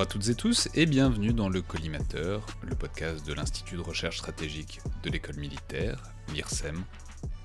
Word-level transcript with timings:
Bonjour 0.00 0.12
à 0.12 0.14
toutes 0.14 0.28
et 0.30 0.34
tous 0.34 0.68
et 0.74 0.86
bienvenue 0.86 1.34
dans 1.34 1.50
le 1.50 1.60
Collimateur, 1.60 2.46
le 2.62 2.74
podcast 2.74 3.26
de 3.26 3.34
l'Institut 3.34 3.76
de 3.76 3.82
recherche 3.82 4.16
stratégique 4.16 4.80
de 5.02 5.10
l'école 5.10 5.36
militaire, 5.36 6.02
l'IRSEM, 6.32 6.84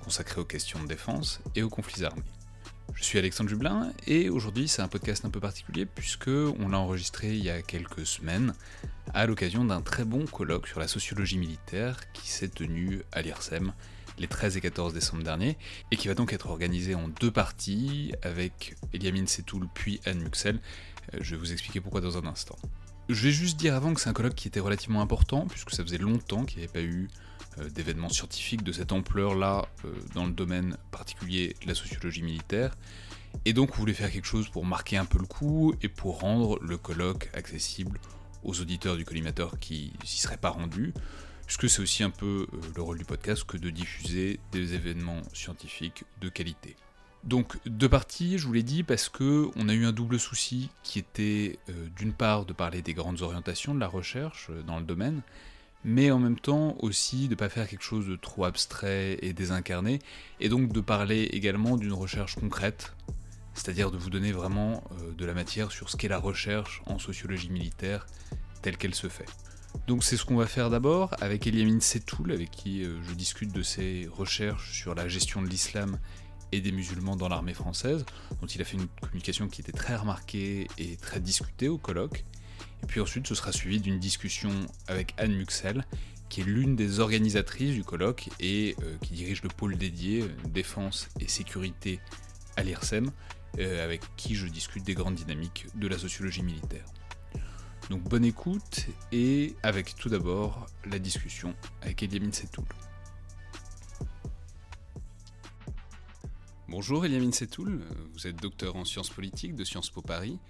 consacré 0.02 0.40
aux 0.40 0.46
questions 0.46 0.82
de 0.82 0.88
défense 0.88 1.42
et 1.54 1.62
aux 1.62 1.68
conflits 1.68 2.06
armés. 2.06 2.22
Je 2.94 3.04
suis 3.04 3.18
Alexandre 3.18 3.50
Jublin 3.50 3.92
et 4.06 4.30
aujourd'hui 4.30 4.68
c'est 4.68 4.80
un 4.80 4.88
podcast 4.88 5.26
un 5.26 5.30
peu 5.30 5.38
particulier 5.38 5.84
puisque 5.84 6.28
on 6.28 6.70
l'a 6.70 6.78
enregistré 6.78 7.36
il 7.36 7.44
y 7.44 7.50
a 7.50 7.60
quelques 7.60 8.06
semaines 8.06 8.54
à 9.12 9.26
l'occasion 9.26 9.66
d'un 9.66 9.82
très 9.82 10.06
bon 10.06 10.24
colloque 10.24 10.66
sur 10.66 10.80
la 10.80 10.88
sociologie 10.88 11.36
militaire 11.36 12.10
qui 12.14 12.30
s'est 12.30 12.48
tenu 12.48 13.02
à 13.12 13.20
l'IRSEM 13.20 13.74
les 14.18 14.28
13 14.28 14.56
et 14.56 14.60
14 14.62 14.94
décembre 14.94 15.22
dernier 15.22 15.58
et 15.90 15.96
qui 15.96 16.08
va 16.08 16.14
donc 16.14 16.32
être 16.32 16.48
organisé 16.48 16.94
en 16.94 17.08
deux 17.08 17.30
parties 17.30 18.14
avec 18.22 18.76
Eliamine 18.94 19.26
Setoul 19.26 19.68
puis 19.74 20.00
Anne 20.06 20.22
Muxel. 20.22 20.58
Euh, 21.14 21.18
je 21.20 21.32
vais 21.32 21.36
vous 21.36 21.52
expliquer 21.52 21.80
pourquoi 21.80 22.00
dans 22.00 22.18
un 22.18 22.26
instant. 22.26 22.56
Je 23.08 23.22
vais 23.22 23.30
juste 23.30 23.56
dire 23.56 23.74
avant 23.74 23.94
que 23.94 24.00
c'est 24.00 24.08
un 24.08 24.12
colloque 24.12 24.34
qui 24.34 24.48
était 24.48 24.60
relativement 24.60 25.00
important 25.00 25.46
puisque 25.46 25.70
ça 25.70 25.82
faisait 25.82 25.98
longtemps 25.98 26.44
qu'il 26.44 26.58
n'y 26.58 26.64
avait 26.64 26.72
pas 26.72 26.82
eu 26.82 27.08
euh, 27.58 27.68
d'événements 27.70 28.08
scientifiques 28.08 28.64
de 28.64 28.72
cette 28.72 28.92
ampleur-là 28.92 29.68
euh, 29.84 29.92
dans 30.14 30.26
le 30.26 30.32
domaine 30.32 30.76
particulier 30.90 31.54
de 31.62 31.68
la 31.68 31.74
sociologie 31.74 32.22
militaire. 32.22 32.76
Et 33.44 33.52
donc 33.52 33.74
on 33.74 33.76
voulait 33.78 33.94
faire 33.94 34.10
quelque 34.10 34.26
chose 34.26 34.48
pour 34.48 34.64
marquer 34.64 34.96
un 34.96 35.04
peu 35.04 35.18
le 35.18 35.26
coup 35.26 35.74
et 35.82 35.88
pour 35.88 36.20
rendre 36.20 36.58
le 36.62 36.76
colloque 36.78 37.30
accessible 37.34 38.00
aux 38.42 38.60
auditeurs 38.60 38.96
du 38.96 39.04
collimateur 39.04 39.58
qui 39.58 39.92
s'y 40.04 40.18
seraient 40.18 40.36
pas 40.36 40.50
rendus, 40.50 40.94
puisque 41.44 41.68
c'est 41.68 41.82
aussi 41.82 42.02
un 42.02 42.10
peu 42.10 42.46
le 42.74 42.82
rôle 42.82 42.98
du 42.98 43.04
podcast 43.04 43.44
que 43.44 43.56
de 43.56 43.70
diffuser 43.70 44.40
des 44.52 44.74
événements 44.74 45.20
scientifiques 45.32 46.04
de 46.20 46.28
qualité. 46.28 46.76
Donc 47.26 47.58
deux 47.66 47.88
parties, 47.88 48.38
je 48.38 48.46
vous 48.46 48.52
l'ai 48.52 48.62
dit, 48.62 48.84
parce 48.84 49.08
que 49.08 49.48
on 49.56 49.68
a 49.68 49.74
eu 49.74 49.84
un 49.84 49.92
double 49.92 50.18
souci 50.18 50.70
qui 50.82 51.00
était 51.00 51.58
d'une 51.96 52.12
part 52.12 52.44
de 52.44 52.52
parler 52.52 52.82
des 52.82 52.94
grandes 52.94 53.20
orientations 53.22 53.74
de 53.74 53.80
la 53.80 53.88
recherche 53.88 54.50
dans 54.64 54.78
le 54.78 54.84
domaine, 54.84 55.22
mais 55.86 56.10
en 56.10 56.18
même 56.18 56.38
temps 56.38 56.76
aussi 56.80 57.26
de 57.26 57.30
ne 57.30 57.34
pas 57.36 57.48
faire 57.48 57.68
quelque 57.68 57.84
chose 57.84 58.08
de 58.08 58.16
trop 58.16 58.44
abstrait 58.44 59.18
et 59.22 59.32
désincarné, 59.32 60.00
et 60.40 60.48
donc 60.48 60.72
de 60.72 60.80
parler 60.80 61.22
également 61.32 61.76
d'une 61.76 61.92
recherche 61.92 62.34
concrète, 62.34 62.92
c'est-à-dire 63.54 63.90
de 63.90 63.96
vous 63.96 64.10
donner 64.10 64.32
vraiment 64.32 64.82
euh, 65.00 65.12
de 65.16 65.24
la 65.24 65.32
matière 65.32 65.70
sur 65.70 65.88
ce 65.88 65.96
qu'est 65.96 66.08
la 66.08 66.18
recherche 66.18 66.82
en 66.86 66.98
sociologie 66.98 67.50
militaire 67.50 68.06
telle 68.62 68.76
qu'elle 68.76 68.94
se 68.94 69.08
fait. 69.08 69.26
Donc 69.86 70.02
c'est 70.02 70.16
ce 70.16 70.24
qu'on 70.24 70.36
va 70.36 70.46
faire 70.46 70.70
d'abord 70.70 71.14
avec 71.20 71.46
Eliamine 71.46 71.80
Setoul, 71.80 72.32
avec 72.32 72.50
qui 72.50 72.82
euh, 72.82 72.98
je 73.02 73.14
discute 73.14 73.52
de 73.52 73.62
ses 73.62 74.08
recherches 74.12 74.72
sur 74.72 74.94
la 74.94 75.06
gestion 75.06 75.40
de 75.40 75.46
l'islam 75.46 75.98
des 76.60 76.72
musulmans 76.72 77.16
dans 77.16 77.28
l'armée 77.28 77.54
française, 77.54 78.04
dont 78.40 78.46
il 78.46 78.60
a 78.60 78.64
fait 78.64 78.76
une 78.76 78.88
communication 79.00 79.48
qui 79.48 79.60
était 79.60 79.72
très 79.72 79.96
remarquée 79.96 80.68
et 80.78 80.96
très 80.96 81.20
discutée 81.20 81.68
au 81.68 81.78
colloque. 81.78 82.24
Et 82.82 82.86
puis 82.86 83.00
ensuite, 83.00 83.26
ce 83.26 83.34
sera 83.34 83.52
suivi 83.52 83.80
d'une 83.80 83.98
discussion 83.98 84.50
avec 84.86 85.14
Anne 85.18 85.34
Muxel, 85.34 85.84
qui 86.28 86.40
est 86.40 86.44
l'une 86.44 86.76
des 86.76 87.00
organisatrices 87.00 87.74
du 87.74 87.84
colloque 87.84 88.28
et 88.40 88.76
euh, 88.82 88.96
qui 89.02 89.14
dirige 89.14 89.42
le 89.42 89.48
pôle 89.48 89.76
dédié 89.76 90.22
euh, 90.22 90.28
défense 90.48 91.08
et 91.20 91.28
sécurité 91.28 92.00
à 92.56 92.62
l'IRSEM, 92.62 93.10
euh, 93.58 93.84
avec 93.84 94.02
qui 94.16 94.34
je 94.34 94.46
discute 94.46 94.84
des 94.84 94.94
grandes 94.94 95.14
dynamiques 95.14 95.66
de 95.74 95.88
la 95.88 95.98
sociologie 95.98 96.42
militaire. 96.42 96.84
Donc 97.90 98.02
bonne 98.02 98.24
écoute 98.24 98.86
et 99.12 99.54
avec 99.62 99.94
tout 99.94 100.08
d'abord 100.08 100.66
la 100.90 100.98
discussion 100.98 101.54
avec 101.82 102.02
Eliamine 102.02 102.32
Setoul. 102.32 102.64
Bonjour 106.68 107.04
Eliamine 107.04 107.32
Setoul, 107.32 107.80
vous 108.12 108.26
êtes 108.26 108.42
docteur 108.42 108.74
en 108.74 108.84
sciences 108.84 109.10
politiques 109.10 109.54
de 109.54 109.62
Sciences 109.62 109.88
Po 109.88 110.02
Paris 110.02 110.40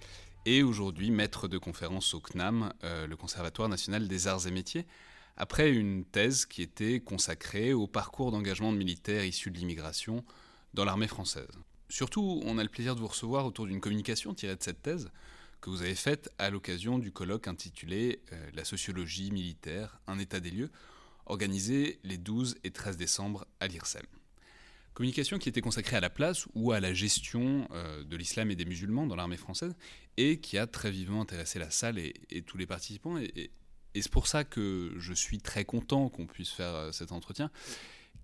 et 0.46 0.62
aujourd'hui 0.62 1.10
maître 1.10 1.46
de 1.46 1.58
conférence 1.58 2.14
au 2.14 2.20
CNAM, 2.20 2.72
euh, 2.84 3.06
le 3.06 3.16
Conservatoire 3.16 3.68
national 3.68 4.08
des 4.08 4.26
arts 4.26 4.46
et 4.46 4.50
métiers, 4.50 4.86
après 5.36 5.70
une 5.70 6.06
thèse 6.06 6.46
qui 6.46 6.62
était 6.62 7.00
consacrée 7.00 7.74
au 7.74 7.86
parcours 7.86 8.32
d'engagement 8.32 8.72
de 8.72 8.78
militaires 8.78 9.26
issus 9.26 9.50
de 9.50 9.58
l'immigration 9.58 10.24
dans 10.72 10.86
l'armée 10.86 11.06
française. 11.06 11.50
Surtout, 11.90 12.40
on 12.46 12.56
a 12.56 12.62
le 12.62 12.70
plaisir 12.70 12.94
de 12.94 13.00
vous 13.00 13.08
recevoir 13.08 13.44
autour 13.44 13.66
d'une 13.66 13.82
communication 13.82 14.32
tirée 14.32 14.56
de 14.56 14.62
cette 14.62 14.80
thèse 14.80 15.10
que 15.60 15.68
vous 15.68 15.82
avez 15.82 15.94
faite 15.94 16.30
à 16.38 16.48
l'occasion 16.48 16.98
du 16.98 17.12
colloque 17.12 17.46
intitulé 17.46 18.22
euh, 18.32 18.50
La 18.54 18.64
sociologie 18.64 19.32
militaire, 19.32 20.00
un 20.06 20.18
état 20.18 20.40
des 20.40 20.50
lieux, 20.50 20.70
organisé 21.26 22.00
les 22.04 22.16
12 22.16 22.56
et 22.64 22.70
13 22.70 22.96
décembre 22.96 23.46
à 23.60 23.66
l'IRSEM. 23.66 24.06
Communication 24.96 25.36
qui 25.36 25.50
était 25.50 25.60
consacrée 25.60 25.98
à 25.98 26.00
la 26.00 26.08
place 26.08 26.46
ou 26.54 26.72
à 26.72 26.80
la 26.80 26.94
gestion 26.94 27.68
euh, 27.72 28.02
de 28.02 28.16
l'islam 28.16 28.50
et 28.50 28.56
des 28.56 28.64
musulmans 28.64 29.06
dans 29.06 29.14
l'armée 29.14 29.36
française 29.36 29.76
et 30.16 30.40
qui 30.40 30.56
a 30.56 30.66
très 30.66 30.90
vivement 30.90 31.20
intéressé 31.20 31.58
la 31.58 31.68
salle 31.68 31.98
et, 31.98 32.14
tous 32.46 32.56
les 32.56 32.64
participants. 32.64 33.18
Et, 33.18 33.50
c'est 33.94 34.10
pour 34.10 34.26
ça 34.26 34.44
que 34.44 34.94
je 34.96 35.12
suis 35.12 35.36
très 35.38 35.66
content 35.66 36.08
qu'on 36.08 36.26
puisse 36.26 36.48
faire 36.48 36.74
euh, 36.74 36.92
cet 36.92 37.12
entretien, 37.12 37.50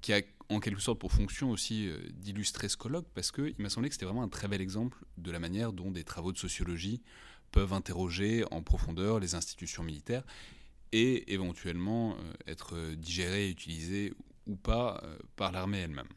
qui 0.01 0.15
a 0.15 0.23
en 0.49 0.61
quelque 0.61 0.81
sorte 0.81 0.99
pour 0.99 1.13
fonction 1.13 1.51
aussi 1.51 1.89
euh, 1.89 1.99
d'illustrer 2.15 2.71
ce 2.71 2.79
colloque, 2.79 3.07
parce 3.13 3.33
qu'il 3.33 3.55
m'a 3.59 3.69
semblé 3.69 3.91
que 3.91 3.95
c'était 3.95 4.07
vraiment 4.07 4.23
un 4.23 4.31
très 4.31 4.49
bel 4.49 4.63
exemple 4.63 4.97
de 5.19 5.31
la 5.31 5.41
manière 5.41 5.75
dont 5.75 5.91
des 5.91 6.05
travaux 6.05 6.33
de 6.33 6.39
sociologie 6.39 7.03
peuvent 7.51 7.75
interroger 7.75 8.45
en 8.51 8.63
profondeur 8.63 9.21
les 9.21 9.35
institutions 9.35 9.83
militaires 9.83 10.25
et 10.93 11.35
éventuellement 11.35 12.17
être 12.47 12.95
digérés 12.95 13.49
et 13.49 13.51
utilisés 13.51 14.15
ou 14.47 14.57
pas 14.57 15.03
par 15.37 15.53
l'armée 15.53 15.79
elle-même. 15.79 16.09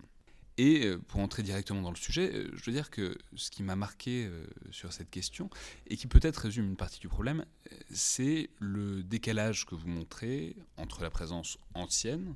Et 0.58 0.86
euh, 0.86 0.98
pour 0.98 1.20
entrer 1.20 1.44
directement 1.44 1.82
dans 1.82 1.90
le 1.90 1.98
sujet, 1.98 2.32
euh, 2.34 2.50
je 2.54 2.64
veux 2.66 2.72
dire 2.72 2.90
que 2.90 3.18
ce 3.36 3.52
qui 3.52 3.62
m'a 3.62 3.76
marqué 3.76 4.26
euh, 4.26 4.46
sur 4.72 4.94
cette 4.94 5.10
question, 5.10 5.50
et 5.88 5.98
qui 5.98 6.08
peut-être 6.08 6.38
résume 6.38 6.66
une 6.66 6.78
partie 6.78 7.00
du 7.00 7.10
problème, 7.10 7.46
c'est 7.92 8.50
le 8.60 9.04
décalage 9.04 9.66
que 9.66 9.76
vous 9.76 9.88
montrez 9.88 10.56
entre 10.78 11.04
la 11.04 11.10
présence 11.10 11.58
ancienne 11.74 12.36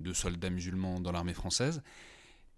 de 0.00 0.12
soldats 0.12 0.50
musulmans 0.50 0.98
dans 0.98 1.12
l'armée 1.12 1.34
française 1.34 1.82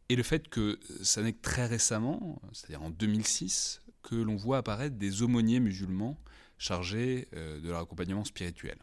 et 0.08 0.16
le 0.16 0.22
fait 0.22 0.48
que 0.48 0.78
ça 1.02 1.22
n'est 1.22 1.32
que 1.32 1.42
très 1.42 1.66
récemment, 1.66 2.40
c'est-à-dire 2.52 2.82
en 2.82 2.90
2006, 2.90 3.82
que 4.02 4.14
l'on 4.14 4.36
voit 4.36 4.58
apparaître 4.58 4.96
des 4.96 5.22
aumôniers 5.22 5.60
musulmans 5.60 6.18
chargés 6.58 7.26
de 7.32 7.68
leur 7.68 7.80
accompagnement 7.80 8.24
spirituel. 8.24 8.76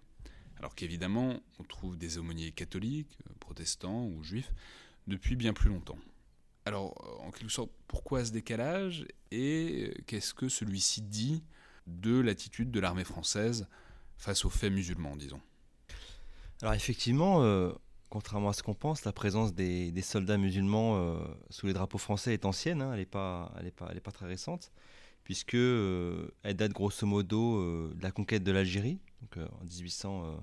Alors 0.57 0.73
qu'évidemment, 0.73 1.39
on 1.59 1.63
trouve 1.63 1.95
des 1.95 2.17
aumôniers 2.17 2.51
catholiques, 2.51 3.19
protestants 3.39 4.05
ou 4.05 4.23
juifs 4.23 4.51
depuis 5.07 5.35
bien 5.35 5.53
plus 5.53 5.69
longtemps. 5.69 5.97
Alors, 6.65 6.93
euh, 7.03 7.27
en 7.27 7.31
quelque 7.31 7.51
sorte, 7.51 7.71
pourquoi 7.87 8.23
ce 8.23 8.31
décalage 8.31 9.05
et 9.31 9.89
euh, 9.89 10.01
qu'est-ce 10.05 10.33
que 10.33 10.47
celui-ci 10.47 11.01
dit 11.01 11.43
de 11.87 12.19
l'attitude 12.19 12.71
de 12.71 12.79
l'armée 12.79 13.03
française 13.03 13.67
face 14.17 14.45
aux 14.45 14.49
faits 14.49 14.71
musulmans, 14.71 15.15
disons? 15.15 15.41
Alors 16.61 16.75
effectivement, 16.75 17.41
euh, 17.41 17.71
contrairement 18.09 18.49
à 18.49 18.53
ce 18.53 18.61
qu'on 18.61 18.75
pense, 18.75 19.03
la 19.05 19.11
présence 19.11 19.55
des, 19.55 19.99
soldats 20.03 20.37
musulmans 20.37 21.17
sous 21.49 21.65
les 21.65 21.73
drapeaux 21.73 21.97
français 21.97 22.33
est 22.33 22.45
ancienne, 22.45 22.83
hein, 22.83 22.91
elle 22.93 22.99
n'est 22.99 23.05
pas, 23.05 23.51
pas, 24.03 24.11
très 24.11 24.27
récente, 24.27 24.71
puisque 25.23 25.55
elle 25.55 26.55
date 26.55 26.71
grosso 26.71 27.07
modo 27.07 27.89
de 27.91 28.03
la 28.03 28.11
conquête 28.11 28.43
de 28.43 28.51
l'Algérie, 28.51 28.99
donc 29.21 29.37
en 29.37 29.63
1800. 29.63 30.39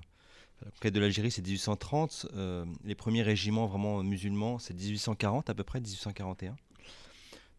La 0.63 0.71
conquête 0.71 0.93
de 0.93 0.99
l'Algérie, 0.99 1.31
c'est 1.31 1.41
1830. 1.41 2.27
les 2.83 2.95
premiers 2.95 3.23
régiments 3.23 3.67
vraiment 3.67 4.03
musulmans, 4.03 4.59
c'est 4.59 4.73
1840 4.73 5.49
à 5.49 5.53
peu 5.53 5.63
près, 5.63 5.79
1841. 5.79 6.55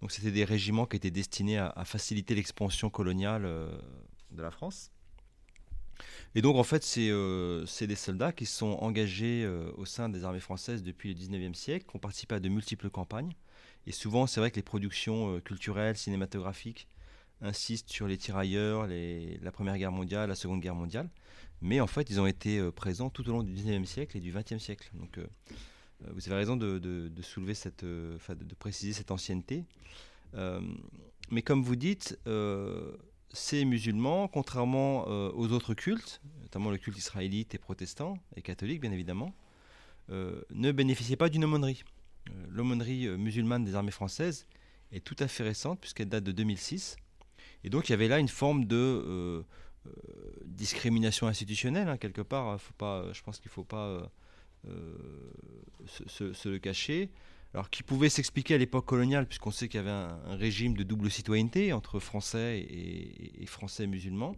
Donc 0.00 0.12
c'était 0.12 0.30
des 0.30 0.44
régiments 0.44 0.86
qui 0.86 0.96
étaient 0.96 1.10
destinés 1.10 1.58
à, 1.58 1.84
faciliter 1.84 2.34
l'expansion 2.34 2.90
coloniale 2.90 3.42
de 3.42 4.42
la 4.42 4.50
France. 4.50 4.90
Et 6.34 6.42
donc 6.42 6.56
en 6.56 6.62
fait, 6.62 6.84
c'est 6.84 7.86
des 7.86 7.96
soldats 7.96 8.32
qui 8.32 8.46
sont 8.46 8.78
engagés 8.80 9.46
au 9.76 9.84
sein 9.84 10.08
des 10.08 10.24
armées 10.24 10.40
françaises 10.40 10.82
depuis 10.82 11.14
le 11.14 11.20
19e 11.20 11.54
siècle, 11.54 11.86
qui 11.88 11.96
ont 11.96 12.00
participé 12.00 12.34
à 12.34 12.40
de 12.40 12.48
multiples 12.48 12.90
campagnes. 12.90 13.34
Et 13.86 13.92
souvent, 13.92 14.26
c'est 14.26 14.40
vrai 14.40 14.50
que 14.50 14.56
les 14.56 14.62
productions 14.62 15.36
euh, 15.36 15.40
culturelles, 15.40 15.96
cinématographiques 15.96 16.86
insistent 17.40 17.90
sur 17.90 18.06
les 18.06 18.16
tirailleurs, 18.16 18.86
la 18.86 19.52
Première 19.52 19.76
Guerre 19.78 19.92
mondiale, 19.92 20.28
la 20.28 20.34
Seconde 20.34 20.60
Guerre 20.60 20.74
mondiale. 20.74 21.08
Mais 21.62 21.80
en 21.80 21.86
fait, 21.86 22.08
ils 22.10 22.20
ont 22.20 22.26
été 22.26 22.58
euh, 22.58 22.70
présents 22.70 23.10
tout 23.10 23.28
au 23.28 23.32
long 23.32 23.42
du 23.42 23.52
19e 23.52 23.84
siècle 23.84 24.16
et 24.16 24.20
du 24.20 24.32
20e 24.32 24.58
siècle. 24.58 24.90
Donc, 24.94 25.18
euh, 25.18 25.26
vous 26.14 26.26
avez 26.28 26.36
raison 26.36 26.56
de, 26.56 27.10
soulever 27.20 27.54
cette, 27.54 27.84
de, 27.84 28.18
préciser 28.58 28.94
cette 28.94 29.10
ancienneté. 29.10 29.66
mais 31.30 31.42
comme 31.42 31.62
vous 31.62 31.76
dites, 31.76 32.18
ces 33.34 33.64
musulmans, 33.66 34.26
contrairement 34.26 35.04
aux 35.04 35.52
autres 35.52 35.74
cultes, 35.74 36.22
notamment 36.40 36.70
le 36.70 36.78
culte 36.78 36.96
israélite 36.96 37.54
et 37.54 37.58
protestant 37.58 38.16
et 38.34 38.40
catholique, 38.40 38.80
bien 38.80 38.92
évidemment, 38.92 39.34
ne 40.08 40.72
bénéficiaient 40.72 41.16
pas 41.16 41.28
d'une 41.28 41.44
aumônerie. 41.44 41.84
Euh, 42.28 42.46
l'aumônerie 42.48 43.06
euh, 43.06 43.16
musulmane 43.16 43.64
des 43.64 43.74
armées 43.74 43.90
françaises 43.90 44.46
est 44.92 45.04
tout 45.04 45.16
à 45.18 45.28
fait 45.28 45.42
récente 45.42 45.80
puisqu'elle 45.80 46.08
date 46.08 46.24
de 46.24 46.32
2006. 46.32 46.96
Et 47.64 47.70
donc 47.70 47.88
il 47.88 47.92
y 47.92 47.94
avait 47.94 48.08
là 48.08 48.18
une 48.18 48.28
forme 48.28 48.64
de 48.64 48.76
euh, 48.76 49.42
discrimination 50.44 51.26
institutionnelle 51.26 51.88
hein, 51.88 51.96
quelque 51.96 52.22
part. 52.22 52.60
Faut 52.60 52.74
pas, 52.74 53.12
je 53.12 53.22
pense 53.22 53.38
qu'il 53.38 53.48
ne 53.48 53.54
faut 53.54 53.64
pas 53.64 54.10
se, 55.86 56.48
le 56.48 56.58
cacher. 56.58 57.10
Alors 57.52 57.68
qui 57.70 57.82
pouvait 57.82 58.08
s'expliquer 58.08 58.54
à 58.54 58.58
l'époque 58.58 58.86
coloniale 58.86 59.26
puisqu'on 59.26 59.50
sait 59.50 59.68
qu'il 59.68 59.78
y 59.78 59.80
avait 59.80 59.90
un, 59.90 60.36
régime 60.36 60.76
de 60.76 60.84
double 60.84 61.10
citoyenneté 61.10 61.72
entre 61.72 61.98
Français 61.98 62.60
et 62.60 63.46
Français 63.46 63.86
musulmans 63.86 64.36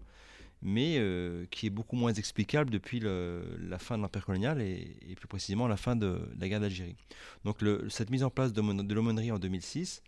mais 0.62 0.96
euh, 0.98 1.44
qui 1.50 1.66
est 1.66 1.70
beaucoup 1.70 1.96
moins 1.96 2.12
explicable 2.12 2.70
depuis 2.70 3.00
la 3.00 3.78
fin 3.78 3.98
de 3.98 4.02
l'Empire 4.02 4.24
colonial 4.24 4.62
et, 4.62 4.96
plus 5.16 5.28
précisément 5.28 5.66
la 5.66 5.76
fin 5.76 5.96
de, 5.96 6.20
la 6.38 6.48
guerre 6.48 6.60
d'Algérie. 6.60 6.96
Donc 7.44 7.58
cette 7.88 8.10
mise 8.10 8.22
en 8.22 8.30
place 8.30 8.52
de, 8.52 8.94
l'aumônerie 8.94 9.32
en 9.32 9.38
2006 9.38 10.02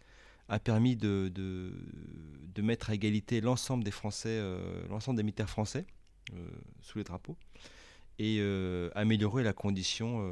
a 0.49 0.59
permis 0.59 0.97
de, 0.97 1.73
mettre 2.59 2.91
à 2.91 2.95
égalité 2.95 3.41
l'ensemble 3.41 3.85
des 3.85 3.91
Français, 3.91 4.29
euh, 4.31 4.87
l'ensemble 4.89 5.17
des 5.17 5.23
militaires 5.23 5.51
français 5.51 5.87
euh, 6.33 6.49
sous 6.81 6.99
les 6.99 7.05
drapeaux 7.05 7.37
et 8.21 8.41
améliorer 8.95 9.43
la 9.43 9.53
condition, 9.53 10.25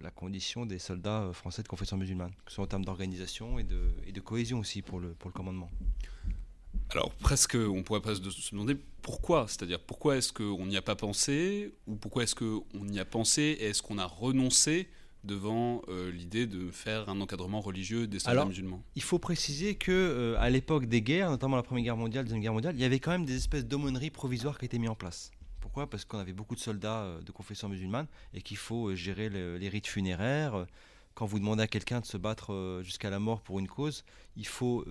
la 0.00 0.10
condition 0.10 0.64
des 0.64 0.78
soldats 0.78 1.28
français 1.34 1.62
de 1.62 1.68
confession 1.68 1.98
musulmane, 1.98 2.30
que 2.46 2.50
ce 2.50 2.54
soit 2.54 2.64
en 2.64 2.68
termes 2.68 2.86
d'organisation 2.86 3.58
et 3.58 3.64
de, 3.64 4.20
cohésion 4.20 4.60
aussi 4.60 4.80
pour 4.80 4.98
le, 4.98 5.10
pour 5.10 5.28
le 5.28 5.34
commandement. 5.34 5.70
Alors 6.90 7.10
presque, 7.16 7.54
on 7.56 7.82
pourrait 7.82 8.00
presque 8.00 8.30
se 8.32 8.50
demander 8.52 8.76
pourquoi, 9.02 9.46
c'est-à-dire 9.46 9.78
pourquoi 9.78 10.16
est-ce 10.16 10.32
qu'on 10.32 10.64
n'y 10.64 10.78
a 10.78 10.82
pas 10.82 10.96
pensé, 10.96 11.74
ou 11.86 11.96
pourquoi 11.96 12.22
est-ce 12.22 12.34
qu'on 12.34 12.88
y 12.88 12.98
a 12.98 13.04
pensé, 13.04 13.58
et 13.60 13.64
est-ce 13.66 13.82
qu'on 13.82 13.98
a 13.98 14.06
renoncé 14.06 14.88
devant 15.24 15.82
euh, 15.88 16.10
l'idée 16.10 16.46
de 16.46 16.70
faire 16.70 17.08
un 17.08 17.20
encadrement 17.20 17.60
religieux 17.60 18.06
des 18.06 18.18
soldats 18.18 18.44
musulmans 18.44 18.82
Il 18.94 19.02
faut 19.02 19.18
préciser 19.18 19.74
que 19.74 19.90
euh, 19.90 20.36
à 20.38 20.50
l'époque 20.50 20.86
des 20.86 21.02
guerres, 21.02 21.30
notamment 21.30 21.56
la 21.56 21.62
Première 21.62 21.84
Guerre 21.84 21.96
mondiale, 21.96 22.24
la 22.24 22.28
Deuxième 22.28 22.42
Guerre 22.42 22.52
mondiale, 22.52 22.74
il 22.76 22.80
y 22.80 22.84
avait 22.84 23.00
quand 23.00 23.10
même 23.10 23.24
des 23.24 23.36
espèces 23.36 23.64
d'aumôneries 23.64 24.10
provisoires 24.10 24.58
qui 24.58 24.66
étaient 24.66 24.78
mises 24.78 24.90
en 24.90 24.94
place. 24.94 25.30
Pourquoi? 25.60 25.88
Parce 25.88 26.04
qu'on 26.04 26.18
avait 26.18 26.34
beaucoup 26.34 26.54
de 26.54 26.60
soldats 26.60 27.02
euh, 27.02 27.22
de 27.22 27.32
confession 27.32 27.68
musulmane 27.68 28.06
et 28.34 28.42
qu'il 28.42 28.58
faut 28.58 28.94
gérer 28.94 29.30
les 29.30 29.68
rites 29.68 29.86
funéraires. 29.86 30.66
Quand 31.14 31.26
vous 31.26 31.38
demandez 31.38 31.62
à 31.62 31.68
quelqu'un 31.68 32.00
de 32.00 32.06
se 32.06 32.16
battre 32.16 32.80
jusqu'à 32.82 33.08
la 33.08 33.18
mort 33.18 33.40
pour 33.40 33.60
une 33.60 33.68
cause, 33.68 34.04
il 34.36 34.46
faut 34.46 34.84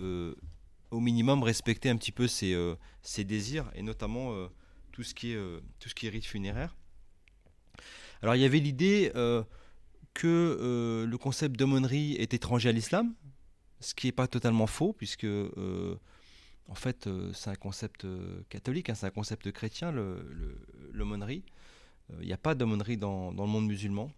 au 0.90 1.00
minimum 1.00 1.42
respecter 1.42 1.90
un 1.90 1.96
petit 1.96 2.12
peu 2.12 2.26
ses, 2.26 2.56
désirs 3.18 3.70
et 3.74 3.82
notamment 3.82 4.34
tout, 4.90 5.02
ce 5.02 5.12
qui 5.12 5.32
est, 5.32 5.38
tout 5.80 5.90
ce 5.90 5.94
qui 5.94 6.06
est 6.06 6.10
rite 6.10 6.24
funéraire. 6.24 6.74
Alors 8.22 8.36
il 8.36 8.40
y 8.40 8.46
avait 8.46 8.58
l'idée 8.58 9.12
que 10.14 11.06
le 11.08 11.18
concept 11.18 11.56
d'aumônerie 11.56 12.14
est 12.14 12.34
étranger 12.34 12.68
à 12.68 12.72
l'islam, 12.72 13.14
ce 13.80 13.94
qui 13.94 14.06
n'est 14.06 14.12
pas 14.12 14.26
totalement 14.26 14.66
faux, 14.66 14.92
puisque 14.92 15.26
en 15.26 16.74
fait 16.74 17.08
c'est 17.32 17.50
un 17.50 17.56
concept 17.56 18.06
catholique, 18.48 18.90
hein, 18.90 18.94
c'est 18.94 19.06
un 19.06 19.10
concept 19.10 19.50
chrétien, 19.52 19.92
l'aumônerie. 20.92 21.44
Il 22.20 22.26
n'y 22.26 22.32
a 22.32 22.38
pas 22.38 22.54
d'aumônerie 22.54 22.96
dans, 22.96 23.30
le 23.32 23.46
monde 23.46 23.66
musulman. 23.66 24.10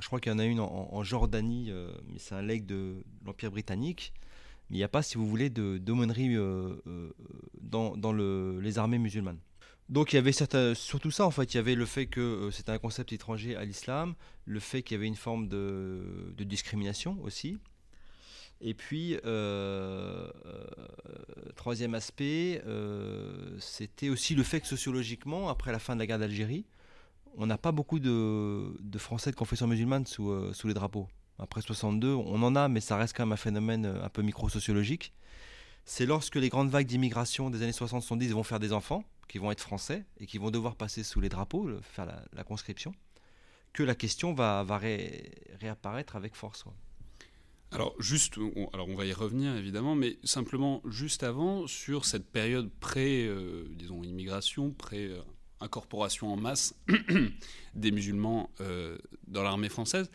Je 0.00 0.06
crois 0.06 0.18
qu'il 0.18 0.32
y 0.32 0.34
en 0.34 0.40
a 0.40 0.44
une 0.44 0.60
en, 0.60 1.02
Jordanie, 1.04 1.70
mais 2.08 2.18
c'est 2.18 2.34
un 2.34 2.42
legs 2.42 2.66
de 2.66 3.04
l'Empire 3.24 3.52
britannique 3.52 4.12
il 4.70 4.76
n'y 4.76 4.82
a 4.82 4.88
pas, 4.88 5.02
si 5.02 5.16
vous 5.16 5.26
voulez, 5.26 5.50
d'aumônerie 5.50 6.34
euh, 6.34 6.74
euh, 6.86 7.10
dans, 7.60 7.96
dans 7.96 8.12
le, 8.12 8.60
les 8.60 8.78
armées 8.78 8.98
musulmanes. 8.98 9.38
Donc 9.88 10.12
il 10.12 10.16
y 10.16 10.18
avait 10.18 10.32
surtout 10.32 11.10
ça 11.10 11.26
en 11.26 11.30
fait, 11.30 11.54
il 11.54 11.56
y 11.56 11.60
avait 11.60 11.74
le 11.74 11.84
fait 11.84 12.06
que 12.06 12.20
euh, 12.20 12.50
c'était 12.50 12.72
un 12.72 12.78
concept 12.78 13.12
étranger 13.12 13.54
à 13.56 13.64
l'islam, 13.64 14.14
le 14.46 14.60
fait 14.60 14.82
qu'il 14.82 14.96
y 14.96 14.98
avait 14.98 15.06
une 15.06 15.16
forme 15.16 15.48
de, 15.48 16.34
discrimination 16.38 17.18
aussi. 17.22 17.58
Et 18.60 18.72
puis, 18.72 19.16
troisième 21.56 21.94
aspect, 21.94 22.62
c'était 23.58 24.08
aussi 24.08 24.34
le 24.34 24.42
fait 24.42 24.60
que 24.60 24.66
sociologiquement, 24.66 25.50
après 25.50 25.70
la 25.72 25.78
fin 25.78 25.94
de 25.94 26.00
la 26.00 26.06
guerre 26.06 26.20
d'Algérie, 26.20 26.64
on 27.36 27.46
n'a 27.46 27.58
pas 27.58 27.72
beaucoup 27.72 27.98
de, 27.98 28.72
Français 28.96 29.32
de 29.32 29.36
confession 29.36 29.66
musulmane 29.66 30.06
sous, 30.06 30.54
sous 30.54 30.68
les 30.68 30.74
drapeaux 30.74 31.08
après 31.38 31.60
62, 31.60 32.14
on 32.14 32.42
en 32.42 32.56
a, 32.56 32.68
mais 32.68 32.80
ça 32.80 32.96
reste 32.96 33.16
quand 33.16 33.24
même 33.24 33.32
un 33.32 33.36
phénomène 33.36 33.86
euh, 33.86 34.04
un 34.04 34.08
peu 34.08 34.22
micro-sociologique. 34.22 35.12
C'est 35.84 36.06
lorsque 36.06 36.36
les 36.36 36.48
grandes 36.48 36.70
vagues 36.70 36.86
d'immigration 36.86 37.50
des 37.50 37.62
années 37.62 37.72
60-70 37.72 38.30
vont 38.30 38.42
faire 38.42 38.60
des 38.60 38.72
enfants, 38.72 39.04
qui 39.28 39.38
vont 39.38 39.50
être 39.50 39.60
français, 39.60 40.04
et 40.18 40.26
qui 40.26 40.38
vont 40.38 40.50
devoir 40.50 40.76
passer 40.76 41.02
sous 41.02 41.20
les 41.20 41.28
drapeaux, 41.28 41.68
faire 41.82 42.06
la, 42.32 42.44
conscription, 42.44 42.94
que 43.72 43.82
la 43.82 43.94
question 43.94 44.32
va, 44.34 44.64
réapparaître 45.60 46.16
avec 46.16 46.34
force. 46.34 46.64
Alors 47.70 47.94
juste, 48.00 48.38
on, 48.38 48.68
alors 48.72 48.88
on 48.88 48.94
va 48.94 49.04
y 49.04 49.12
revenir 49.12 49.56
évidemment, 49.56 49.94
mais 49.94 50.18
simplement 50.22 50.80
juste 50.88 51.22
avant, 51.22 51.66
sur 51.66 52.04
cette 52.04 52.30
période 52.30 52.70
pré, 52.80 53.26
euh, 53.26 53.66
disons, 53.76 54.02
immigration, 54.04 54.70
pré 54.70 55.10
incorporation 55.60 56.32
en 56.32 56.36
masse 56.36 56.74
des 57.74 57.90
musulmans 57.90 58.50
euh, 58.60 58.98
dans 59.26 59.42
l'armée 59.42 59.68
française, 59.68 60.10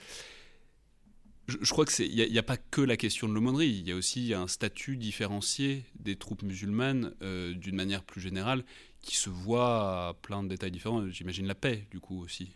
je, 1.49 1.71
crois 1.71 1.85
qu'il 1.85 2.13
n'y 2.13 2.37
a, 2.37 2.43
pas 2.43 2.57
que 2.57 2.81
la 2.81 2.97
question 2.97 3.27
de 3.27 3.33
l'aumônerie, 3.33 3.69
il 3.69 3.87
y 3.87 3.91
a 3.91 3.95
aussi 3.95 4.33
un 4.33 4.47
statut 4.47 4.97
différencié 4.97 5.83
des 5.99 6.15
troupes 6.15 6.43
musulmanes 6.43 7.13
euh, 7.21 7.53
d'une 7.53 7.75
manière 7.75 8.03
plus 8.03 8.21
générale 8.21 8.63
qui 9.01 9.15
se 9.15 9.29
voit 9.29 10.09
à 10.09 10.13
plein 10.13 10.43
de 10.43 10.49
détails 10.49 10.71
différents. 10.71 11.07
J'imagine 11.09 11.47
la 11.47 11.55
paix, 11.55 11.85
du 11.91 11.99
coup, 11.99 12.21
aussi. 12.21 12.55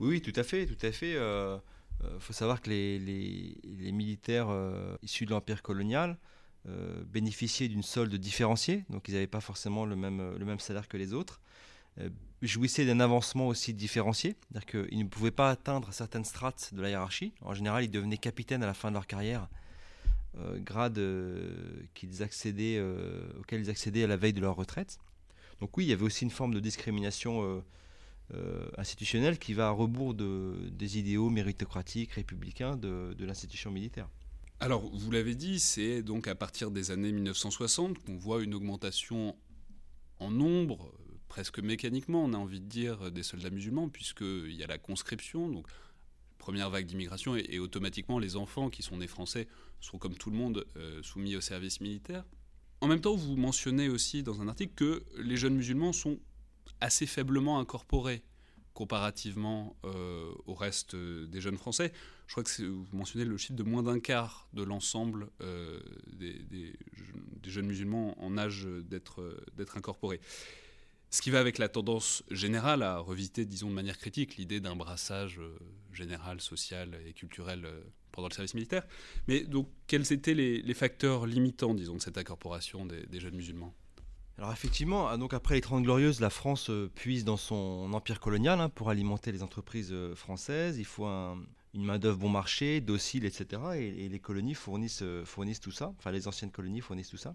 Oui, 0.00 0.20
tout 0.20 0.32
à 0.36 0.42
fait, 0.42 0.66
tout 0.66 0.86
à 0.86 0.92
fait. 0.92 1.10
Il 1.10 1.16
euh, 1.16 1.56
euh, 2.04 2.20
faut 2.20 2.32
savoir 2.32 2.60
que 2.62 2.70
les, 2.70 2.98
les, 2.98 3.92
militaires 3.92 4.48
issus 5.02 5.26
de 5.26 5.30
l'empire 5.30 5.62
colonial 5.62 6.16
bénéficiaient 7.06 7.68
d'une 7.68 7.82
solde 7.82 8.14
différenciée, 8.14 8.84
donc 8.90 9.08
ils 9.08 9.14
n'avaient 9.14 9.26
pas 9.26 9.40
forcément 9.40 9.86
le 9.86 9.96
même, 9.96 10.36
le 10.36 10.44
même 10.44 10.60
salaire 10.60 10.86
que 10.86 10.98
les 10.98 11.14
autres 11.14 11.40
jouissaient 12.42 12.86
d'un 12.86 13.00
avancement 13.00 13.48
aussi 13.48 13.74
différencié, 13.74 14.36
c'est-à-dire 14.50 14.86
qu'ils 14.86 14.98
ne 14.98 15.08
pouvaient 15.08 15.30
pas 15.30 15.50
atteindre 15.50 15.92
certaines 15.92 16.24
strates 16.24 16.72
de 16.72 16.80
la 16.80 16.90
hiérarchie. 16.90 17.32
En 17.40 17.54
général, 17.54 17.84
ils 17.84 17.90
devenaient 17.90 18.18
capitaines 18.18 18.62
à 18.62 18.66
la 18.66 18.74
fin 18.74 18.90
de 18.90 18.94
leur 18.94 19.06
carrière, 19.06 19.48
euh, 20.38 20.58
grade 20.60 20.98
euh, 20.98 21.82
euh, 22.04 23.28
auquel 23.40 23.60
ils 23.60 23.70
accédaient 23.70 24.04
à 24.04 24.06
la 24.06 24.16
veille 24.16 24.32
de 24.32 24.40
leur 24.40 24.54
retraite. 24.54 24.98
Donc 25.60 25.76
oui, 25.76 25.84
il 25.84 25.88
y 25.88 25.92
avait 25.92 26.04
aussi 26.04 26.24
une 26.24 26.30
forme 26.30 26.54
de 26.54 26.60
discrimination 26.60 27.64
institutionnelle 28.76 29.38
qui 29.38 29.54
va 29.54 29.68
à 29.68 29.70
rebours 29.70 30.14
de, 30.14 30.54
des 30.70 30.98
idéaux 30.98 31.30
méritocratiques, 31.30 32.12
républicains 32.12 32.76
de 32.76 33.24
l'institution 33.24 33.72
militaire. 33.72 34.08
Alors, 34.60 34.88
vous 34.92 35.10
l'avez 35.10 35.34
dit, 35.34 35.58
c'est 35.58 36.02
donc 36.02 36.28
à 36.28 36.34
partir 36.34 36.70
des 36.70 36.92
années 36.92 37.10
1960 37.10 37.98
qu'on 37.98 38.16
voit 38.16 38.42
une 38.42 38.54
augmentation 38.54 39.34
en 40.20 40.30
nombre 40.30 40.92
presque 41.28 41.58
mécaniquement, 41.60 42.24
on 42.24 42.32
a 42.32 42.36
envie 42.36 42.60
de 42.60 42.66
dire, 42.66 43.10
des 43.10 43.22
soldats 43.22 43.50
musulmans, 43.50 43.88
puisqu'il 43.88 44.52
y 44.52 44.64
a 44.64 44.66
la 44.66 44.78
conscription, 44.78 45.48
donc 45.48 45.66
première 46.38 46.70
vague 46.70 46.86
d'immigration, 46.86 47.36
et, 47.36 47.58
automatiquement 47.58 48.18
les 48.18 48.36
enfants 48.36 48.70
qui 48.70 48.82
sont 48.82 48.96
nés 48.96 49.06
français 49.06 49.48
seront 49.80 49.98
comme 49.98 50.14
tout 50.14 50.30
le 50.30 50.36
monde 50.36 50.64
euh, 50.76 51.02
soumis 51.02 51.36
au 51.36 51.40
service 51.40 51.80
militaire. 51.80 52.24
En 52.80 52.86
même 52.86 53.00
temps, 53.00 53.14
vous 53.14 53.36
mentionnez 53.36 53.88
aussi 53.88 54.22
dans 54.22 54.40
un 54.40 54.48
article 54.48 54.72
que 54.74 55.04
les 55.18 55.36
jeunes 55.36 55.54
musulmans 55.54 55.92
sont 55.92 56.18
assez 56.80 57.06
faiblement 57.06 57.58
incorporés 57.58 58.22
comparativement 58.72 59.76
euh, 59.84 60.32
au 60.46 60.54
reste 60.54 60.94
des 60.94 61.40
jeunes 61.40 61.58
Français. 61.58 61.92
Je 62.28 62.32
crois 62.34 62.44
que 62.44 62.62
vous 62.62 62.86
mentionnez 62.96 63.24
le 63.24 63.36
chiffre 63.36 63.56
de 63.56 63.64
moins 63.64 63.82
d'un 63.82 63.98
quart 63.98 64.48
de 64.52 64.62
l'ensemble 64.62 65.30
euh, 65.40 65.80
des, 66.12 66.72
jeunes 67.44 67.66
musulmans 67.66 68.14
en 68.22 68.38
âge 68.38 68.68
d'être 68.84 69.76
incorporés. 69.76 70.20
Ce 71.10 71.22
qui 71.22 71.30
va 71.30 71.40
avec 71.40 71.56
la 71.56 71.68
tendance 71.68 72.22
générale 72.30 72.82
à 72.82 72.98
revisiter, 72.98 73.46
disons 73.46 73.70
de 73.70 73.74
manière 73.74 73.98
critique, 73.98 74.36
l'idée 74.36 74.60
d'un 74.60 74.76
brassage 74.76 75.38
euh, 75.38 75.56
général, 75.92 76.40
social 76.40 76.98
et 77.06 77.14
culturel 77.14 77.64
euh, 77.64 77.80
pendant 78.12 78.28
le 78.28 78.34
service 78.34 78.52
militaire. 78.52 78.86
Mais 79.26 79.40
donc, 79.40 79.68
quels 79.86 80.12
étaient 80.12 80.34
les, 80.34 80.74
facteurs 80.74 81.26
limitants, 81.26 81.72
disons, 81.72 81.94
de 81.94 82.02
cette 82.02 82.18
incorporation 82.18 82.84
des, 82.84 83.20
jeunes 83.20 83.36
musulmans? 83.36 83.72
Alors 84.36 84.52
effectivement, 84.52 85.08
ah, 85.08 85.16
donc 85.16 85.32
après 85.34 85.54
les 85.54 85.60
Trente 85.62 85.82
Glorieuses, 85.82 86.20
la 86.20 86.30
France 86.30 86.68
euh, 86.68 86.90
puise 86.94 87.24
dans 87.24 87.38
son 87.38 87.90
empire 87.92 88.20
colonial 88.20 88.60
hein, 88.60 88.68
pour 88.68 88.90
alimenter 88.90 89.32
les 89.32 89.42
entreprises 89.42 89.94
françaises. 90.14 90.78
Il 90.78 90.84
faut 90.84 91.06
une 91.06 91.84
main-d'œuvre 91.84 92.18
bon 92.18 92.28
marché, 92.28 92.80
docile, 92.82 93.24
etc. 93.24 93.62
Et, 93.76 94.08
les 94.08 94.20
colonies 94.20 94.54
fournissent, 94.54 95.04
fournissent 95.24 95.60
tout 95.60 95.72
ça. 95.72 95.92
Enfin, 95.98 96.12
les 96.12 96.28
anciennes 96.28 96.50
colonies 96.50 96.82
fournissent 96.82 97.10
tout 97.10 97.16
ça 97.16 97.34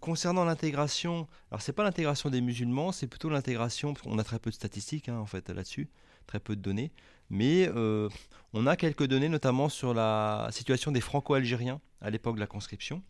concernant 0.00 0.44
l'intégration, 0.44 1.26
alors 1.50 1.62
c'est 1.62 1.72
pas 1.72 1.82
l'intégration 1.82 2.30
des 2.30 2.40
musulmans, 2.40 2.92
c'est 2.92 3.06
plutôt 3.06 3.28
l'intégration, 3.28 3.94
on 4.04 4.18
a 4.18 4.24
très 4.24 4.38
peu 4.38 4.50
de 4.50 4.54
statistiques 4.54 5.08
hein, 5.08 5.18
en 5.18 5.26
fait 5.26 5.48
là-dessus, 5.48 5.88
très 6.26 6.40
peu 6.40 6.56
de 6.56 6.60
données, 6.60 6.92
mais 7.30 7.68
euh, 7.68 8.08
on 8.52 8.66
a 8.66 8.76
quelques 8.76 9.06
données 9.06 9.28
notamment 9.28 9.68
sur 9.68 9.94
la 9.94 10.48
situation 10.52 10.92
des 10.92 11.00
franco-algériens 11.00 11.80
à 12.00 12.10
l'époque 12.10 12.36
de 12.36 12.40
la 12.40 12.46
conscription. 12.46 13.02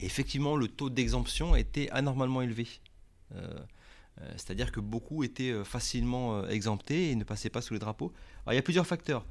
effectivement, 0.00 0.56
le 0.56 0.68
taux 0.68 0.90
d'exemption 0.90 1.54
était 1.56 1.90
anormalement 1.90 2.42
élevé. 2.42 2.66
Euh, 3.34 3.58
euh, 4.20 4.30
c'est-à-dire 4.36 4.72
que 4.72 4.80
beaucoup 4.80 5.24
étaient 5.24 5.64
facilement 5.64 6.46
exemptés 6.46 7.10
et 7.10 7.14
ne 7.16 7.24
passaient 7.24 7.50
pas 7.50 7.62
sous 7.62 7.74
les 7.74 7.80
drapeaux. 7.80 8.12
Alors 8.44 8.52
il 8.52 8.56
y 8.56 8.58
a 8.58 8.62
plusieurs 8.62 8.86
facteurs. 8.86 9.26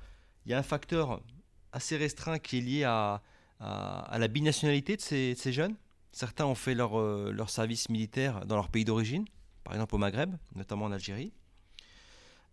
Il 0.46 0.52
y 0.52 0.54
a 0.54 0.58
un 0.58 0.64
facteur 0.64 1.22
assez 1.72 1.98
restreint 1.98 2.40
qui 2.40 2.58
est 2.58 2.62
lié 2.62 2.84
à, 2.84 3.22
la 3.60 4.28
binationalité 4.28 4.98
de 4.98 5.02
ces 5.02 5.54
jeunes. 5.54 5.76
Certains 6.12 6.46
ont 6.46 6.56
fait 6.56 6.76
leur, 6.76 7.00
euh, 7.00 7.32
leur 7.32 7.50
service 7.50 7.90
militaire 7.90 8.46
dans 8.46 8.56
leur 8.56 8.70
pays 8.70 8.86
d'origine, 8.86 9.26
par 9.64 9.74
exemple 9.74 9.96
au 9.96 9.98
Maghreb, 9.98 10.36
notamment 10.56 10.86
en 10.86 10.92
Algérie. 10.92 11.32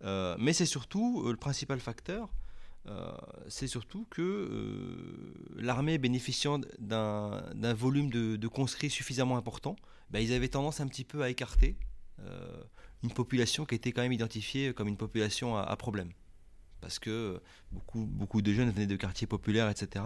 Euh, 0.04 0.36
mais 0.38 0.52
c'est 0.52 0.66
surtout, 0.66 1.24
euh, 1.26 1.32
le 1.32 1.36
principal 1.36 1.80
facteur, 1.80 2.30
c'est 3.48 3.66
surtout 3.66 4.06
que 4.08 5.34
l'armée 5.56 5.98
bénéficiant 5.98 6.58
d'un 6.78 7.74
volume 7.74 8.08
de, 8.08 8.48
conscrits 8.48 8.88
suffisamment 8.88 9.36
important, 9.36 9.76
ben, 10.08 10.20
ils 10.20 10.32
avaient 10.32 10.48
tendance 10.48 10.80
un 10.80 10.88
petit 10.88 11.04
peu 11.04 11.20
à 11.20 11.28
écarter 11.28 11.76
une 13.02 13.12
population 13.12 13.66
qui 13.66 13.74
était 13.74 13.92
quand 13.92 14.00
même 14.00 14.14
identifiée 14.14 14.72
comme 14.72 14.88
une 14.88 14.96
population 14.96 15.58
à 15.58 15.76
problème 15.76 16.12
parce 16.80 16.98
que 16.98 17.40
beaucoup 17.84 18.42
de 18.42 18.52
jeunes 18.52 18.70
venaient 18.70 18.86
de 18.86 18.96
quartiers 18.96 19.26
populaires, 19.26 19.68
etc. 19.68 20.04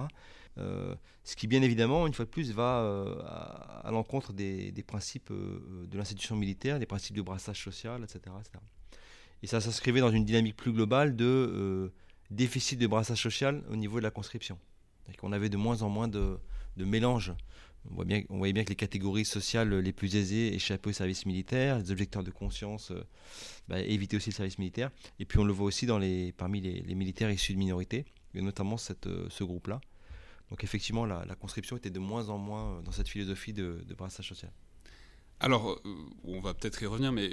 Euh, 0.58 0.94
ce 1.24 1.36
qui, 1.36 1.46
bien 1.46 1.62
évidemment, 1.62 2.06
une 2.06 2.14
fois 2.14 2.24
de 2.24 2.30
plus, 2.30 2.52
va 2.52 2.80
euh, 2.80 3.20
à, 3.24 3.90
l'encontre 3.90 4.32
des, 4.32 4.72
principes 4.86 5.30
euh, 5.30 5.86
de 5.86 5.96
l'institution 5.96 6.36
militaire, 6.36 6.78
des 6.78 6.86
principes 6.86 7.16
de 7.16 7.22
brassage 7.22 7.62
social, 7.62 8.02
etc. 8.04 8.34
Et 9.42 9.46
ça 9.46 9.60
s'inscrivait 9.60 10.00
dans 10.00 10.10
une 10.10 10.24
dynamique 10.24 10.56
plus 10.56 10.72
globale 10.72 11.16
de 11.16 11.92
déficit 12.30 12.78
de 12.78 12.86
brassage 12.86 13.20
social 13.20 13.62
au 13.70 13.76
niveau 13.76 13.98
de 13.98 14.04
la 14.04 14.10
conscription. 14.10 14.58
On 15.22 15.32
avait 15.32 15.48
de 15.48 15.56
moins 15.56 15.82
en 15.82 15.88
moins 15.88 16.08
de, 16.08 16.38
de 16.76 16.84
mélange 16.84 17.34
on, 17.90 18.38
voyait 18.38 18.52
bien 18.52 18.64
que 18.64 18.70
les 18.70 18.76
catégories 18.76 19.24
sociales 19.24 19.74
les 19.74 19.92
plus 19.92 20.16
aisées 20.16 20.54
échappaient 20.54 20.90
au 20.90 20.92
service 20.92 21.26
militaire, 21.26 21.78
les 21.78 21.90
objecteurs 21.90 22.22
de 22.22 22.30
conscience 22.30 22.90
euh, 22.90 23.02
bah, 23.68 23.80
évitaient 23.80 24.16
aussi 24.16 24.30
le 24.30 24.34
service 24.34 24.58
militaire. 24.58 24.90
Et 25.18 25.24
puis 25.24 25.38
on 25.38 25.44
le 25.44 25.52
voit 25.52 25.66
aussi 25.66 25.86
parmi 26.36 26.60
les, 26.60 26.94
militaires 26.94 27.30
issus 27.30 27.54
de 27.54 27.58
minorités, 27.58 28.04
et 28.34 28.42
notamment 28.42 28.76
ce 28.76 29.44
groupe-là. 29.44 29.80
Donc 30.52 30.64
effectivement, 30.64 31.06
la, 31.06 31.34
conscription 31.34 31.78
était 31.78 31.88
de 31.88 31.98
moins 31.98 32.28
en 32.28 32.36
moins 32.36 32.74
euh, 32.74 32.82
dans 32.82 32.92
cette 32.92 33.08
philosophie 33.08 33.54
de, 33.54 33.82
brassage 33.96 34.28
social. 34.28 34.52
Alors, 35.40 35.70
euh, 35.70 35.94
on 36.24 36.42
va 36.42 36.52
peut-être 36.52 36.82
y 36.82 36.86
revenir, 36.86 37.10
mais 37.10 37.30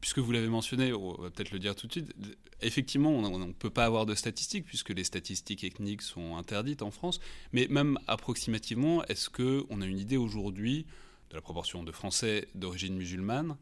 puisque 0.00 0.20
vous 0.20 0.30
l'avez 0.30 0.46
mentionné, 0.48 0.92
on 0.92 1.20
va 1.20 1.30
peut-être 1.30 1.50
le 1.50 1.58
dire 1.58 1.74
tout 1.74 1.88
de 1.88 1.92
suite. 1.92 2.14
Effectivement, 2.60 3.10
on 3.10 3.38
ne 3.40 3.52
peut 3.52 3.70
pas 3.70 3.86
avoir 3.86 4.06
de 4.06 4.14
statistiques, 4.14 4.66
puisque 4.66 4.90
les 4.90 5.02
statistiques 5.02 5.64
ethniques 5.64 6.02
sont 6.02 6.36
interdites 6.36 6.82
en 6.82 6.92
France. 6.92 7.18
Mais 7.52 7.66
même 7.66 7.98
approximativement, 8.06 9.04
est-ce 9.06 9.30
qu'on 9.30 9.80
a 9.80 9.84
une 9.84 9.98
idée 9.98 10.16
aujourd'hui 10.16 10.86
de 11.30 11.34
la 11.34 11.40
proportion 11.40 11.82
de 11.82 11.90
Français 11.90 12.46
d'origine 12.54 12.94
musulmane, 12.94 13.56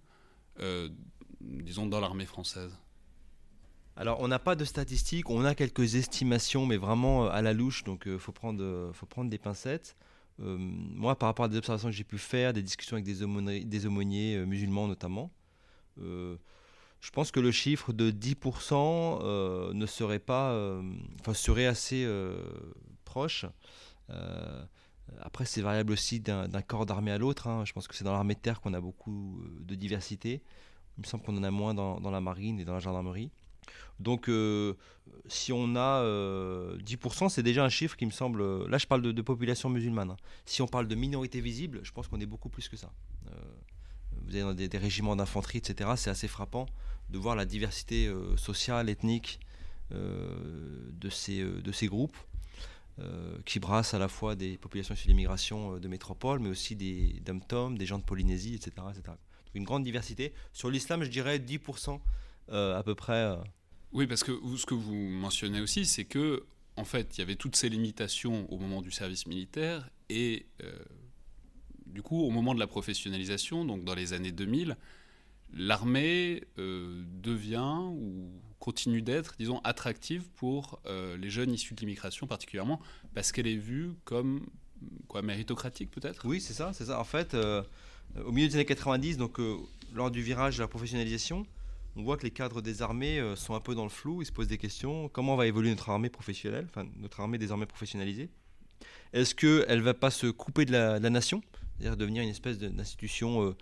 euh, 0.60 0.90
disons, 1.40 1.86
dans 1.86 2.00
l'armée 2.00 2.26
française? 2.26 2.76
Alors, 4.00 4.20
on 4.20 4.28
n'a 4.28 4.38
pas 4.38 4.54
de 4.54 4.64
statistiques, 4.64 5.28
on 5.28 5.44
a 5.44 5.54
quelques 5.54 5.96
estimations, 5.96 6.66
mais 6.66 6.76
vraiment 6.76 7.26
euh, 7.26 7.30
à 7.30 7.42
la 7.42 7.52
louche, 7.52 7.82
donc 7.82 8.04
il 8.06 8.18
faut, 8.18 8.32
prendre, 8.32 8.90
faut 8.94 9.06
prendre 9.06 9.28
des 9.28 9.38
pincettes. 9.38 9.96
Euh, 10.40 10.56
moi, 10.58 11.18
par 11.18 11.28
rapport 11.28 11.46
à 11.46 11.48
des 11.48 11.56
observations 11.56 11.88
que 11.88 11.94
j'ai 11.94 12.04
pu 12.04 12.18
faire, 12.18 12.52
des 12.52 12.62
discussions 12.62 12.96
avec 12.96 13.04
des, 13.04 13.22
aumôniers, 13.86 14.36
euh, 14.36 14.44
musulmans 14.44 14.86
notamment, 14.86 15.30
euh, 16.00 16.36
je 17.00 17.10
pense 17.10 17.30
que 17.30 17.40
le 17.40 17.50
chiffre 17.50 17.92
de 17.92 18.10
10% 18.10 19.72
ne 19.72 19.86
serait 19.86 20.18
pas, 20.18 20.80
enfin 21.20 21.32
serait 21.32 21.66
assez 21.66 22.04
proche. 23.04 23.46
après, 25.20 25.44
c'est 25.44 25.60
variable 25.60 25.92
aussi 25.92 26.18
d'un 26.18 26.62
corps 26.62 26.86
d'armée 26.86 27.12
à 27.12 27.18
l'autre. 27.18 27.46
Hein. 27.46 27.64
Je 27.64 27.72
pense 27.72 27.86
que 27.86 27.94
c'est 27.94 28.02
dans 28.02 28.12
l'armée 28.12 28.34
de 28.34 28.40
terre 28.40 28.60
qu'on 28.60 28.74
a 28.74 28.80
beaucoup 28.80 29.44
de 29.60 29.76
diversité. 29.76 30.42
Il 30.96 31.02
me 31.02 31.06
semble 31.06 31.22
qu'on 31.22 31.36
en 31.36 31.44
a 31.44 31.52
moins 31.52 31.72
dans 31.72 32.10
la 32.10 32.20
marine 32.20 32.58
et 32.58 32.64
dans 32.64 32.74
la 32.74 32.80
gendarmerie. 32.80 33.30
Donc, 34.00 34.28
euh, 34.28 34.74
si 35.26 35.52
on 35.52 35.76
a 35.76 36.02
10%, 36.02 37.24
euh, 37.24 37.28
c'est 37.28 37.42
déjà 37.42 37.64
un 37.64 37.68
chiffre 37.68 37.96
qui 37.96 38.06
me 38.06 38.10
semble. 38.10 38.66
Là, 38.68 38.78
je 38.78 38.86
parle 38.86 39.02
de, 39.02 39.22
population 39.22 39.68
musulmane. 39.68 40.10
Hein. 40.10 40.16
Si 40.46 40.62
on 40.62 40.66
parle 40.66 40.88
de 40.88 40.94
minorité 40.94 41.40
visible, 41.40 41.80
je 41.82 41.92
pense 41.92 42.08
qu'on 42.08 42.20
est 42.20 42.26
beaucoup 42.26 42.48
plus 42.48 42.68
que 42.68 42.76
ça. 42.76 42.92
Euh, 43.26 43.30
vous 44.26 44.36
avez 44.36 44.68
des, 44.68 44.78
régiments 44.78 45.16
d'infanterie, 45.16 45.58
etc. 45.58 45.90
C'est 45.96 46.10
assez 46.10 46.28
frappant 46.28 46.66
de 47.10 47.18
voir 47.18 47.34
la 47.34 47.44
diversité 47.44 48.12
sociale, 48.36 48.90
ethnique 48.90 49.40
de, 49.90 51.08
ces, 51.08 51.42
de 51.42 51.72
ces 51.72 51.86
groupes. 51.86 52.16
qui 53.46 53.58
brassent 53.60 53.94
à 53.94 53.98
la 53.98 54.08
fois 54.08 54.34
des 54.34 54.58
populations 54.58 54.94
issues 54.94 55.08
d'immigration 55.08 55.78
de 55.78 55.88
métropole, 55.88 56.40
mais 56.40 56.50
aussi 56.50 56.76
des 56.76 57.22
dom 57.24 57.78
des 57.78 57.86
gens 57.86 57.98
de 57.98 58.04
Polynésie, 58.04 58.54
etc. 58.54 58.72
etc. 58.90 59.16
une 59.54 59.64
grande 59.64 59.84
diversité. 59.84 60.34
Sur 60.52 60.68
l'islam, 60.68 61.02
je 61.04 61.08
dirais 61.08 61.38
10% 61.38 61.98
à 62.50 62.82
peu 62.84 62.94
près 62.94 63.38
oui, 63.92 64.06
parce 64.06 64.22
que 64.22 64.32
ce 64.56 64.66
que 64.66 64.74
vous 64.74 64.94
mentionnez 64.94 65.60
aussi, 65.60 65.86
c'est 65.86 66.04
que 66.04 66.44
en 66.78 66.84
fait, 66.84 67.16
il 67.16 67.20
y 67.20 67.22
avait 67.22 67.34
toutes 67.34 67.56
ces 67.56 67.68
limitations 67.68 68.50
au 68.52 68.58
moment 68.58 68.82
du 68.82 68.92
service 68.92 69.26
militaire 69.26 69.90
et 70.08 70.46
euh, 70.62 70.72
du 71.86 72.02
coup, 72.02 72.22
au 72.22 72.30
moment 72.30 72.54
de 72.54 72.60
la 72.60 72.68
professionnalisation, 72.68 73.64
donc 73.64 73.84
dans 73.84 73.94
les 73.94 74.12
années 74.12 74.30
2000, 74.30 74.76
l'armée 75.54 76.44
euh, 76.58 77.02
devient 77.20 77.78
ou 77.90 78.30
continue 78.60 79.02
d'être, 79.02 79.34
disons, 79.38 79.60
attractive 79.64 80.28
pour 80.36 80.80
euh, 80.86 81.16
les 81.16 81.30
jeunes 81.30 81.52
issus 81.52 81.74
de 81.74 81.80
l'immigration 81.80 82.26
particulièrement, 82.26 82.80
parce 83.14 83.32
qu'elle 83.32 83.46
est 83.46 83.56
vue 83.56 83.94
comme 84.04 84.46
quoi 85.08 85.22
méritocratique 85.22 85.90
peut-être? 85.90 86.26
Oui, 86.26 86.40
c'est 86.40 86.52
ça, 86.52 86.72
c'est 86.72 86.84
ça. 86.84 87.00
En 87.00 87.04
fait, 87.04 87.34
au 87.34 88.30
milieu 88.30 88.46
des 88.46 88.54
années 88.54 88.64
90, 88.64 89.16
donc 89.16 89.40
lors 89.92 90.12
du 90.12 90.22
virage 90.22 90.58
de 90.58 90.62
la 90.62 90.68
professionnalisation, 90.68 91.44
on 91.98 92.04
voit 92.04 92.16
que 92.16 92.22
les 92.22 92.30
cadres 92.30 92.62
des 92.62 92.80
armées 92.80 93.18
euh, 93.18 93.34
sont 93.34 93.54
un 93.54 93.60
peu 93.60 93.74
dans 93.74 93.82
le 93.82 93.90
flou, 93.90 94.22
ils 94.22 94.26
se 94.26 94.32
posent 94.32 94.46
des 94.46 94.56
questions. 94.56 95.08
Comment 95.08 95.34
va 95.34 95.46
évoluer 95.46 95.70
notre 95.70 95.90
armée 95.90 96.08
professionnelle, 96.08 96.66
enfin 96.70 96.88
notre 96.96 97.20
armée 97.20 97.38
désormais 97.38 97.66
professionnalisée? 97.66 98.30
Est-ce 99.12 99.34
qu'elle 99.34 99.78
ne 99.78 99.82
va 99.82 99.94
pas 99.94 100.10
se 100.10 100.28
couper 100.28 100.64
de 100.64 100.72
la, 100.72 101.00
nation, 101.00 101.42
c'est-à-dire 101.76 101.96
devenir 101.96 102.22
une 102.22 102.28
espèce 102.28 102.58
d'institution 102.58 103.42
euh, 103.42 103.56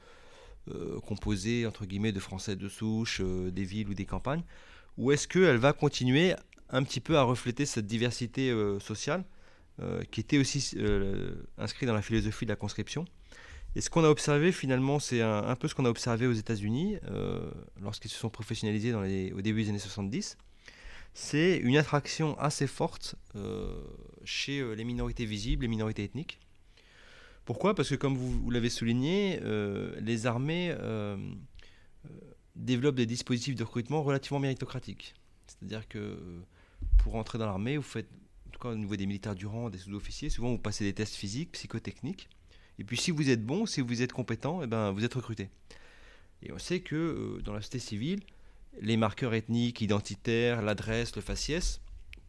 euh, 0.68 1.00
composée 1.00 1.66
entre 1.66 1.86
guillemets 1.86 2.12
de 2.12 2.20
Français 2.20 2.56
de 2.56 2.68
souche, 2.68 3.22
des 3.22 3.64
villes 3.64 3.88
ou 3.88 3.94
des 3.94 4.04
campagnes? 4.04 4.42
Ou 4.98 5.12
est-ce 5.12 5.26
qu'elle 5.26 5.56
va 5.56 5.72
continuer 5.72 6.34
un 6.68 6.82
petit 6.82 7.00
peu 7.00 7.16
à 7.16 7.22
refléter 7.22 7.64
cette 7.64 7.86
diversité 7.86 8.50
sociale 8.80 9.24
qui 10.10 10.20
était 10.20 10.38
aussi 10.38 10.74
inscrite 11.58 11.86
dans 11.86 11.94
la 11.94 12.00
philosophie 12.00 12.46
de 12.46 12.50
la 12.50 12.56
conscription? 12.56 13.04
Et 13.76 13.82
ce 13.82 13.90
qu'on 13.90 14.04
a 14.04 14.08
observé 14.08 14.52
finalement, 14.52 14.98
c'est 14.98 15.20
un, 15.20 15.54
peu 15.54 15.68
ce 15.68 15.74
qu'on 15.74 15.84
a 15.84 15.90
observé 15.90 16.26
aux 16.26 16.32
États-Unis 16.32 16.96
euh, 17.10 17.50
lorsqu'ils 17.82 18.10
se 18.10 18.16
sont 18.16 18.30
professionnalisés 18.30 18.94
au 18.94 19.42
début 19.42 19.64
des 19.64 19.68
années 19.68 19.78
70. 19.78 20.38
C'est 21.12 21.58
une 21.58 21.76
attraction 21.76 22.38
assez 22.38 22.66
forte 22.66 23.16
euh, 23.34 23.78
chez 24.24 24.60
euh, 24.60 24.72
les 24.72 24.84
minorités 24.84 25.26
visibles, 25.26 25.64
les 25.64 25.68
minorités 25.68 26.04
ethniques. 26.04 26.40
Pourquoi? 27.44 27.74
Parce 27.74 27.90
que 27.90 27.96
comme 27.96 28.16
vous, 28.16 28.50
l'avez 28.50 28.70
souligné, 28.70 29.40
les 30.00 30.26
armées 30.26 30.74
développent 32.56 32.96
des 32.96 33.06
dispositifs 33.06 33.54
de 33.54 33.62
recrutement 33.62 34.02
relativement 34.02 34.40
méritocratiques. 34.40 35.14
C'est-à-dire 35.46 35.86
que 35.86 36.18
pour 36.96 37.14
entrer 37.14 37.38
dans 37.38 37.46
l'armée, 37.46 37.76
vous 37.76 37.84
faites, 37.84 38.08
en 38.48 38.50
tout 38.50 38.58
cas 38.58 38.70
au 38.70 38.74
niveau 38.74 38.96
des 38.96 39.06
militaires 39.06 39.36
du 39.36 39.46
rang, 39.46 39.70
des 39.70 39.78
sous-officiers, 39.78 40.28
souvent 40.28 40.50
vous 40.50 40.58
passez 40.58 40.82
des 40.82 40.92
tests 40.92 41.14
physiques, 41.14 41.52
psychotechniques. 41.52 42.28
Et 42.78 42.84
puis 42.84 42.96
si 42.96 43.10
vous 43.10 43.30
êtes 43.30 43.44
bon, 43.44 43.66
si 43.66 43.80
vous 43.80 44.02
êtes 44.02 44.12
compétent, 44.12 44.62
eh 44.62 44.66
ben, 44.66 44.92
vous 44.92 45.04
êtes 45.04 45.14
recruté. 45.14 45.48
Et 46.42 46.52
on 46.52 46.58
sait 46.58 46.80
que 46.80 46.94
euh, 46.94 47.42
dans 47.42 47.52
la 47.52 47.60
société 47.60 47.78
civile, 47.78 48.20
les 48.80 48.96
marqueurs 48.96 49.34
ethniques, 49.34 49.80
identitaires, 49.80 50.62
l'adresse, 50.62 51.16
le 51.16 51.22
faciès 51.22 51.80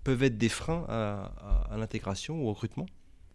peuvent 0.04 0.24
être 0.24 0.38
des 0.38 0.50
freins 0.50 0.86
à, 0.88 1.76
l'intégration 1.78 2.42
ou 2.42 2.48
au 2.48 2.54
recrutement, 2.54 2.86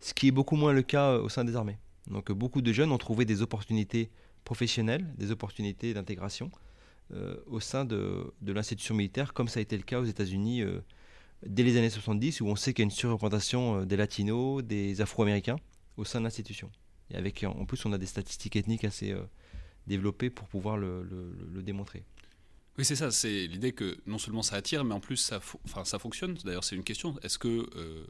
ce 0.00 0.14
qui 0.14 0.28
est 0.28 0.30
beaucoup 0.30 0.56
moins 0.56 0.72
le 0.72 0.82
cas 0.82 1.10
euh, 1.12 1.22
au 1.22 1.28
sein 1.28 1.44
des 1.44 1.56
armées. 1.56 1.78
Donc 2.10 2.32
beaucoup 2.32 2.62
de 2.62 2.72
jeunes 2.72 2.90
ont 2.90 2.98
trouvé 2.98 3.24
des 3.24 3.42
opportunités 3.42 4.10
professionnelles, 4.44 5.06
des 5.18 5.30
opportunités 5.30 5.94
d'intégration 5.94 6.50
au 7.46 7.60
sein 7.60 7.84
de, 7.84 8.32
de 8.40 8.52
l'institution 8.54 8.94
militaire, 8.94 9.34
comme 9.34 9.46
ça 9.46 9.58
a 9.58 9.62
été 9.62 9.76
le 9.76 9.82
cas 9.82 10.00
aux 10.00 10.06
États-Unis 10.06 10.62
dès 11.46 11.62
les 11.62 11.76
années 11.76 11.90
70, 11.90 12.40
où 12.40 12.46
on 12.46 12.56
sait 12.56 12.72
qu'il 12.72 12.82
y 12.82 12.84
a 12.84 12.88
une 12.88 12.90
surreprésentation 12.90 13.84
des 13.84 13.98
latinos, 13.98 14.64
des 14.64 15.02
afro-américains 15.02 15.56
au 15.98 16.04
sein 16.04 16.20
de 16.20 16.24
l'institution. 16.24 16.70
Et 17.12 17.16
avec, 17.16 17.44
en 17.44 17.64
plus, 17.64 17.86
on 17.86 17.92
a 17.92 17.98
des 17.98 18.06
statistiques 18.06 18.56
ethniques 18.56 18.84
assez 18.84 19.14
développées 19.86 20.30
pour 20.30 20.48
pouvoir 20.48 20.76
le, 20.76 21.02
le 21.52 21.62
démontrer. 21.62 22.04
Oui, 22.78 22.84
c'est 22.84 22.96
ça. 22.96 23.10
C'est 23.10 23.46
l'idée 23.46 23.72
que 23.72 23.98
non 24.06 24.18
seulement 24.18 24.42
ça 24.42 24.56
attire, 24.56 24.84
mais 24.84 24.94
en 24.94 25.00
plus 25.00 25.16
ça, 25.16 25.40
enfin, 25.64 25.84
ça 25.84 25.98
fonctionne. 25.98 26.34
D'ailleurs, 26.44 26.64
c'est 26.64 26.76
une 26.76 26.84
question. 26.84 27.18
Est-ce 27.22 27.38
que 27.38 27.68
euh, 27.76 28.06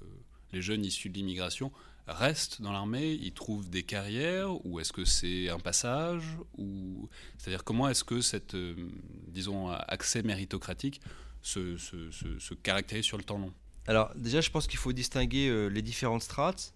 les 0.53 0.63
jeunes 0.63 0.85
issus 0.85 1.09
de 1.09 1.15
l'immigration 1.15 1.73
restent 2.07 2.63
dans 2.63 2.73
l'armée, 2.73 3.13
ils 3.13 3.33
trouvent 3.33 3.69
des 3.71 3.83
carrières, 3.83 4.65
ou 4.67 4.81
est-ce 4.81 4.93
que 4.93 5.05
c'est 5.05 5.49
un 5.49 5.59
passage 5.59 6.25
ou... 6.59 7.09
C'est-à-dire 7.39 7.65
comment 7.65 7.89
est-ce 7.89 8.05
que 8.05 8.21
cette, 8.21 8.55
euh, 8.55 8.75
disons, 9.29 9.71
accès 9.71 10.23
méritocratique 10.23 11.01
se, 11.43 11.77
se, 11.77 12.11
se, 12.11 12.55
caractérise 12.55 13.05
sur 13.05 13.19
le 13.19 13.25
temps 13.25 13.39
long? 13.39 13.53
Alors 13.87 14.13
déjà, 14.15 14.41
je 14.41 14.51
pense 14.51 14.67
qu'il 14.69 14.79
faut 14.79 14.93
distinguer 14.93 15.49
euh, 15.49 15.67
les 15.69 15.83
différentes 15.83 16.23
strates. 16.23 16.75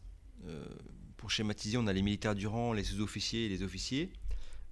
Pour 1.17 1.31
schématiser, 1.31 1.77
on 1.77 1.87
a 1.87 1.93
les 1.93 2.03
militaires 2.03 2.35
du 2.35 2.47
rang, 2.47 2.73
les 2.73 2.85
sous-officiers 2.85 3.47
et 3.47 3.49
les 3.49 3.63
officiers. 3.63 4.11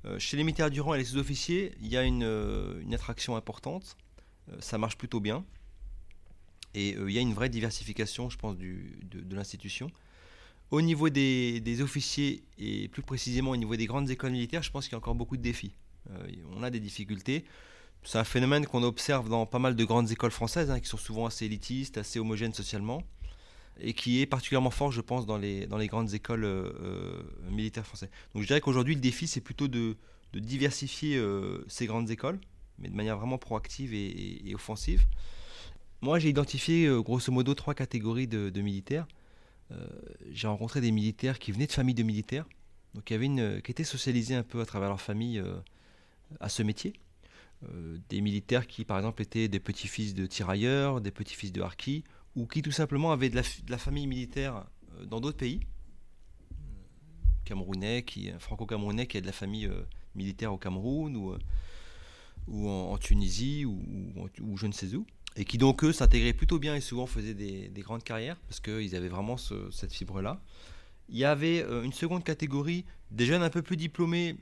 Euh, 0.04 0.18
chez 0.18 0.36
les 0.36 0.44
militaires 0.44 0.70
du 0.70 0.80
rang 0.80 0.94
et 0.94 0.98
les 0.98 1.04
sous-officiers, 1.04 1.72
il 1.80 1.88
y 1.88 1.96
a 1.96 2.02
une, 2.02 2.24
euh, 2.24 2.82
attraction 2.92 3.36
importante. 3.36 3.96
Euh, 4.50 4.56
ça 4.60 4.76
marche 4.76 4.96
plutôt 4.96 5.20
bien. 5.20 5.44
Et 6.74 6.96
il 6.98 7.10
y 7.10 7.18
a 7.18 7.20
une 7.20 7.34
vraie 7.34 7.48
diversification, 7.48 8.30
je 8.30 8.36
pense, 8.36 8.56
de, 8.58 9.34
l'institution. 9.34 9.92
Au 10.72 10.82
niveau 10.82 11.08
des, 11.08 11.80
officiers 11.80 12.42
et 12.58 12.88
plus 12.88 13.02
précisément 13.02 13.52
au 13.52 13.56
niveau 13.56 13.76
des 13.76 13.86
grandes 13.86 14.10
écoles 14.10 14.32
militaires, 14.32 14.64
je 14.64 14.72
pense 14.72 14.86
qu'il 14.86 14.92
y 14.92 14.94
a 14.96 14.98
encore 14.98 15.14
beaucoup 15.14 15.36
de 15.36 15.42
défis. 15.42 15.76
on 16.56 16.64
a 16.64 16.70
des 16.70 16.80
difficultés. 16.80 17.44
C'est 18.02 18.18
un 18.18 18.24
phénomène 18.24 18.66
qu'on 18.66 18.82
observe 18.82 19.28
dans 19.28 19.46
pas 19.46 19.60
mal 19.60 19.76
de 19.76 19.84
grandes 19.84 20.10
écoles 20.10 20.32
françaises, 20.32 20.68
hein, 20.68 20.80
qui 20.80 20.88
sont 20.88 20.96
souvent 20.96 21.26
assez 21.26 21.44
élitistes, 21.44 21.96
assez 21.96 22.18
homogènes 22.18 22.54
socialement 22.54 23.04
et 23.80 23.92
qui 23.92 24.20
est 24.20 24.26
particulièrement 24.26 24.70
fort, 24.70 24.92
je 24.92 25.00
pense, 25.00 25.26
dans 25.26 25.38
les, 25.38 25.66
dans 25.66 25.78
les 25.78 25.86
grandes 25.86 26.14
écoles 26.14 26.44
euh, 26.44 26.72
euh, 26.80 27.22
militaires 27.50 27.86
françaises. 27.86 28.10
Donc 28.34 28.42
je 28.42 28.46
dirais 28.46 28.60
qu'aujourd'hui, 28.60 28.94
le 28.94 29.00
défi, 29.00 29.26
c'est 29.26 29.40
plutôt 29.40 29.68
de, 29.68 29.96
de 30.32 30.38
diversifier 30.38 31.16
euh, 31.16 31.64
ces 31.68 31.86
grandes 31.86 32.10
écoles, 32.10 32.38
mais 32.78 32.88
de 32.88 32.94
manière 32.94 33.18
vraiment 33.18 33.38
proactive 33.38 33.92
et, 33.94 34.52
offensive. 34.54 35.06
Moi, 36.00 36.18
j'ai 36.18 36.28
identifié 36.28 36.88
grosso 37.02 37.32
modo 37.32 37.54
trois 37.54 37.74
catégories 37.74 38.26
de, 38.28 38.60
militaires. 38.60 39.06
j'ai 40.30 40.46
rencontré 40.46 40.82
des 40.82 40.90
militaires 40.90 41.38
qui 41.38 41.50
venaient 41.50 41.66
de 41.66 41.72
familles 41.72 41.94
de 41.94 42.02
militaires, 42.02 42.46
donc 42.94 43.04
qui, 43.04 43.14
avaient 43.14 43.24
une, 43.24 43.62
qui 43.62 43.70
étaient 43.70 43.84
socialisés 43.84 44.34
un 44.34 44.42
peu 44.42 44.60
à 44.60 44.66
travers 44.66 44.90
leur 44.90 45.00
famille 45.00 45.42
à 46.40 46.50
ce 46.50 46.62
métier. 46.62 46.92
des 48.10 48.20
militaires 48.20 48.66
qui, 48.66 48.84
par 48.84 48.98
exemple, 48.98 49.22
étaient 49.22 49.48
des 49.48 49.60
petits-fils 49.60 50.12
de 50.14 50.26
tirailleurs, 50.26 51.00
des 51.00 51.10
petits-fils 51.10 51.52
de 51.52 51.62
harkis, 51.62 52.04
ou 52.36 52.46
qui 52.46 52.62
tout 52.62 52.72
simplement 52.72 53.12
avaient 53.12 53.30
de 53.30 53.40
la, 53.68 53.78
famille 53.78 54.06
militaire 54.06 54.64
euh, 54.98 55.04
dans 55.06 55.20
d'autres 55.20 55.38
pays, 55.38 55.60
camerounais, 57.44 58.02
qui, 58.02 58.30
franco-camerounais 58.38 59.06
qui 59.06 59.18
a 59.18 59.20
de 59.20 59.26
la 59.26 59.32
famille 59.32 59.66
euh, 59.66 59.86
militaire 60.14 60.52
au 60.52 60.58
Cameroun 60.58 61.16
ou, 61.16 61.32
euh, 61.32 61.38
ou 62.48 62.68
en, 62.68 62.96
Tunisie 62.98 63.64
ou, 63.64 63.80
ou, 64.40 64.56
je 64.56 64.66
ne 64.66 64.72
sais 64.72 64.94
où, 64.94 65.06
et 65.36 65.44
qui 65.44 65.58
donc 65.58 65.84
eux 65.84 65.92
s'intégraient 65.92 66.32
plutôt 66.32 66.58
bien 66.58 66.74
et 66.74 66.80
souvent 66.80 67.06
faisaient 67.06 67.34
des, 67.34 67.70
grandes 67.80 68.04
carrières 68.04 68.40
parce 68.48 68.60
qu'ils 68.60 68.96
avaient 68.96 69.08
vraiment 69.08 69.36
cette 69.36 69.92
fibre-là. 69.92 70.40
Il 71.08 71.18
y 71.18 71.24
avait 71.24 71.60
une 71.60 71.92
seconde 71.92 72.24
catégorie, 72.24 72.84
des 73.10 73.26
jeunes 73.26 73.42
un 73.42 73.50
peu 73.50 73.60
plus 73.60 73.76
diplômés 73.76 74.36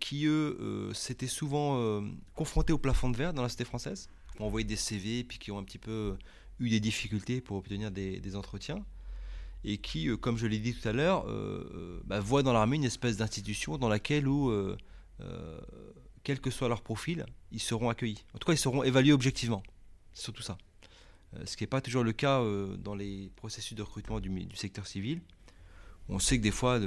qui 0.00 0.26
eux 0.26 0.90
s'étaient 0.92 1.28
souvent 1.28 2.02
confrontés 2.34 2.72
au 2.72 2.78
plafond 2.78 3.10
de 3.10 3.16
verre 3.16 3.32
dans 3.32 3.42
la 3.42 3.48
cité 3.48 3.64
française, 3.64 4.08
qui 4.34 4.42
ont 4.42 4.46
envoyé 4.46 4.64
des 4.64 4.76
CV 4.76 5.22
puis 5.22 5.38
qui 5.38 5.52
ont 5.52 5.58
un 5.58 5.62
petit 5.62 5.78
peu 5.78 6.16
eu 6.60 6.68
des 6.68 6.80
difficultés 6.80 7.40
pour 7.40 7.56
obtenir 7.56 7.90
des, 7.90 8.36
entretiens 8.36 8.84
et 9.64 9.78
qui, 9.78 10.08
euh, 10.08 10.16
comme 10.16 10.38
je 10.38 10.46
l'ai 10.46 10.58
dit 10.58 10.74
tout 10.74 10.88
à 10.88 10.92
l'heure, 10.92 11.26
euh, 11.26 11.68
euh, 11.74 12.00
bah, 12.04 12.20
voient 12.20 12.42
dans 12.42 12.52
l'armée 12.52 12.76
une 12.76 12.84
espèce 12.84 13.16
d'institution 13.16 13.76
dans 13.78 13.88
laquelle, 13.88 14.28
où, 14.28 14.52
quel 16.22 16.40
que 16.40 16.50
soit 16.50 16.68
leur 16.68 16.82
profil, 16.82 17.26
ils 17.50 17.60
seront 17.60 17.88
accueillis. 17.88 18.24
En 18.34 18.38
tout 18.38 18.46
cas, 18.46 18.52
ils 18.52 18.58
seront 18.58 18.84
évalués 18.84 19.12
objectivement. 19.12 19.62
C'est 20.12 20.22
surtout 20.22 20.42
ça. 20.42 20.58
ce 21.44 21.56
qui 21.56 21.62
n'est 21.62 21.68
pas 21.68 21.80
toujours 21.80 22.04
le 22.04 22.12
cas 22.12 22.42
dans 22.78 22.94
les 22.94 23.30
processus 23.36 23.74
de 23.74 23.82
recrutement 23.82 24.20
du, 24.20 24.30
secteur 24.54 24.86
civil. 24.86 25.20
On 26.08 26.18
sait 26.18 26.38
que 26.38 26.42
des 26.42 26.50
fois, 26.50 26.80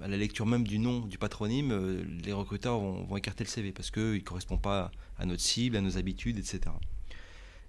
à 0.00 0.08
la 0.08 0.16
lecture 0.16 0.46
même 0.46 0.66
du 0.66 0.78
nom 0.78 1.00
du 1.00 1.18
patronyme, 1.18 1.72
les 2.24 2.32
recruteurs 2.32 2.78
vont, 2.78 3.04
vont, 3.04 3.16
écarter 3.16 3.44
le 3.44 3.48
CV 3.48 3.72
parce 3.72 3.90
qu'il 3.90 4.02
ne 4.02 4.18
correspond 4.18 4.58
pas 4.58 4.90
à 5.18 5.26
notre 5.26 5.42
cible, 5.42 5.76
à 5.76 5.80
nos 5.80 5.98
habitudes, 5.98 6.38
etc. 6.38 6.60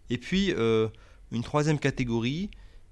Et 0.10 0.17
puis, 0.17 0.54
une 1.31 1.43
troisième 1.43 1.79
catégorie 1.79 2.49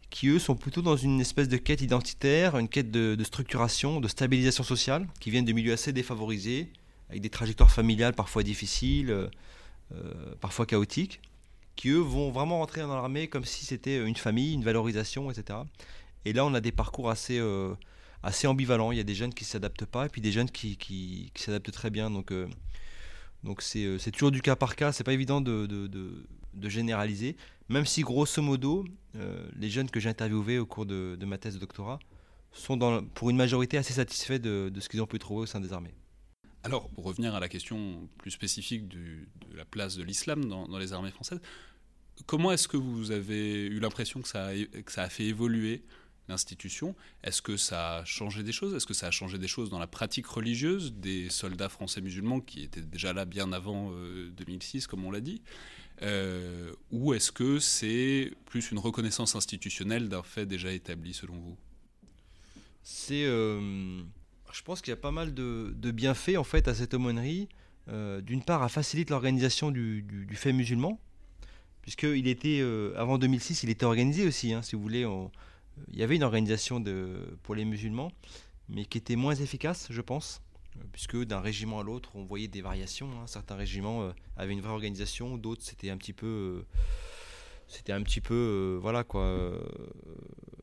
qui, 0.09 0.27
eux, 0.27 0.39
sont 0.39 0.55
plutôt 0.55 0.81
dans 0.81 0.95
une 0.95 1.19
espèce 1.19 1.49
de 1.49 1.57
quête 1.57 1.81
identitaire, 1.81 2.57
une 2.57 2.69
quête 2.69 2.91
de, 2.91 3.21
structuration, 3.23 3.99
de 3.99 4.07
stabilisation 4.07 4.63
sociale, 4.63 5.07
qui 5.19 5.31
viennent 5.31 5.45
de 5.45 5.53
milieux 5.53 5.73
assez 5.73 5.93
défavorisés, 5.93 6.71
avec 7.09 7.21
des 7.21 7.29
trajectoires 7.29 7.71
familiales 7.71 8.13
parfois 8.13 8.43
difficiles, 8.43 9.11
euh, 9.11 9.27
euh, 9.93 10.35
parfois 10.39 10.65
chaotiques, 10.65 11.21
qui, 11.75 11.89
eux, 11.89 11.99
vont 11.99 12.31
vraiment 12.31 12.59
rentrer 12.59 12.81
dans 12.81 12.95
l'armée 12.95 13.27
comme 13.27 13.45
si 13.45 13.65
c'était 13.65 14.05
une 14.05 14.15
famille, 14.15 14.53
une 14.53 14.63
valorisation, 14.63 15.29
etc. 15.29 15.59
Et 16.23 16.33
là, 16.33 16.45
on 16.45 16.53
a 16.53 16.61
des 16.61 16.71
parcours 16.71 17.09
assez, 17.09 17.37
euh, 17.37 17.73
assez 18.23 18.47
ambivalents. 18.47 18.91
Il 18.91 18.97
y 18.97 19.01
a 19.01 19.03
des 19.03 19.15
jeunes 19.15 19.33
qui 19.33 19.43
ne 19.43 19.49
s'adaptent 19.49 19.85
pas, 19.85 20.05
et 20.05 20.09
puis 20.09 20.21
des 20.21 20.31
jeunes 20.31 20.49
qui, 20.49 20.77
qui, 20.77 21.31
s'adaptent 21.35 21.71
très 21.71 21.89
bien. 21.89 22.09
Donc, 22.09 22.31
donc 23.43 23.61
c'est, 23.61 23.99
toujours 24.11 24.31
du 24.31 24.41
cas 24.41 24.55
par 24.55 24.75
cas. 24.75 24.91
C'est 24.91 25.03
pas 25.03 25.13
évident 25.13 25.41
de, 25.41 25.65
de, 25.65 25.87
de 26.53 26.69
généraliser. 26.69 27.35
Même 27.69 27.86
si, 27.86 28.01
grosso 28.01 28.41
modo, 28.41 28.86
euh, 29.15 29.47
les 29.56 29.69
jeunes 29.69 29.89
que 29.89 29.99
j'ai 29.99 30.10
interviewés 30.10 30.60
au 30.60 30.65
cours 30.65 30.86
de, 30.86 31.17
ma 31.25 31.38
thèse 31.38 31.56
de 31.56 31.60
doctorat 31.60 31.99
sont 32.51 33.04
pour 33.13 33.30
une 33.30 33.38
majorité 33.38 33.78
assez 33.78 33.93
satisfaits 33.93 34.39
de, 34.39 34.71
ce 34.80 34.88
qu'ils 34.88 35.01
ont 35.01 35.08
pu 35.08 35.19
trouver 35.19 35.41
au 35.41 35.45
sein 35.45 35.60
des 35.60 35.73
armées. 35.73 35.95
Alors, 36.63 36.89
pour 36.89 37.04
revenir 37.04 37.36
à 37.36 37.39
la 37.39 37.49
question 37.49 38.10
plus 38.17 38.32
spécifique 38.32 38.88
de 38.88 39.28
la 39.56 39.65
place 39.65 39.95
de 39.95 40.04
l'islam 40.04 40.45
dans, 40.45 40.78
les 40.78 40.93
armées 40.93 41.12
françaises, 41.12 41.41
comment 42.25 42.51
est-ce 42.51 42.67
que 42.67 42.78
vous 42.78 43.12
avez 43.12 43.65
eu 43.65 43.80
l'impression 43.80 44.21
que 44.21 44.28
ça, 44.28 44.47
a, 44.47 44.56
que 44.56 44.91
ça 44.91 45.04
a 45.04 45.10
fait 45.10 45.25
évoluer 45.25 45.84
l'institution? 46.28 46.95
Est-ce 47.23 47.41
que 47.41 47.58
ça 47.58 47.97
a 47.97 48.06
changé 48.06 48.41
des 48.41 48.51
choses? 48.51 48.73
Est-ce 48.73 48.88
que 48.88 48.93
ça 48.93 49.08
a 49.08 49.12
changé 49.12 49.38
des 49.38 49.47
choses 49.47 49.69
dans 49.69 49.80
la 49.80 49.88
pratique 49.88 50.25
religieuse 50.25 50.93
des 50.93 51.30
soldats 51.30 51.69
français 51.69 52.01
musulmans 52.01 52.39
qui 52.39 52.63
étaient 52.63 52.82
déjà 52.82 53.13
là 53.13 53.25
bien 53.25 53.51
avant 53.51 53.91
2006, 53.91 54.86
euh, 54.86 54.88
comme 54.88 55.04
on 55.04 55.12
l'a 55.12 55.21
dit? 55.21 55.41
Euh, 56.01 56.73
ou 56.91 57.13
est-ce 57.13 57.31
que 57.31 57.60
c'est 57.60 58.34
plus 58.45 58.71
une 58.71 58.79
reconnaissance 58.79 59.36
institutionnelle 59.36 60.10
d'un 60.10 60.23
fait 60.23 60.45
déjà 60.45 60.71
établi 60.71 61.13
selon 61.13 61.36
vous? 61.36 61.58
C'est, 62.84 63.25
euh, 63.25 64.01
je 64.51 64.62
pense 64.62 64.81
qu'il 64.81 64.91
y 64.91 64.93
a 64.93 64.97
pas 64.97 65.12
mal 65.12 65.34
de, 65.34 65.91
bienfaits 65.91 66.38
en 66.38 66.43
fait 66.43 66.67
à 66.67 66.75
cette 66.75 66.93
aumônerie. 66.93 67.47
Euh, 67.88 68.21
d'une 68.21 68.43
part, 68.43 68.63
elle 68.63 68.69
facilite 68.69 69.10
l'organisation 69.10 69.71
du, 69.71 70.27
fait 70.34 70.53
musulman, 70.53 70.99
puisqu'il 71.81 72.27
était 72.27 72.62
avant 72.95 73.17
2006, 73.17 73.63
il 73.63 73.69
était 73.69 73.86
organisé 73.86 74.27
aussi. 74.27 74.53
Hein, 74.53 74.62
si 74.62 74.75
vous 74.75 74.81
voulez, 74.81 75.08
il 75.89 75.97
y 75.97 76.03
avait 76.03 76.15
une 76.15 76.23
organisation 76.23 76.84
pour 77.43 77.55
les 77.55 77.65
musulmans, 77.65 78.12
mais 78.69 78.86
qui 78.86 78.97
était 78.97 79.15
moins 79.15 79.36
efficace, 79.36 79.88
je 79.89 80.01
pense 80.01 80.41
puisque 80.91 81.17
d'un 81.17 81.39
régiment 81.39 81.79
à 81.79 81.83
l'autre, 81.83 82.15
on 82.15 82.23
voyait 82.23 82.47
des 82.47 82.61
variations. 82.61 83.09
Hein. 83.19 83.27
Certains 83.27 83.55
régiments 83.55 84.03
euh, 84.03 84.11
avaient 84.38 84.53
une 84.53 84.61
vraie 84.61 84.71
organisation, 84.71 85.38
d'autres 85.38 85.61
c'était 85.63 85.89
un 85.89 85.97
petit 85.97 86.13
peu, 86.13 86.25
euh, 86.25 86.65
c'était 87.67 87.93
un 87.93 88.01
petit 88.01 88.21
peu, 88.21 88.33
euh, 88.33 88.79
voilà 88.79 89.03
quoi, 89.03 89.59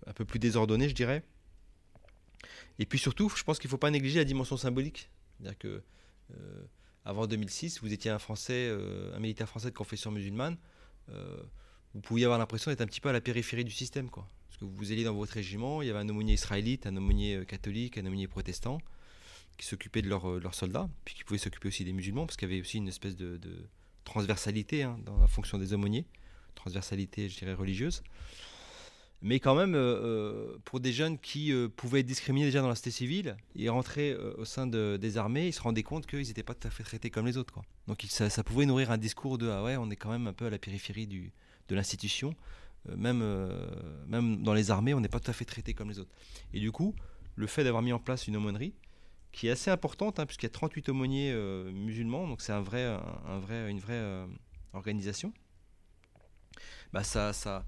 un 0.06 0.12
peu 0.12 0.24
plus 0.24 0.38
désordonné, 0.38 0.88
je 0.88 0.94
dirais. 0.94 1.22
Et 2.78 2.86
puis 2.86 2.98
surtout, 2.98 3.28
je 3.28 3.42
pense 3.44 3.58
qu'il 3.58 3.68
ne 3.68 3.72
faut 3.72 3.78
pas 3.78 3.90
négliger 3.90 4.18
la 4.18 4.24
dimension 4.24 4.56
symbolique, 4.56 5.10
c'est-à-dire 5.38 5.58
que 5.58 5.82
avant 7.04 7.26
2006, 7.26 7.80
vous 7.82 7.92
étiez 7.92 8.10
un 8.10 8.18
Français, 8.18 8.74
un 9.14 9.18
militaire 9.18 9.48
français 9.48 9.70
de 9.70 9.76
confession 9.76 10.10
musulmane, 10.10 10.56
vous 11.08 12.00
pouviez 12.00 12.24
avoir 12.24 12.38
l'impression 12.38 12.70
d'être 12.70 12.80
un 12.80 12.86
petit 12.86 13.00
peu 13.00 13.10
à 13.10 13.12
la 13.12 13.20
périphérie 13.20 13.64
du 13.64 13.70
système, 13.70 14.08
quoi. 14.08 14.26
Parce 14.48 14.58
que 14.58 14.64
vous 14.64 14.92
alliez 14.92 15.04
dans 15.04 15.14
votre 15.14 15.32
régiment, 15.34 15.82
il 15.82 15.88
y 15.88 15.90
avait 15.90 15.98
un 15.98 16.08
aumônier 16.08 16.34
israélite, 16.34 16.86
un 16.86 16.96
aumônier 16.96 17.44
catholique, 17.46 17.98
un 17.98 18.06
aumônier 18.06 18.28
protestant 18.28 18.80
qui 19.58 19.66
s'occupaient 19.66 20.02
de, 20.02 20.10
euh, 20.10 20.40
leurs 20.40 20.54
soldats, 20.54 20.88
puis 21.04 21.14
qui 21.14 21.24
pouvaient 21.24 21.38
s'occuper 21.38 21.68
aussi 21.68 21.84
des 21.84 21.92
musulmans, 21.92 22.26
parce 22.26 22.36
qu'il 22.36 22.48
y 22.48 22.52
avait 22.52 22.60
aussi 22.60 22.78
une 22.78 22.88
espèce 22.88 23.16
de, 23.16 23.38
transversalité 24.04 24.82
hein, 24.82 24.98
dans 25.06 25.16
la 25.18 25.28
fonction 25.28 25.58
des 25.58 25.74
aumôniers, 25.74 26.04
transversalité, 26.56 27.28
je 27.28 27.38
dirais, 27.38 27.54
religieuse. 27.54 28.02
Mais 29.24 29.38
quand 29.38 29.54
même, 29.54 29.76
euh, 29.76 29.78
euh, 29.78 30.58
pour 30.64 30.80
des 30.80 30.92
jeunes 30.92 31.16
qui 31.16 31.52
pouvaient 31.76 32.00
être 32.00 32.06
discriminés 32.06 32.46
déjà 32.46 32.60
dans 32.60 32.68
la 32.68 32.74
cité 32.74 32.90
civile 32.90 33.36
et 33.54 33.68
rentrer 33.68 34.16
au 34.16 34.44
sein 34.44 34.66
des 34.66 35.16
armées, 35.16 35.46
ils 35.46 35.52
se 35.52 35.62
rendaient 35.62 35.84
compte 35.84 36.06
qu'ils 36.06 36.26
n'étaient 36.26 36.42
pas 36.42 36.54
tout 36.54 36.66
à 36.66 36.70
fait 36.70 36.82
traités 36.82 37.10
comme 37.10 37.26
les 37.26 37.36
autres. 37.36 37.52
Quoi. 37.52 37.62
Donc 37.86 38.04
ça, 38.08 38.42
pouvait 38.42 38.66
nourrir 38.66 38.90
un 38.90 38.98
discours 38.98 39.38
de 39.38 39.48
ah 39.48 39.62
ouais, 39.62 39.76
on 39.76 39.90
est 39.90 39.96
quand 39.96 40.10
même 40.10 40.26
un 40.26 40.32
peu 40.32 40.46
à 40.46 40.50
la 40.50 40.58
périphérie 40.58 41.06
du, 41.06 41.32
de 41.68 41.74
l'institution. 41.76 42.34
même, 42.96 43.22
même 44.08 44.42
dans 44.42 44.54
les 44.54 44.72
armées, 44.72 44.92
on 44.92 45.00
n'est 45.00 45.08
pas 45.08 45.20
tout 45.20 45.30
à 45.30 45.34
fait 45.34 45.44
traité 45.44 45.72
comme 45.72 45.88
les 45.88 46.00
autres. 46.00 46.12
Et 46.52 46.58
du 46.58 46.72
coup, 46.72 46.96
le 47.36 47.46
fait 47.46 47.64
d'avoir 47.64 47.82
mis 47.82 47.92
en 47.92 47.98
place 47.98 48.26
une 48.26 48.36
aumônerie, 48.36 48.74
qui 49.32 49.48
est 49.48 49.50
assez 49.50 49.70
importante, 49.70 50.18
hein, 50.18 50.26
puisqu'il 50.26 50.46
y 50.46 50.50
a 50.50 50.52
38 50.52 50.90
aumôniers 50.90 51.34
musulmans, 51.72 52.28
donc 52.28 52.40
c'est 52.42 52.52
un 52.52 52.60
vrai, 52.60 52.84
un, 52.84 53.38
vrai, 53.38 53.70
une 53.70 53.80
vraie 53.80 54.26
organisation. 54.74 55.32
Bah 56.92 57.02
ça, 57.02 57.64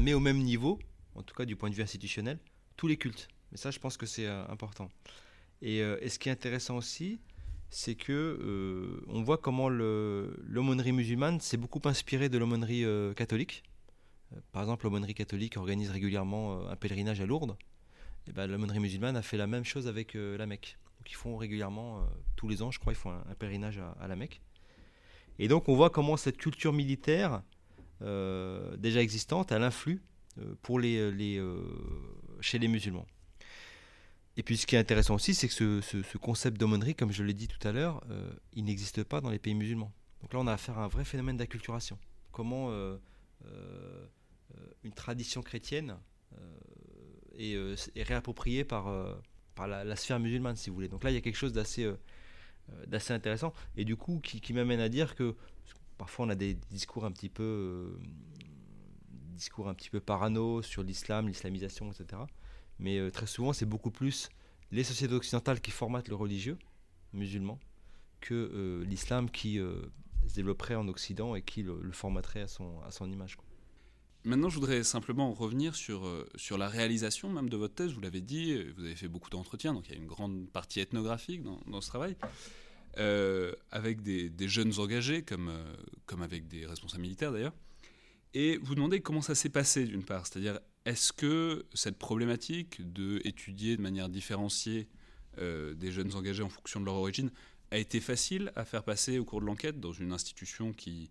met 0.00 0.14
au 0.14 0.20
même 0.20 0.38
niveau, 0.38 0.78
en 1.14 1.22
tout 1.22 1.34
cas 1.34 1.44
du 1.44 1.54
point 1.54 1.70
de 1.70 1.74
vue 1.74 1.82
institutionnel, 1.82 2.38
tous 2.76 2.88
les 2.88 2.96
cultes. 2.96 3.28
Mais 3.52 3.58
ça, 3.58 3.70
je 3.70 3.78
pense 3.78 3.96
que 3.96 4.06
c'est 4.06 4.26
important. 4.26 4.90
Et, 5.62 5.80
ce 6.08 6.18
qui 6.18 6.28
est 6.28 6.32
intéressant 6.32 6.76
aussi, 6.76 7.20
c'est 7.74 7.96
que 7.96 8.12
euh, 8.12 9.04
on 9.08 9.22
voit 9.22 9.36
comment 9.36 9.68
l'aumônerie 9.68 10.92
musulmane 10.92 11.40
s'est 11.40 11.56
beaucoup 11.56 11.80
inspirée 11.86 12.28
de 12.28 12.38
l'aumônerie 12.38 12.84
euh, 12.84 13.12
catholique. 13.14 13.64
Euh, 14.32 14.40
par 14.52 14.62
exemple, 14.62 14.84
l'aumônerie 14.84 15.14
catholique 15.14 15.56
organise 15.56 15.90
régulièrement 15.90 16.68
un 16.68 16.76
pèlerinage 16.76 17.20
à 17.20 17.26
Lourdes. 17.26 17.56
Et 18.28 18.32
ben, 18.32 18.46
l'aumônerie 18.46 18.78
musulmane 18.78 19.16
a 19.16 19.22
fait 19.22 19.36
la 19.36 19.48
même 19.48 19.64
chose 19.64 19.88
avec 19.88 20.14
la 20.14 20.46
Mecque. 20.46 20.78
Donc 21.04 21.10
ils 21.10 21.16
font 21.16 21.36
régulièrement, 21.36 22.08
tous 22.34 22.48
les 22.48 22.62
ans, 22.62 22.70
je 22.70 22.78
crois, 22.78 22.94
ils 22.94 22.96
font 22.96 23.10
un, 23.10 23.34
pèlerinage 23.38 23.78
à, 24.00 24.08
la 24.08 24.16
Mecque. 24.16 24.40
Et 25.38 25.48
donc 25.48 25.68
on 25.68 25.76
voit 25.76 25.90
comment 25.90 26.16
cette 26.16 26.38
culture 26.38 26.72
militaire 26.72 27.42
déjà 28.00 29.02
existante, 29.02 29.52
elle 29.52 29.62
influe 29.64 30.02
pour 30.62 30.80
les, 30.80 31.38
chez 32.40 32.58
les 32.58 32.68
musulmans. 32.68 33.06
Et 34.36 34.42
puis 34.42 34.56
ce 34.56 34.66
qui 34.66 34.74
est 34.74 34.78
intéressant 34.78 35.14
aussi, 35.14 35.34
c'est 35.34 35.48
que 35.48 35.80
ce, 35.80 36.18
concept 36.18 36.58
d'aumônerie, 36.58 36.94
comme 36.94 37.12
je 37.12 37.22
l'ai 37.22 37.34
dit 37.34 37.48
tout 37.48 37.66
à 37.66 37.72
l'heure, 37.72 38.02
euh, 38.10 38.32
il 38.52 38.64
n'existe 38.64 39.04
pas 39.04 39.20
dans 39.20 39.30
les 39.30 39.38
pays 39.38 39.54
musulmans. 39.54 39.92
Donc 40.22 40.32
là, 40.32 40.40
on 40.40 40.46
a 40.46 40.52
affaire 40.52 40.78
à 40.78 40.84
un 40.84 40.88
vrai 40.88 41.04
phénomène 41.04 41.36
d'acculturation. 41.36 41.98
Comment 42.32 42.70
euh, 42.70 42.96
euh, 43.46 44.06
une 44.82 44.92
tradition 44.92 45.42
chrétienne 45.42 45.96
est, 47.38 47.56
réappropriée 47.96 48.64
par, 48.64 48.86
par 49.54 49.68
la, 49.68 49.96
sphère 49.96 50.20
musulmane, 50.20 50.56
si 50.56 50.70
vous 50.70 50.74
voulez. 50.74 50.88
Donc 50.88 51.04
là, 51.04 51.10
il 51.10 51.14
y 51.14 51.16
a 51.16 51.20
quelque 51.20 51.36
chose 51.36 51.52
d'assez 51.52 51.90
d'assez 52.86 53.12
intéressant, 53.12 53.52
et 53.76 53.84
du 53.84 53.94
coup, 53.94 54.20
qui, 54.20 54.52
m'amène 54.54 54.80
à 54.80 54.88
dire 54.88 55.14
que 55.14 55.34
parfois 55.98 56.24
on 56.24 56.28
a 56.30 56.34
des 56.34 56.54
discours 56.54 57.04
un 57.04 57.12
petit 57.12 57.28
peu 57.28 57.98
discours 59.34 59.68
un 59.68 59.74
petit 59.74 59.90
peu 59.90 60.00
parano 60.00 60.62
sur 60.62 60.82
l'islam, 60.82 61.28
l'islamisation, 61.28 61.90
etc 61.92 62.22
mais 62.78 62.98
euh, 62.98 63.10
très 63.10 63.26
souvent 63.26 63.52
c'est 63.52 63.66
beaucoup 63.66 63.90
plus 63.90 64.28
les 64.70 64.84
sociétés 64.84 65.14
occidentales 65.14 65.60
qui 65.60 65.70
formatent 65.70 66.08
le 66.08 66.16
religieux 66.16 66.58
musulman 67.12 67.58
que 68.20 68.34
euh, 68.34 68.84
l'islam 68.84 69.30
qui 69.30 69.58
euh, 69.58 69.82
se 70.26 70.34
développerait 70.34 70.74
en 70.74 70.88
Occident 70.88 71.34
et 71.34 71.42
qui 71.42 71.62
le, 71.62 71.92
formaterait 71.92 72.42
à 72.42 72.48
son, 72.48 72.80
à 72.80 72.90
son 72.90 73.10
image. 73.10 73.36
Maintenant, 74.24 74.48
je 74.48 74.54
voudrais 74.54 74.82
simplement 74.84 75.32
revenir 75.32 75.76
sur, 75.76 76.26
sur 76.36 76.56
la 76.56 76.68
réalisation 76.68 77.28
même 77.28 77.50
de 77.50 77.56
votre 77.56 77.74
thèse. 77.74 77.92
Vous 77.92 78.00
l'avez 78.00 78.22
dit, 78.22 78.58
vous 78.76 78.84
avez 78.84 78.96
fait 78.96 79.08
beaucoup 79.08 79.28
d'entretiens, 79.28 79.74
donc 79.74 79.86
il 79.88 79.92
y 79.92 79.94
a 79.94 79.98
une 79.98 80.06
grande 80.06 80.48
partie 80.50 80.80
ethnographique 80.80 81.42
dans, 81.42 81.80
ce 81.82 81.88
travail, 81.88 82.16
avec 83.70 84.00
des, 84.00 84.48
jeunes 84.48 84.78
engagés, 84.78 85.22
comme, 85.22 85.52
comme 86.06 86.22
avec 86.22 86.48
des 86.48 86.64
responsables 86.64 87.02
militaires 87.02 87.32
d'ailleurs. 87.32 87.52
Et 88.34 88.58
vous 88.62 88.74
demandez 88.74 89.00
comment 89.00 89.22
ça 89.22 89.34
s'est 89.34 89.48
passé 89.48 89.84
d'une 89.84 90.02
part, 90.02 90.26
c'est-à-dire 90.26 90.58
est-ce 90.84 91.12
que 91.12 91.64
cette 91.72 91.98
problématique 91.98 92.80
de 92.92 93.22
de 93.24 93.80
manière 93.80 94.08
différenciée 94.08 94.88
euh, 95.38 95.74
des 95.74 95.90
jeunes 95.90 96.14
engagés 96.14 96.42
en 96.42 96.48
fonction 96.48 96.80
de 96.80 96.84
leur 96.84 96.94
origine 96.94 97.30
a 97.70 97.78
été 97.78 98.00
facile 98.00 98.52
à 98.56 98.64
faire 98.64 98.84
passer 98.84 99.18
au 99.18 99.24
cours 99.24 99.40
de 99.40 99.46
l'enquête 99.46 99.80
dans 99.80 99.92
une 99.92 100.12
institution 100.12 100.72
qui, 100.72 101.10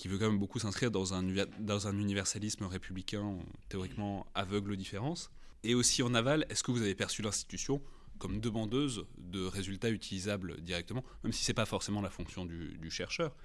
qui 0.00 0.08
veut 0.08 0.18
quand 0.18 0.26
même 0.30 0.38
beaucoup 0.38 0.58
s'inscrire 0.58 0.90
dans 0.90 1.14
un, 1.14 1.22
dans 1.58 1.86
un 1.86 1.98
universalisme 1.98 2.64
républicain 2.64 3.36
théoriquement 3.68 4.26
aveugle 4.34 4.72
aux 4.72 4.76
différences. 4.76 5.30
Et 5.62 5.74
aussi 5.74 6.02
en 6.02 6.14
aval, 6.14 6.46
est-ce 6.48 6.62
que 6.62 6.70
vous 6.70 6.80
avez 6.80 6.94
perçu 6.94 7.20
l'institution 7.20 7.82
comme 8.18 8.40
demandeuse 8.40 9.04
de 9.18 9.44
résultats 9.44 9.90
utilisables 9.90 10.60
directement, 10.62 11.04
même 11.22 11.32
si 11.32 11.44
ce 11.44 11.50
n'est 11.50 11.54
pas 11.54 11.66
forcément 11.66 12.00
la 12.00 12.10
fonction 12.10 12.46
du, 12.46 12.90
chercheur? 12.90 13.36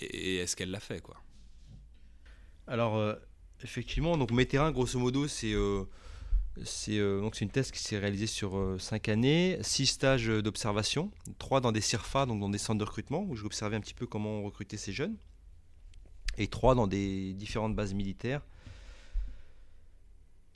Et, 0.00 0.36
est-ce 0.36 0.54
qu'elle 0.54 0.70
l'a 0.70 0.80
fait 0.80 1.00
quoi? 1.00 1.20
Alors, 2.68 2.96
euh, 2.96 3.14
Effectivement, 3.62 4.18
donc 4.18 4.32
mes 4.32 4.46
terrains, 4.46 4.70
grosso 4.70 4.98
modo, 4.98 5.28
c'est 5.28 5.54
euh, 5.54 5.84
euh, 6.58 7.30
c'est 7.32 7.44
une 7.44 7.50
thèse 7.50 7.70
qui 7.70 7.78
s'est 7.78 7.98
réalisée 7.98 8.26
sur 8.26 8.76
5 8.78 9.08
euh, 9.08 9.12
années, 9.12 9.58
6 9.62 9.86
stages 9.86 10.28
d'observation, 10.28 11.10
3 11.38 11.60
dans 11.60 11.72
des 11.72 11.80
CIRFA, 11.80 12.26
donc 12.26 12.40
dans 12.40 12.50
des 12.50 12.58
centres 12.58 12.78
de 12.78 12.84
recrutement, 12.84 13.24
où 13.26 13.34
j'observais 13.34 13.76
un 13.76 13.80
petit 13.80 13.94
peu 13.94 14.06
comment 14.06 14.40
on 14.40 14.42
recrutait 14.44 14.76
ces 14.76 14.92
jeunes, 14.92 15.16
et 16.38 16.46
3 16.46 16.74
dans 16.74 16.86
des 16.86 17.32
différentes 17.34 17.74
bases 17.74 17.94
militaires. 17.94 18.42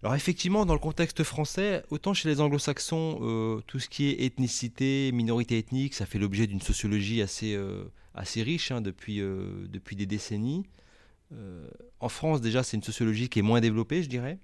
Alors 0.02 0.14
effectivement, 0.14 0.64
dans 0.64 0.72
le 0.72 0.80
contexte 0.80 1.22
français, 1.24 1.82
autant 1.90 2.14
chez 2.14 2.28
les 2.28 2.40
anglo-saxons, 2.40 3.62
tout 3.66 3.78
ce 3.78 3.88
qui 3.88 4.08
est 4.08 4.24
ethnicité, 4.24 5.12
minorité 5.12 5.58
ethnique, 5.58 5.94
ça 5.94 6.06
fait 6.06 6.18
l'objet 6.18 6.46
d'une 6.46 6.62
sociologie 6.62 7.20
assez, 7.20 7.58
assez 8.14 8.42
riche 8.42 8.70
hein, 8.70 8.80
depuis, 8.80 9.18
depuis 9.18 9.96
des 9.96 10.06
décennies. 10.06 10.64
Euh, 11.32 11.66
en 12.00 12.08
France, 12.08 12.40
déjà, 12.40 12.62
c'est 12.62 12.76
une 12.76 12.82
sociologie 12.82 13.28
qui 13.28 13.40
est 13.40 13.42
moins 13.42 13.60
développée, 13.60 14.02
je 14.02 14.08
dirais. 14.08 14.38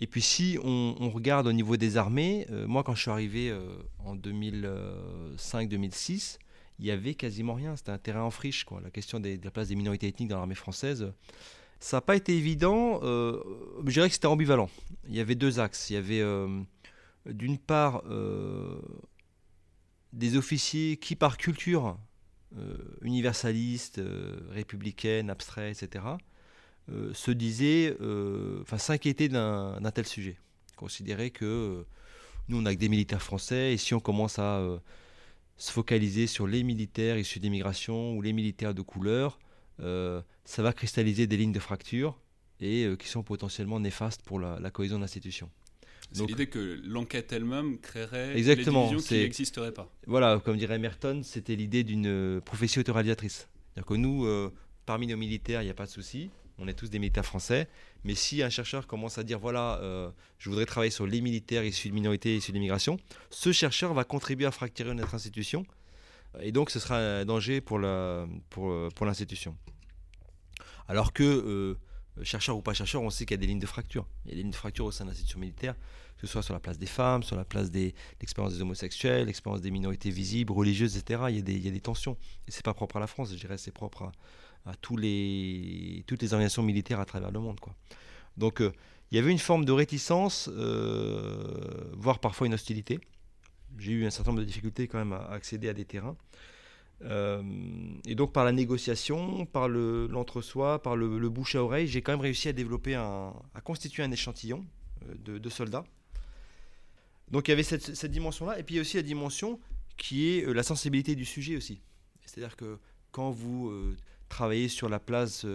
Et 0.00 0.06
puis 0.08 0.22
si 0.22 0.58
on, 0.64 1.10
regarde 1.10 1.46
au 1.46 1.52
niveau 1.52 1.76
des 1.76 1.96
armées, 1.96 2.48
euh, 2.50 2.66
moi 2.66 2.82
quand 2.82 2.96
je 2.96 3.02
suis 3.02 3.12
arrivé 3.12 3.50
euh, 3.50 3.60
en 4.00 4.16
2005-2006, 4.16 6.38
il 6.78 6.86
y 6.86 6.90
avait 6.90 7.14
quasiment 7.14 7.54
rien. 7.54 7.76
C'était 7.76 7.90
un 7.90 7.98
terrain 7.98 8.22
en 8.22 8.30
friche. 8.30 8.64
Quoi. 8.64 8.80
La 8.80 8.90
question 8.90 9.20
de 9.20 9.38
la 9.42 9.50
place 9.50 9.68
des 9.68 9.76
minorités 9.76 10.08
ethniques 10.08 10.28
dans 10.28 10.38
l'armée 10.38 10.54
française, 10.54 11.12
ça 11.80 11.98
n'a 11.98 12.00
pas 12.00 12.16
été 12.16 12.36
évident. 12.36 13.00
je 13.02 13.90
dirais 13.90 14.08
que 14.08 14.14
c'était 14.14 14.26
ambivalent. 14.26 14.70
Il 15.08 15.14
y 15.14 15.20
avait 15.20 15.34
deux 15.34 15.60
axes. 15.60 15.90
Il 15.90 15.94
y 15.94 15.96
avait 15.96 16.22
d'une 17.26 17.58
part 17.58 18.02
des 20.12 20.36
officiers 20.36 20.96
qui 20.96 21.16
par 21.16 21.36
culture 21.36 21.96
euh, 22.58 22.76
universaliste, 23.00 23.98
euh, 23.98 24.36
républicaine, 24.50 25.30
abstrait, 25.30 25.70
etc., 25.70 26.04
euh, 26.90 27.14
se 27.14 27.30
disait, 27.30 27.96
enfin 28.60 28.76
s'inquiéter 28.76 29.28
d'un 29.28 29.90
tel 29.94 30.06
sujet. 30.06 30.36
Considérer 30.76 31.30
que 31.30 31.86
nous, 32.48 32.58
on 32.58 32.62
n'a 32.62 32.74
que 32.74 32.80
des 32.80 32.88
militaires 32.88 33.22
français, 33.22 33.72
et 33.72 33.76
si 33.76 33.94
on 33.94 34.00
commence 34.00 34.38
à 34.38 34.60
se 35.56 35.70
focaliser 35.72 36.26
sur 36.26 36.46
les 36.46 36.62
militaires 36.62 37.18
issus 37.18 37.40
d'immigration 37.40 38.16
ou 38.16 38.22
les 38.22 38.32
militaires 38.32 38.74
de 38.74 38.82
couleur, 38.82 39.38
ça 39.78 40.62
va 40.62 40.72
cristalliser 40.72 41.26
des 41.26 41.36
lignes 41.36 41.52
de 41.52 41.60
fracture 41.60 42.18
et 42.60 42.88
qui 42.98 43.08
sont 43.08 43.22
potentiellement 43.22 43.80
néfastes 43.80 44.22
pour 44.22 44.38
la, 44.38 44.58
la 44.60 44.70
cohésion 44.70 44.96
de 44.96 45.02
l'institution. 45.02 45.50
C'est 46.12 46.26
l'idée 46.26 46.46
que 46.46 46.80
l'enquête 46.84 47.32
elle-même 47.32 47.78
créerait 47.78 48.36
exactement, 48.36 48.82
des 48.82 48.90
divisions 48.90 49.16
qui 49.16 49.22
n'existeraient 49.22 49.72
pas. 49.72 49.90
Voilà, 50.06 50.40
comme 50.44 50.56
dirait 50.56 50.78
Merton, 50.78 51.22
c'était 51.22 51.56
l'idée 51.56 51.84
d'une 51.84 52.06
euh, 52.06 52.40
prophétie 52.40 52.78
autoradiatrice. 52.78 53.48
C'est-à-dire 53.74 53.86
que 53.86 53.94
nous, 53.94 54.26
euh, 54.26 54.52
parmi 54.84 55.06
nos 55.06 55.16
militaires, 55.16 55.62
il 55.62 55.66
n'y 55.66 55.70
a 55.70 55.74
pas 55.74 55.86
de 55.86 55.90
souci, 55.90 56.30
on 56.58 56.68
est 56.68 56.74
tous 56.74 56.90
des 56.90 56.98
militaires 56.98 57.24
français, 57.24 57.68
mais 58.04 58.14
si 58.14 58.42
un 58.42 58.50
chercheur 58.50 58.86
commence 58.86 59.18
à 59.18 59.24
dire, 59.24 59.38
voilà, 59.38 59.78
euh, 59.82 60.10
je 60.38 60.48
voudrais 60.48 60.66
travailler 60.66 60.90
sur 60.90 61.06
les 61.06 61.20
militaires 61.20 61.64
issus 61.64 61.88
de 61.88 61.94
minorités, 61.94 62.36
issus 62.36 62.52
de 62.52 62.56
l'immigration, 62.56 62.98
ce 63.30 63.52
chercheur 63.52 63.94
va 63.94 64.04
contribuer 64.04 64.46
à 64.46 64.50
fracturer 64.50 64.94
notre 64.94 65.14
institution, 65.14 65.64
et 66.40 66.52
donc 66.52 66.70
ce 66.70 66.78
sera 66.78 66.98
un 66.98 67.24
danger 67.24 67.60
pour 67.60 67.78
l'institution. 67.78 69.52
Pour, 69.52 69.72
Alors 70.88 71.12
que 71.12 71.22
euh, 71.22 71.78
chercheur 72.22 72.56
ou 72.56 72.62
pas 72.62 72.74
chercheur, 72.74 73.02
on 73.02 73.10
sait 73.10 73.24
qu'il 73.24 73.34
y 73.34 73.38
a 73.38 73.40
des 73.40 73.46
lignes 73.46 73.58
de 73.58 73.66
fracture. 73.66 74.06
Il 74.24 74.30
y 74.30 74.32
a 74.32 74.36
des 74.36 74.42
lignes 74.42 74.50
de 74.50 74.56
fracture 74.56 74.84
au 74.84 74.90
sein 74.90 75.04
de 75.04 75.10
l'institution 75.10 75.38
militaire, 75.38 75.74
que 76.16 76.26
ce 76.26 76.32
soit 76.32 76.42
sur 76.42 76.54
la 76.54 76.60
place 76.60 76.78
des 76.78 76.86
femmes, 76.86 77.22
sur 77.22 77.36
la 77.36 77.44
place 77.44 77.70
de 77.70 77.92
l'expérience 78.20 78.54
des 78.54 78.62
homosexuels, 78.62 79.26
l'expérience 79.26 79.60
des 79.60 79.70
minorités 79.70 80.10
visibles, 80.10 80.52
religieuses, 80.52 80.96
etc. 80.96 81.22
Il 81.28 81.36
y 81.36 81.38
a 81.38 81.42
des, 81.42 81.54
il 81.54 81.64
y 81.64 81.68
a 81.68 81.70
des 81.70 81.80
tensions. 81.80 82.16
Et 82.46 82.50
c'est 82.50 82.64
pas 82.64 82.74
propre 82.74 82.96
à 82.96 83.00
la 83.00 83.06
France, 83.06 83.30
je 83.32 83.38
dirais, 83.38 83.58
c'est 83.58 83.72
propre 83.72 84.02
à, 84.02 84.12
les, 84.98 86.04
toutes 86.06 86.22
les 86.22 86.32
organisations 86.32 86.62
militaires 86.62 87.00
à 87.00 87.04
travers 87.04 87.30
le 87.30 87.40
monde. 87.40 87.58
Donc 88.36 88.60
euh, 88.60 88.72
il 89.10 89.16
y 89.16 89.18
avait 89.18 89.30
une 89.30 89.38
forme 89.38 89.64
de 89.64 89.72
réticence, 89.72 90.48
euh, 90.52 91.90
voire 91.92 92.18
parfois 92.18 92.46
une 92.46 92.54
hostilité. 92.54 92.98
J'ai 93.78 93.92
eu 93.92 94.06
un 94.06 94.10
certain 94.10 94.30
nombre 94.30 94.40
de 94.40 94.46
difficultés 94.46 94.86
quand 94.88 94.98
même 94.98 95.12
à 95.12 95.30
accéder 95.30 95.68
à 95.68 95.74
des 95.74 95.84
terrains. 95.84 96.16
Euh, 97.04 97.42
et 98.06 98.14
donc 98.14 98.32
par 98.32 98.44
la 98.44 98.52
négociation, 98.52 99.44
par 99.46 99.68
l'entre-soi, 99.68 100.80
par 100.82 100.94
le, 100.94 101.28
bouche 101.28 101.56
à 101.56 101.62
oreille, 101.62 101.88
j'ai 101.88 102.00
quand 102.00 102.12
même 102.12 102.20
réussi 102.20 102.48
à 102.48 102.52
développer 102.52 102.94
un, 102.94 103.32
à 103.54 103.60
constituer 103.60 104.02
un 104.02 104.10
échantillon 104.10 104.64
de, 105.16 105.48
soldats. 105.48 105.84
Donc 107.30 107.48
il 107.48 107.50
y 107.50 107.54
avait 107.54 107.64
cette, 107.64 108.06
dimension-là, 108.06 108.58
et 108.58 108.62
puis 108.62 108.74
il 108.74 108.76
y 108.76 108.80
a 108.80 108.82
aussi 108.82 108.98
la 108.98 109.02
dimension 109.02 109.58
qui 109.96 110.28
est 110.28 110.46
la 110.46 110.62
sensibilité 110.62 111.16
du 111.16 111.24
sujet 111.24 111.56
aussi. 111.56 111.80
C'est-à-dire 112.24 112.56
que 112.56 112.78
quand 113.10 113.30
vous 113.30 113.72
travaillez 114.32 114.68
sur 114.68 114.88
la 114.88 114.98
place 114.98 115.46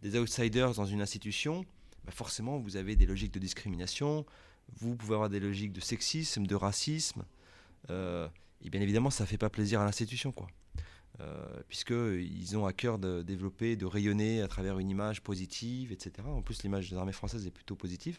des 0.00 0.18
outsiders 0.18 0.74
dans 0.74 0.86
une 0.86 1.00
institution, 1.00 1.64
bah 2.04 2.12
forcément 2.12 2.58
vous 2.58 2.76
avez 2.76 2.96
des 2.96 3.06
logiques 3.06 3.32
de 3.32 3.38
discrimination, 3.38 4.24
vous 4.76 4.96
pouvez 4.96 5.14
avoir 5.14 5.28
des 5.28 5.40
logiques 5.40 5.72
de 5.72 5.80
sexisme, 5.80 6.46
de 6.46 6.54
racisme, 6.54 7.24
et 7.88 8.70
bien 8.70 8.80
évidemment 8.80 9.10
ça 9.10 9.24
ne 9.24 9.28
fait 9.28 9.38
pas 9.38 9.50
plaisir 9.50 9.80
à 9.80 9.84
l'institution. 9.84 10.32
quoi. 10.32 10.46
Euh, 11.20 11.62
puisqu'ils 11.68 12.56
ont 12.56 12.66
à 12.66 12.72
cœur 12.72 12.98
de 12.98 13.22
développer, 13.22 13.76
de 13.76 13.86
rayonner 13.86 14.42
à 14.42 14.48
travers 14.48 14.80
une 14.80 14.90
image 14.90 15.20
positive, 15.22 15.92
etc. 15.92 16.26
En 16.26 16.42
plus, 16.42 16.64
l'image 16.64 16.90
des 16.90 16.96
armées 16.96 17.12
françaises 17.12 17.46
est 17.46 17.52
plutôt 17.52 17.76
positive. 17.76 18.18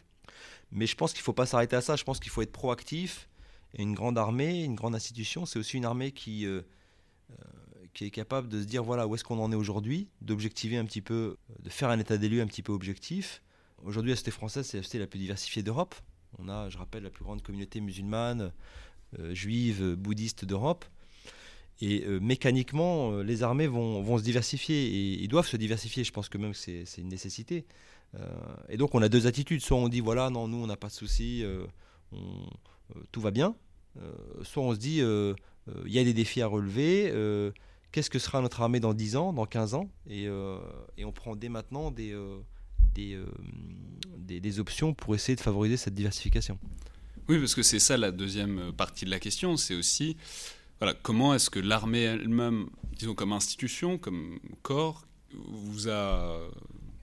Mais 0.72 0.86
je 0.86 0.96
pense 0.96 1.12
qu'il 1.12 1.20
ne 1.20 1.24
faut 1.24 1.34
pas 1.34 1.44
s'arrêter 1.44 1.76
à 1.76 1.82
ça, 1.82 1.96
je 1.96 2.04
pense 2.04 2.20
qu'il 2.20 2.30
faut 2.30 2.40
être 2.40 2.52
proactif 2.52 3.28
Et 3.74 3.82
une 3.82 3.94
grande 3.94 4.16
armée, 4.16 4.64
une 4.64 4.74
grande 4.74 4.94
institution, 4.94 5.44
c'est 5.44 5.58
aussi 5.58 5.76
une 5.76 5.84
armée 5.84 6.10
qui, 6.12 6.46
qui 7.96 8.04
est 8.04 8.10
capable 8.10 8.48
de 8.48 8.60
se 8.60 8.66
dire 8.66 8.84
voilà 8.84 9.06
où 9.06 9.14
est-ce 9.14 9.24
qu'on 9.24 9.38
en 9.38 9.50
est 9.50 9.56
aujourd'hui, 9.56 10.08
d'objectiver 10.20 10.76
un 10.76 10.84
petit 10.84 11.00
peu, 11.00 11.38
de 11.62 11.70
faire 11.70 11.88
un 11.88 11.98
état 11.98 12.18
des 12.18 12.28
lieux 12.28 12.42
un 12.42 12.46
petit 12.46 12.62
peu 12.62 12.72
objectif. 12.72 13.42
Aujourd'hui, 13.84 14.10
la 14.10 14.16
société 14.16 14.32
française, 14.32 14.66
c'est 14.66 14.76
la 14.76 14.82
société 14.82 14.98
la 14.98 15.06
plus 15.06 15.18
diversifiée 15.18 15.62
d'Europe. 15.62 15.94
On 16.38 16.50
a, 16.50 16.68
je 16.68 16.76
rappelle, 16.76 17.04
la 17.04 17.10
plus 17.10 17.24
grande 17.24 17.40
communauté 17.40 17.80
musulmane, 17.80 18.52
juive, 19.32 19.94
bouddhiste 19.94 20.44
d'Europe. 20.44 20.84
Et 21.80 22.04
euh, 22.04 22.20
mécaniquement, 22.20 23.12
euh, 23.12 23.22
les 23.22 23.42
armées 23.42 23.66
vont, 23.66 24.02
vont, 24.02 24.18
se 24.18 24.22
diversifier 24.22 24.86
et 24.86 25.22
ils 25.22 25.28
doivent 25.28 25.46
se 25.46 25.56
diversifier. 25.56 26.04
Je 26.04 26.12
pense 26.12 26.28
que 26.28 26.38
même 26.38 26.54
c'est 26.54 26.84
une 26.98 27.08
nécessité. 27.08 27.66
Euh, 28.14 28.26
et 28.68 28.76
donc 28.76 28.94
on 28.94 29.02
a 29.02 29.08
deux 29.08 29.26
attitudes. 29.26 29.60
Soit 29.60 29.76
on 29.76 29.88
dit 29.88 30.00
voilà, 30.00 30.30
non, 30.30 30.48
nous 30.48 30.58
on 30.58 30.66
n'a 30.66 30.76
pas 30.76 30.88
de 30.88 30.92
soucis, 30.92 31.44
tout 33.12 33.20
va 33.20 33.30
bien. 33.30 33.54
soit 34.42 34.62
on 34.62 34.74
se 34.74 34.78
dit 34.78 35.00
il 35.00 35.92
y 35.92 35.98
a 35.98 36.04
des 36.04 36.14
défis 36.14 36.40
à 36.40 36.46
relever. 36.46 37.12
Qu'est-ce 37.92 38.10
que 38.10 38.18
sera 38.18 38.40
notre 38.40 38.60
armée 38.60 38.80
dans 38.80 38.94
10 38.94 39.16
ans, 39.16 39.32
dans 39.32 39.46
15 39.46 39.74
ans? 39.74 39.88
Et, 40.08 40.24
et, 40.98 41.04
on 41.04 41.12
prend 41.12 41.34
dès 41.34 41.48
maintenant 41.48 41.90
des, 41.90 42.14
des, 42.94 43.18
des, 44.18 44.40
des 44.40 44.60
options 44.60 44.92
pour 44.92 45.14
essayer 45.14 45.34
de 45.34 45.40
favoriser 45.40 45.76
cette 45.76 45.94
diversification. 45.94 46.58
Oui, 47.28 47.38
parce 47.38 47.54
que 47.54 47.62
c'est 47.62 47.78
ça 47.78 47.96
la 47.96 48.12
deuxième 48.12 48.72
partie 48.72 49.06
de 49.06 49.10
la 49.10 49.18
question. 49.18 49.56
C'est 49.56 49.74
aussi 49.74 50.16
voilà, 50.78 50.94
comment 50.94 51.34
est-ce 51.34 51.48
que 51.48 51.58
l'armée 51.58 52.02
elle-même, 52.02 52.68
disons 52.92 53.14
comme 53.14 53.32
institution, 53.32 53.96
comme 53.96 54.38
corps, 54.62 55.06
vous 55.32 55.88
a, 55.88 56.38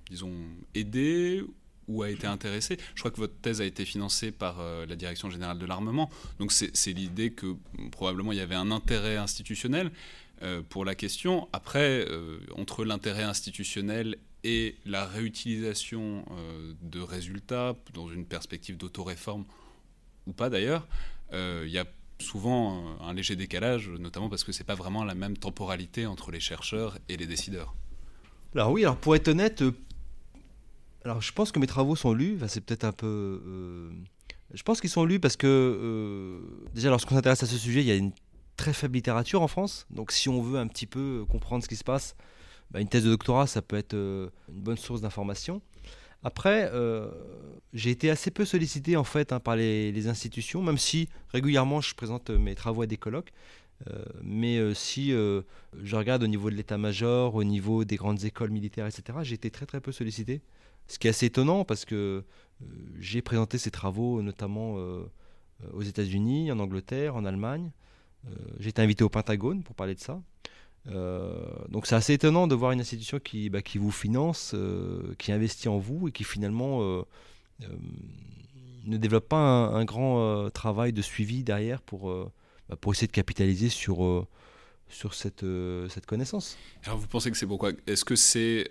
disons, 0.09 0.31
aidé 0.75 1.43
ou 1.87 2.03
a 2.03 2.11
été 2.11 2.27
intéressé? 2.27 2.77
Je 2.93 3.01
crois 3.01 3.09
que 3.09 3.17
votre 3.17 3.35
thèse 3.41 3.61
a 3.61 3.65
été 3.65 3.83
financée 3.83 4.31
par 4.31 4.59
euh, 4.59 4.85
la 4.85 4.95
Direction 4.95 5.31
générale 5.31 5.57
de 5.57 5.65
l'armement, 5.65 6.09
donc 6.37 6.51
c'est 6.51 6.93
l'idée 6.93 7.31
que 7.31 7.55
probablement 7.91 8.31
il 8.31 8.37
y 8.37 8.41
avait 8.41 8.55
un 8.55 8.69
intérêt 8.69 9.17
institutionnel 9.17 9.87
euh, 9.87 9.89
pour 10.69 10.83
la 10.85 10.95
question. 10.95 11.47
Après, 11.53 12.05
euh, 12.09 12.39
entre 12.57 12.83
l'intérêt 12.83 13.23
institutionnel 13.23 14.17
et 14.43 14.75
la 14.85 15.05
réutilisation 15.05 16.25
de 16.81 16.99
résultats 16.99 17.75
dans 17.93 18.09
une 18.09 18.25
perspective 18.25 18.75
d'autoréforme 18.75 19.45
ou 20.27 20.33
pas 20.33 20.49
d'ailleurs, 20.49 20.87
il 21.31 21.69
y 21.69 21.77
a 21.77 21.85
souvent 22.23 22.77
euh, 22.77 23.03
un 23.03 23.13
léger 23.13 23.35
décalage, 23.35 23.89
notamment 23.89 24.29
parce 24.29 24.43
que 24.43 24.51
c'est 24.51 24.63
pas 24.63 24.75
vraiment 24.75 25.03
la 25.03 25.13
même 25.13 25.37
temporalité 25.37 26.05
entre 26.05 26.31
les 26.31 26.39
chercheurs 26.39 26.97
et 27.09 27.17
les 27.17 27.27
décideurs. 27.27 27.75
Alors 28.55 28.71
oui, 28.71 28.83
alors 28.83 28.97
pour 28.97 29.15
être 29.15 29.27
honnête, 29.27 29.61
euh, 29.61 29.71
alors 31.05 31.21
je 31.21 31.31
pense 31.31 31.51
que 31.51 31.59
mes 31.59 31.67
travaux 31.67 31.95
sont 31.95 32.13
lus. 32.13 32.39
c'est 32.47 32.61
peut-être 32.61 32.85
un 32.85 32.91
peu. 32.91 33.41
Euh, 33.45 33.91
je 34.53 34.63
pense 34.63 34.81
qu'ils 34.81 34.89
sont 34.89 35.05
lus 35.05 35.19
parce 35.19 35.35
que 35.35 36.39
déjà, 36.75 36.89
lorsqu'on 36.89 37.15
s'intéresse 37.15 37.41
à 37.41 37.47
ce 37.47 37.57
sujet, 37.57 37.81
il 37.81 37.87
y 37.87 37.91
a 37.91 37.95
une 37.95 38.11
très 38.57 38.73
faible 38.73 38.95
littérature 38.95 39.41
en 39.41 39.47
France. 39.47 39.85
Donc, 39.89 40.11
si 40.11 40.29
on 40.29 40.41
veut 40.41 40.59
un 40.59 40.67
petit 40.67 40.87
peu 40.87 41.25
comprendre 41.29 41.63
ce 41.63 41.69
qui 41.69 41.75
se 41.75 41.83
passe, 41.83 42.15
bah, 42.71 42.81
une 42.81 42.87
thèse 42.87 43.03
de 43.03 43.09
doctorat, 43.09 43.47
ça 43.47 43.61
peut 43.61 43.77
être 43.77 43.93
une 43.93 44.61
bonne 44.61 44.77
source 44.77 45.01
d'information. 45.01 45.61
Après, 46.23 46.69
euh, 46.73 47.09
j'ai 47.73 47.91
été 47.91 48.09
assez 48.09 48.31
peu 48.31 48.45
sollicité 48.45 48.95
en 48.95 49.03
fait 49.03 49.33
hein, 49.33 49.39
par 49.39 49.55
les, 49.57 50.07
institutions, 50.07 50.61
même 50.61 50.77
si 50.77 51.09
régulièrement 51.29 51.81
je 51.81 51.93
présente 51.95 52.29
mes 52.29 52.55
travaux 52.55 52.83
à 52.83 52.87
des 52.87 52.97
colloques. 52.97 53.33
Euh, 53.87 54.05
mais 54.21 54.57
euh, 54.57 54.73
si 54.73 55.09
je 55.11 55.95
regarde 55.95 56.23
au 56.23 56.27
niveau 56.27 56.49
de 56.49 56.55
l'état-major, 56.55 57.35
au 57.35 57.43
niveau 57.43 57.83
des 57.83 57.97
grandes 57.97 58.23
écoles 58.23 58.51
militaires, 58.51 58.87
etc., 58.87 59.19
j'ai 59.23 59.35
été 59.35 59.51
très 59.51 59.65
très 59.65 59.81
peu 59.81 59.91
sollicité. 59.91 60.41
Ce 60.87 60.97
qui 60.97 61.07
est 61.07 61.09
assez 61.09 61.25
étonnant 61.27 61.65
parce 61.65 61.85
que 61.85 62.23
j'ai 62.99 63.21
présenté 63.21 63.57
ces 63.57 63.71
travaux 63.71 64.21
notamment 64.21 64.75
aux 65.73 65.81
États-Unis, 65.81 66.51
en 66.51 66.59
Angleterre, 66.59 67.15
en 67.15 67.25
Allemagne. 67.25 67.71
J'ai 68.59 68.69
été 68.69 68.81
invité 68.81 69.03
au 69.03 69.09
Pentagone 69.09 69.63
pour 69.63 69.75
parler 69.75 69.95
de 69.95 69.99
ça. 69.99 70.21
Euh, 70.89 71.31
donc 71.69 71.87
c'est 71.87 71.95
assez 71.95 72.13
étonnant 72.13 72.47
de 72.47 72.55
voir 72.55 72.71
une 72.71 72.81
institution 72.81 73.19
qui, 73.19 73.49
bah, 73.49 73.59
vous 73.75 73.91
finance, 73.91 74.51
euh, 74.53 75.13
qui 75.17 75.31
investit 75.31 75.69
en 75.69 75.77
vous 75.77 76.09
et 76.09 76.11
qui 76.11 76.23
finalement 76.23 76.81
euh, 76.81 77.03
ne 78.85 78.97
développe 78.97 79.29
pas 79.29 79.37
un, 79.37 79.85
grand 79.85 80.49
travail 80.51 80.93
de 80.93 81.01
suivi 81.01 81.43
derrière 81.43 81.81
pour, 81.81 82.13
bah, 82.69 82.75
pour 82.75 82.93
essayer 82.93 83.07
de 83.07 83.13
capitaliser 83.13 83.69
sur, 83.69 84.27
sur 84.89 85.13
cette, 85.15 85.45
cette 85.89 86.05
connaissance. 86.05 86.57
Alors 86.85 86.99
vous 86.99 87.07
pensez 87.07 87.31
que 87.31 87.37
c'est 87.37 87.47
pourquoi? 87.47 87.71
Est-ce 87.87 88.05
que 88.05 88.15
c'est 88.15 88.69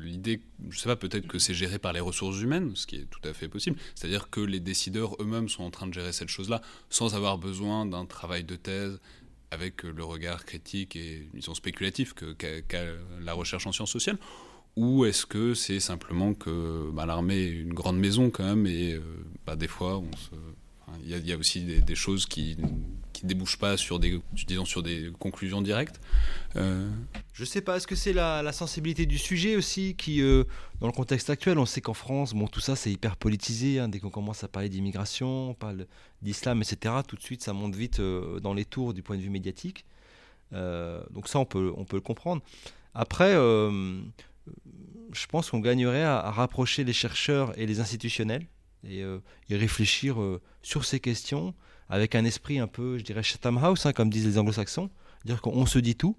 l'idée, 0.00 0.40
je 0.70 0.78
sais 0.78 0.88
pas, 0.88 0.96
peut-être 0.96 1.28
que 1.28 1.38
c'est 1.38 1.54
géré 1.54 1.78
par 1.78 1.92
les 1.92 2.00
ressources 2.00 2.40
humaines, 2.40 2.72
ce 2.74 2.86
qui 2.86 2.96
est 2.96 3.06
tout 3.10 3.20
à 3.28 3.32
fait 3.32 3.48
possible, 3.48 3.78
c'est-à-dire 3.94 4.28
que 4.28 4.40
les 4.40 4.58
décideurs 4.58 5.14
eux-mêmes 5.20 5.48
sont 5.48 5.62
en 5.62 5.70
train 5.70 5.86
de 5.86 5.94
gérer 5.94 6.12
cette 6.12 6.28
chose-là 6.28 6.62
sans 6.90 7.14
avoir 7.14 7.38
besoin 7.38 7.86
d'un 7.86 8.06
travail 8.06 8.42
de 8.42 8.56
thèse, 8.56 8.98
avec 9.52 9.82
le 9.82 10.02
regard 10.02 10.44
critique 10.44 10.96
et 10.96 11.28
disons 11.34 11.54
spéculatif 11.54 12.14
qu'a 12.14 12.84
la 13.20 13.32
recherche 13.34 13.66
en 13.66 13.72
sciences 13.72 13.92
sociales? 13.92 14.18
Ou 14.76 15.04
est-ce 15.04 15.26
que 15.26 15.52
c'est 15.52 15.80
simplement 15.80 16.32
que 16.32 16.90
bah, 16.92 17.04
l'armée 17.04 17.36
est 17.36 17.50
une 17.50 17.74
grande 17.74 17.98
maison 17.98 18.30
quand 18.30 18.44
même 18.44 18.66
et 18.66 18.94
euh, 18.94 19.00
bah, 19.46 19.54
des 19.54 19.68
fois 19.68 20.02
il 21.04 21.26
y, 21.26 21.32
a 21.32 21.36
aussi 21.36 21.64
des 21.64 21.94
choses 21.94 22.26
qui 22.26 22.56
qui 23.22 23.26
débouche 23.26 23.56
pas 23.56 23.76
sur 23.76 23.98
des, 23.98 24.20
disons, 24.46 24.64
sur 24.64 24.82
des 24.82 25.12
conclusions 25.18 25.62
directes. 25.62 26.00
Euh... 26.56 26.90
Je 27.32 27.44
sais 27.44 27.60
pas, 27.60 27.76
est-ce 27.76 27.86
que 27.86 27.94
c'est 27.94 28.12
la, 28.12 28.52
sensibilité 28.52 29.06
du 29.06 29.16
sujet 29.16 29.56
aussi 29.56 29.94
qui, 29.96 30.20
euh, 30.20 30.44
dans 30.80 30.88
le 30.88 30.92
contexte 30.92 31.30
actuel, 31.30 31.58
on 31.58 31.64
sait 31.64 31.80
qu'en 31.80 31.94
France, 31.94 32.34
bon, 32.34 32.48
tout 32.48 32.60
ça 32.60 32.76
c'est 32.76 32.90
hyper 32.90 33.16
politisé. 33.16 33.78
Hein. 33.78 33.88
dès 33.88 34.00
qu'on 34.00 34.10
commence 34.10 34.44
à 34.44 34.48
parler 34.48 34.68
d'immigration, 34.68 35.50
on 35.50 35.54
parle 35.54 35.86
d'islam, 36.20 36.60
etc., 36.60 36.96
tout 37.06 37.16
de 37.16 37.22
suite 37.22 37.42
ça 37.42 37.52
monte 37.52 37.74
vite 37.74 38.00
euh, 38.00 38.40
dans 38.40 38.54
les 38.54 38.64
tours 38.64 38.92
du 38.92 39.02
point 39.02 39.16
de 39.16 39.22
vue 39.22 39.30
médiatique. 39.30 39.86
Euh, 40.52 41.02
donc 41.10 41.28
ça, 41.28 41.38
on 41.38 41.46
peut, 41.46 41.72
on 41.76 41.84
peut 41.84 41.96
le 41.96 42.02
comprendre. 42.02 42.42
Après, 42.94 43.32
je 43.32 45.26
pense 45.28 45.50
qu'on 45.50 45.60
gagnerait 45.60 46.02
à, 46.02 46.30
rapprocher 46.30 46.84
les 46.84 46.92
chercheurs 46.92 47.58
et 47.58 47.66
les 47.66 47.80
institutionnels 47.80 48.44
et, 48.86 49.00
et 49.48 49.56
réfléchir 49.56 50.18
sur 50.60 50.84
ces 50.84 51.00
questions 51.00 51.54
avec 51.92 52.14
un 52.14 52.24
esprit 52.24 52.58
un 52.58 52.66
peu, 52.66 52.96
je 52.96 53.04
dirais, 53.04 53.22
Chatham 53.22 53.58
House, 53.58 53.84
hein, 53.84 53.92
comme 53.92 54.08
disent 54.08 54.24
les 54.24 54.38
anglo-saxons, 54.38 54.88
dire 55.26 55.42
qu'on 55.42 55.66
se 55.66 55.78
dit 55.78 55.94
tout, 55.94 56.16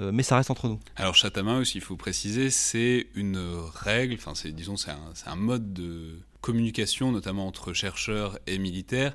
euh, 0.00 0.10
mais 0.12 0.24
ça 0.24 0.36
reste 0.36 0.50
entre 0.50 0.66
nous. 0.66 0.80
Alors 0.96 1.14
Chatham 1.14 1.46
House, 1.46 1.76
il 1.76 1.80
faut 1.82 1.96
préciser, 1.96 2.50
c'est 2.50 3.06
une 3.14 3.38
règle, 3.76 4.14
enfin 4.14 4.34
c'est 4.34 4.50
disons 4.50 4.76
c'est 4.76 4.90
un, 4.90 5.12
un, 5.26 5.36
mode 5.36 5.72
de 5.72 6.18
communication, 6.40 7.12
notamment 7.12 7.46
entre 7.46 7.72
chercheurs 7.72 8.40
et 8.48 8.58
militaires, 8.58 9.14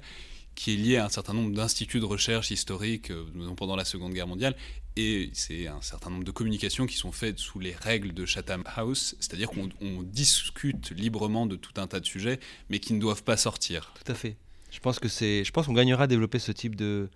qui 0.56 0.74
est 0.74 0.78
lié 0.78 0.96
à 0.96 1.06
un 1.06 1.10
certain 1.10 1.34
nombre 1.34 1.54
d'instituts 1.54 2.00
de 2.00 2.06
recherche 2.06 2.50
historiques 2.50 3.12
euh, 3.12 3.54
pendant 3.58 3.76
la 3.76 3.84
Seconde 3.84 4.14
Guerre 4.14 4.28
mondiale, 4.28 4.56
et 4.96 5.32
c'est 5.34 5.68
un 5.68 5.82
certain 5.82 6.12
nombre 6.12 6.24
de 6.24 6.32
communications 6.32 6.86
qui 6.86 6.96
sont 6.96 7.12
faites 7.12 7.40
sous 7.40 7.60
les 7.60 7.76
règles 7.76 8.14
de 8.14 8.26
Chatham 8.26 8.64
House, 8.78 9.18
c'est-à-dire 9.20 9.50
qu'on 9.50 10.04
discute 10.04 10.92
librement 10.92 11.46
de 11.46 11.58
tout 11.58 11.74
un 11.76 11.88
tas 11.88 12.00
de 12.00 12.06
sujets, 12.06 12.40
mais 12.70 12.80
qui 12.80 12.94
ne 12.94 13.02
doivent 13.02 13.24
pas 13.24 13.36
sortir. 13.36 13.92
Tout 14.02 14.10
à 14.14 14.16
fait. 14.16 14.38
Je 14.72 14.80
pense 14.80 15.00
que 15.00 15.08
c'est, 15.08 15.44
je 15.44 15.52
pense 15.52 15.66
qu'on 15.66 15.74
gagnera 15.74 16.04
à 16.04 16.08
développer 16.08 16.40
ce 16.40 16.52
type 16.52 16.76
de, 16.76 17.10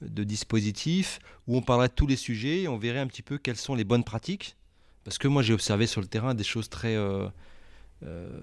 dispositif 0.00 1.18
où 1.46 1.56
on 1.56 1.62
parlerait 1.62 1.88
de 1.88 1.94
tous 1.94 2.06
les 2.06 2.16
sujets 2.16 2.62
et 2.62 2.68
on 2.68 2.76
verrait 2.76 2.98
un 2.98 3.06
petit 3.06 3.22
peu 3.22 3.38
quelles 3.38 3.56
sont 3.56 3.74
les 3.74 3.84
bonnes 3.84 4.04
pratiques. 4.04 4.56
Parce 5.04 5.18
que 5.18 5.28
moi, 5.28 5.42
j'ai 5.42 5.52
observé 5.52 5.86
sur 5.86 6.00
le 6.00 6.06
terrain 6.06 6.34
des 6.34 6.44
choses 6.44 6.68
très, 6.68 6.96
euh, 6.96 7.28
euh, 8.04 8.40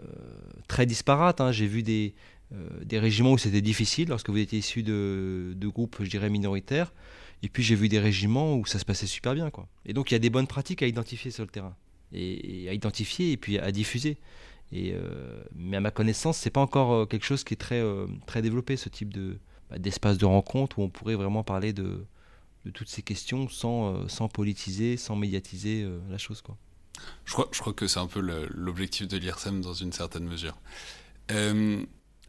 très 0.67 0.85
disparates. 0.85 1.41
Hein. 1.41 1.51
J'ai 1.51 1.67
vu 1.67 1.83
des, 1.83 2.15
euh, 2.53 2.67
des 2.83 2.99
régiments 2.99 3.31
où 3.31 3.37
c'était 3.37 3.61
difficile 3.61 4.09
lorsque 4.09 4.29
vous 4.29 4.37
étiez 4.37 4.59
issu 4.59 4.83
de, 4.83 5.55
groupes, 5.63 5.97
je 6.01 6.09
dirais, 6.09 6.29
minoritaires. 6.29 6.93
Et 7.41 7.49
puis 7.49 7.63
j'ai 7.63 7.75
vu 7.75 7.89
des 7.89 7.99
régiments 7.99 8.55
où 8.55 8.65
ça 8.65 8.79
se 8.79 8.85
passait 8.85 9.07
super 9.07 9.33
bien. 9.33 9.49
Quoi. 9.49 9.67
Et 9.85 9.93
donc 9.93 10.11
il 10.11 10.13
y 10.13 10.15
a 10.15 10.19
des 10.19 10.29
bonnes 10.29 10.47
pratiques 10.47 10.83
à 10.83 10.87
identifier 10.87 11.31
sur 11.31 11.43
le 11.43 11.49
terrain. 11.49 11.75
Et 12.13 12.67
à 12.69 12.73
identifier 12.73 13.31
et 13.31 13.37
puis 13.37 13.57
à 13.57 13.71
diffuser. 13.71 14.17
Euh, 14.75 15.43
mais 15.55 15.77
à 15.77 15.81
ma 15.81 15.91
connaissance, 15.91 16.37
c'est 16.37 16.49
pas 16.49 16.61
encore 16.61 16.93
euh, 16.93 17.05
quelque 17.05 17.25
chose 17.25 17.43
qui 17.43 17.53
est 17.53 17.57
très, 17.57 17.79
euh, 17.79 18.07
très 18.25 18.41
développé, 18.41 18.77
ce 18.77 18.89
type 18.89 19.13
de, 19.13 19.37
bah, 19.69 19.77
d'espace 19.77 20.17
de 20.17 20.25
rencontre 20.25 20.79
où 20.79 20.83
on 20.83 20.89
pourrait 20.89 21.15
vraiment 21.15 21.43
parler 21.43 21.73
de, 21.73 22.05
toutes 22.73 22.89
ces 22.89 23.01
questions 23.01 23.49
sans, 23.49 24.07
sans 24.07 24.29
politiser, 24.29 24.95
sans 24.95 25.17
médiatiser 25.17 25.85
la 26.09 26.17
chose. 26.17 26.41
Je, 27.25 27.33
crois, 27.33 27.73
que 27.73 27.87
c'est 27.87 27.99
un 27.99 28.07
peu 28.07 28.21
l'objectif 28.21 29.05
de 29.05 29.17
l'IRSEM 29.17 29.59
dans 29.59 29.73
une 29.73 29.91
certaine 29.91 30.23
mesure. 30.23 30.55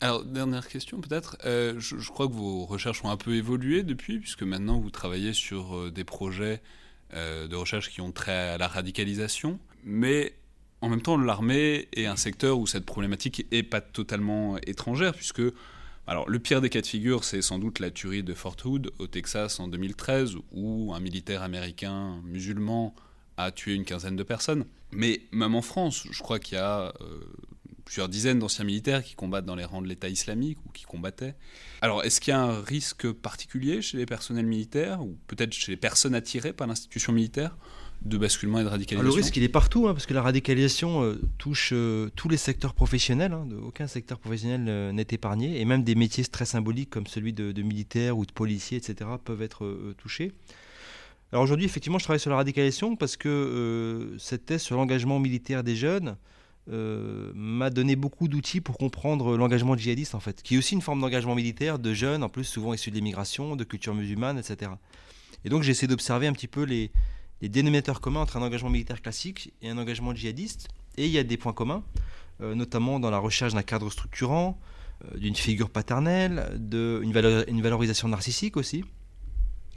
alors, 0.01 0.25
dernière 0.25 0.67
question 0.67 1.01
peut-être. 1.01 1.37
je, 1.45 1.79
je, 1.79 2.11
crois 2.11 2.27
que 2.27 2.33
vos 2.33 2.67
recherches 2.67 3.05
ont 3.05 3.11
un 3.11 3.17
peu 3.17 3.37
évolué 3.37 3.85
depuis, 3.85 4.19
puisque 4.19 4.43
maintenant 4.43 4.81
vous 4.81 4.91
travaillez 4.91 5.35
sur 5.35 5.93
des 5.93 6.03
projets 6.03 6.61
de 7.13 7.55
recherche 7.55 7.91
qui 7.91 8.01
ont 8.01 8.11
trait 8.11 8.33
à 8.33 8.59
la 8.59 8.67
radicalisation. 8.67 9.61
Mais 9.85 10.35
en 10.85 10.91
même 10.91 11.01
temps, 11.01 11.17
l'armée 11.17 11.89
est 11.95 12.05
un 12.05 12.17
secteur 12.17 12.59
où 12.59 12.67
cette 12.67 12.85
problématique 12.85 13.47
est 13.51 13.63
pas 13.63 13.81
totalement 13.81 14.59
étrangère, 14.67 15.15
puisque 15.15 15.39
le 15.41 16.39
pire 16.39 16.61
des 16.61 16.69
cas 16.69 16.83
de 16.83 16.87
figure, 16.87 17.25
c'est 17.25 17.41
sans 17.41 17.59
doute 17.59 17.79
la 17.79 17.91
tuerie 17.91 18.23
de 18.23 18.35
Fort 18.35 18.57
Hood 18.63 18.93
au 18.99 19.07
Texas 19.07 19.61
en 19.61 19.69
2013, 19.69 20.37
où 20.53 20.93
un 20.95 21.01
militaire 21.01 21.43
américain 21.43 22.21
musulman 22.25 22.95
a 23.39 23.51
tué 23.51 23.75
une 23.75 23.87
quinzaine 23.87 24.15
de 24.15 24.23
personnes. 24.23 24.67
Mais 24.93 25.23
même 25.33 25.55
en 25.55 25.63
France, 25.63 26.07
je 26.11 26.23
crois 26.23 26.39
qu'il 26.39 26.59
y 26.59 26.61
a, 26.61 26.93
euh, 27.01 27.21
plusieurs 27.87 28.11
dizaines 28.11 28.39
d'anciens 28.39 28.67
militaires 28.67 29.03
qui 29.03 29.15
combattent 29.15 29.47
dans 29.47 29.57
les 29.57 29.65
rangs 29.65 29.83
de 29.83 29.89
l'État 29.89 30.11
islamique 30.11 30.59
ou 30.67 30.71
qui 30.71 30.85
combattaient. 30.85 31.35
Alors, 31.81 32.05
est-ce 32.05 32.21
qu'il 32.21 32.33
y 32.33 32.35
a 32.35 32.43
un 32.43 32.61
risque 32.61 33.11
particulier 33.11 33.81
chez 33.81 33.97
les 33.97 34.07
personnels 34.07 34.47
militaires 34.47 35.03
ou 35.03 35.17
peut-être 35.29 35.55
chez 35.55 35.73
les 35.73 35.77
personnes 35.77 36.15
attirées 36.15 36.53
par 36.53 36.67
l'institution 36.67 37.15
militaire? 37.15 37.57
De 38.05 38.19
basculement 38.19 38.61
et 38.61 38.65
de 38.65 38.69
radicalisation 38.69 39.11
Le 39.11 39.23
risque, 39.23 39.37
il 39.37 39.43
est 39.43 39.49
partout, 39.49 39.89
hein, 39.89 39.95
parce 39.95 40.07
que 40.07 40.15
la 40.15 40.23
radicalisation 40.23 41.03
euh, 41.03 41.21
touche 41.39 41.71
euh, 41.73 42.11
tous 42.15 42.29
les 42.29 42.37
secteurs 42.37 42.75
professionnels. 42.75 43.33
Hein, 43.33 43.49
aucun 43.67 43.87
secteur 43.87 44.19
professionnel 44.19 44.67
euh, 44.69 44.93
n'est 44.93 45.07
épargné, 45.11 45.61
et 45.61 45.65
même 45.65 45.85
des 45.85 45.95
métiers 45.95 46.25
très 46.25 46.45
symboliques 46.45 46.91
comme 46.91 47.07
celui 47.07 47.33
de, 47.33 47.53
de 47.53 47.63
militaire 47.63 48.19
ou 48.19 48.27
de 48.27 48.33
policier, 48.33 48.77
etc., 48.77 49.11
peuvent 49.25 49.43
être 49.43 49.95
touchés. 49.97 50.33
Alors 51.33 51.43
aujourd'hui, 51.43 51.65
effectivement, 51.65 51.99
je 51.99 52.05
travaille 52.05 52.21
sur 52.21 52.31
la 52.31 52.37
radicalisation 52.37 52.95
parce 52.95 53.17
que 53.17 54.15
cette 54.19 54.47
thèse 54.47 54.63
sur 54.63 54.77
l'engagement 54.77 55.19
militaire 55.19 55.65
des 55.65 55.75
jeunes 55.75 56.17
m'a 56.69 57.71
donné 57.71 57.97
beaucoup 57.97 58.29
d'outils 58.29 58.61
pour 58.61 58.79
comprendre 58.79 59.37
l'engagement 59.37 59.77
djihadiste, 59.77 60.15
en 60.15 60.21
fait, 60.21 60.43
qui 60.43 60.55
est 60.55 60.59
aussi 60.59 60.75
une 60.75 60.81
forme 60.81 61.01
d'engagement 61.01 61.35
militaire 61.35 61.81
de 61.81 61.93
jeunes, 61.93 62.23
en 62.23 62.29
plus 62.29 62.45
souvent 62.45 62.73
issus 62.73 62.91
de 62.91 62.97
l'immigration, 62.97 63.57
de 63.57 63.65
culture 63.65 63.95
musulmane, 63.95 64.39
etc. 64.39 64.71
Et 65.45 65.49
donc 65.49 65.63
j'ai 65.63 65.73
essayé 65.73 65.89
d'observer 65.89 66.29
un 66.29 66.33
petit 66.33 66.47
peu 66.47 66.63
les, 66.63 66.93
les 67.45 67.51
dénominateurs 67.51 68.01
communs 68.01 68.21
entre 68.21 68.39
un 68.39 68.43
engagement 68.43 68.71
militaire 68.71 69.03
classique 69.03 69.53
et 69.61 69.69
un 69.69 69.77
engagement 69.77 70.15
djihadiste. 70.15 70.69
Et 70.97 71.05
il 71.05 71.13
y 71.13 71.19
a 71.19 71.23
des 71.23 71.37
points 71.37 71.53
communs, 71.53 71.83
euh, 72.41 72.55
notamment 72.55 72.99
dans 72.99 73.11
la 73.11 73.19
recherche 73.19 73.53
d'un 73.53 73.63
cadre 73.63 73.91
structurant, 73.91 74.59
euh, 75.05 75.19
d'une 75.19 75.37
figure 75.37 75.69
paternelle, 75.69 76.57
d'une 76.59 77.05
une 77.49 77.61
valorisation 77.61 78.09
narcissique 78.09 78.57
aussi. 78.57 78.83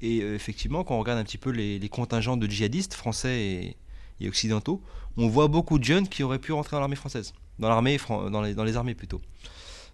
Et 0.01 0.21
euh, 0.21 0.34
effectivement, 0.34 0.86
quand 0.86 0.95
on 0.95 0.99
regarde 0.99 1.19
un 1.19 1.25
petit 1.25 1.38
peu 1.38 1.49
les, 1.49 1.89
contingents 1.89 2.38
de 2.38 2.47
djihadistes 2.47 2.93
français 2.93 3.75
et, 4.21 4.27
occidentaux, 4.30 4.82
on 5.17 5.27
voit 5.27 5.49
beaucoup 5.49 5.77
de 5.77 5.84
jeunes 5.84 6.08
qui 6.08 6.23
auraient 6.23 6.39
pu 6.39 6.53
rentrer 6.53 6.77
dans 6.77 6.80
l'armée 6.80 6.95
française, 6.95 7.34
dans 7.60 7.67
l'armée, 7.67 7.97
dans 8.08 8.63
les 8.63 8.77
armées 8.77 8.95
plutôt 8.95 9.19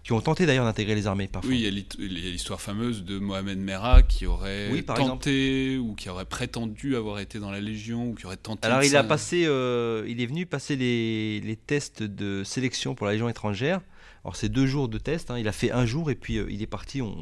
qui 0.04 0.12
ont 0.12 0.20
tenté 0.20 0.44
d'ailleurs 0.44 0.66
d'intégrer 0.66 0.94
les 0.94 1.06
armées 1.06 1.28
parfois. 1.28 1.50
Oui, 1.50 1.60
il 1.60 1.64
y 1.64 2.26
a 2.26 2.30
l'histoire 2.30 2.60
fameuse 2.60 3.04
de 3.04 3.18
Mohamed 3.18 3.58
Merah 3.58 4.02
qui 4.02 4.26
aurait 4.26 4.70
tenté 4.82 5.78
ou 5.78 5.94
qui 5.94 6.10
aurait 6.10 6.26
prétendu 6.26 6.94
avoir 6.94 7.18
été 7.20 7.38
dans 7.38 7.50
la 7.50 7.60
Légion 7.60 8.10
ou 8.10 8.14
qui 8.14 8.26
aurait 8.26 8.36
tenté. 8.36 8.66
Alors 8.66 8.84
il 8.84 8.94
a 8.96 9.02
passé, 9.02 9.46
euh, 9.46 10.04
il 10.06 10.20
est 10.20 10.26
venu 10.26 10.44
passer 10.44 10.76
les, 10.76 11.40
les, 11.40 11.56
tests 11.56 12.02
de 12.02 12.44
sélection 12.44 12.94
pour 12.94 13.06
la 13.06 13.12
Légion 13.12 13.30
étrangère. 13.30 13.80
Alors 14.24 14.36
c'est 14.36 14.50
deux 14.50 14.66
jours 14.66 14.88
de 14.88 14.98
test, 14.98 15.30
hein. 15.30 15.38
il 15.38 15.48
a 15.48 15.52
fait 15.52 15.70
un 15.70 15.86
jour 15.86 16.10
et 16.10 16.14
puis 16.14 16.36
euh, 16.36 16.46
il 16.50 16.60
est 16.60 16.66
parti. 16.66 17.00
On, 17.00 17.16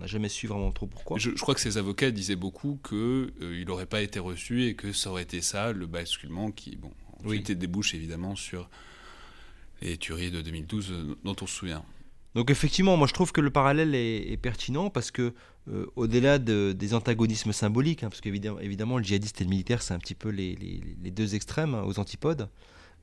n'a 0.00 0.06
jamais 0.06 0.28
su 0.28 0.46
vraiment 0.46 0.72
trop 0.72 0.86
pourquoi. 0.86 1.18
Je, 1.18 1.30
crois 1.30 1.54
que 1.54 1.60
ses 1.60 1.78
avocats 1.78 2.10
disaient 2.10 2.36
beaucoup 2.36 2.78
qu'il 2.86 2.96
euh, 2.96 3.64
n'aurait 3.66 3.86
pas 3.86 4.02
été 4.02 4.18
reçu 4.18 4.64
et 4.64 4.74
que 4.74 4.92
ça 4.92 5.10
aurait 5.10 5.22
été 5.22 5.40
ça, 5.40 5.72
le 5.72 5.86
basculement 5.86 6.50
qui, 6.50 6.76
bon, 6.76 6.90
ensuite 7.24 7.48
oui. 7.48 7.56
débouche 7.56 7.94
évidemment 7.94 8.36
sur 8.36 8.68
et 9.82 9.96
tueries 9.96 10.30
de 10.30 10.42
2012 10.42 10.90
euh, 10.90 11.16
dont 11.24 11.36
on 11.40 11.46
se 11.46 11.54
souvient. 11.54 11.84
Donc 12.34 12.50
effectivement, 12.50 12.96
moi 12.96 13.06
je 13.06 13.14
trouve 13.14 13.32
que 13.32 13.40
le 13.40 13.50
parallèle 13.50 13.94
est, 13.94 14.36
pertinent 14.36 14.90
parce 14.90 15.10
que 15.10 15.32
euh, 15.68 15.86
au-delà 15.96 16.38
des 16.38 16.94
antagonismes 16.94 17.52
symboliques, 17.52 18.02
hein, 18.02 18.10
parce 18.10 18.20
qu'évidemment 18.20 18.60
évidemment, 18.60 18.98
le 18.98 19.04
djihadiste 19.04 19.40
et 19.40 19.44
le 19.44 19.50
militaire 19.50 19.80
c'est 19.80 19.94
un 19.94 19.98
petit 19.98 20.14
peu 20.14 20.28
les, 20.28 20.54
deux 21.10 21.34
extrêmes 21.34 21.74
hein, 21.74 21.82
aux 21.86 21.98
antipodes, 21.98 22.50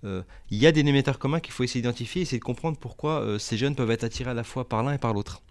euh, 0.04 0.22
il 0.52 0.60
y 0.60 0.68
a 0.68 0.72
des 0.72 0.82
émetteurs 0.82 1.18
communs 1.18 1.40
qu'il 1.40 1.52
faut 1.52 1.64
essayer 1.64 1.82
d'identifier 1.82 2.22
essayer 2.22 2.38
de 2.38 2.44
comprendre 2.44 2.78
pourquoi 2.78 3.40
ces 3.40 3.58
jeunes 3.58 3.76
peuvent 3.76 3.90
être 3.90 4.04
attirés 4.04 4.30
à 4.30 4.36
la 4.36 4.44
fois 4.44 4.70
par 4.70 4.84
l'un 4.84 4.94
et 4.94 4.98
par 5.00 5.14
l'autre. 5.14 5.42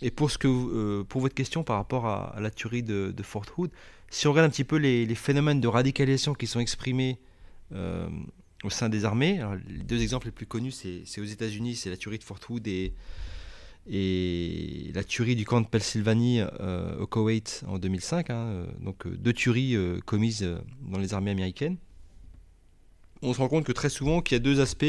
et 0.00 0.10
pour, 0.10 0.30
ce 0.30 0.38
que, 0.38 1.02
pour 1.02 1.20
votre 1.20 1.34
question 1.34 1.64
par 1.64 1.76
rapport 1.76 2.06
à, 2.06 2.36
la 2.40 2.50
tuerie 2.50 2.82
de, 2.82 3.22
Fort 3.22 3.44
Hood, 3.58 3.70
si 4.08 4.26
on 4.26 4.30
regarde 4.30 4.46
un 4.46 4.50
petit 4.50 4.64
peu 4.64 4.76
les, 4.76 5.04
les 5.04 5.14
phénomènes 5.14 5.60
de 5.60 5.68
radicalisation 5.68 6.32
qui 6.32 6.46
sont 6.46 6.60
exprimés 6.60 7.18
au 8.64 8.70
sein 8.70 8.88
des 8.88 9.04
armées. 9.04 9.40
les 9.68 9.82
deux 9.82 10.02
exemples 10.02 10.26
les 10.26 10.32
plus 10.32 10.46
connus, 10.46 10.72
c'est 10.72 11.20
aux 11.20 11.24
États-Unis, 11.24 11.76
c'est 11.76 11.90
la 11.90 11.96
tuerie 11.96 12.18
de 12.18 12.24
Fort 12.24 12.38
Hood 12.48 12.66
et, 12.66 12.94
et 13.90 14.90
la 14.94 15.02
tuerie 15.02 15.34
du 15.36 15.44
camp 15.44 15.60
de 15.60 15.66
Pennsylvanie 15.66 16.40
euh, 16.40 16.98
au 16.98 17.06
Koweït 17.06 17.64
en 17.66 17.78
2005. 17.78 18.30
Hein, 18.30 18.34
euh, 18.34 18.66
donc 18.80 19.06
euh, 19.06 19.16
deux 19.16 19.32
tueries 19.32 19.76
commises 20.04 20.48
dans 20.82 20.98
les 20.98 21.14
armées 21.14 21.30
américaines. 21.30 21.76
On 23.22 23.32
se 23.32 23.38
rend 23.38 23.48
compte 23.48 23.64
que 23.64 23.72
très 23.72 23.90
souvent, 23.90 24.20
qu'il 24.20 24.34
y 24.34 24.40
a 24.40 24.40
deux 24.40 24.60
aspects. 24.60 24.84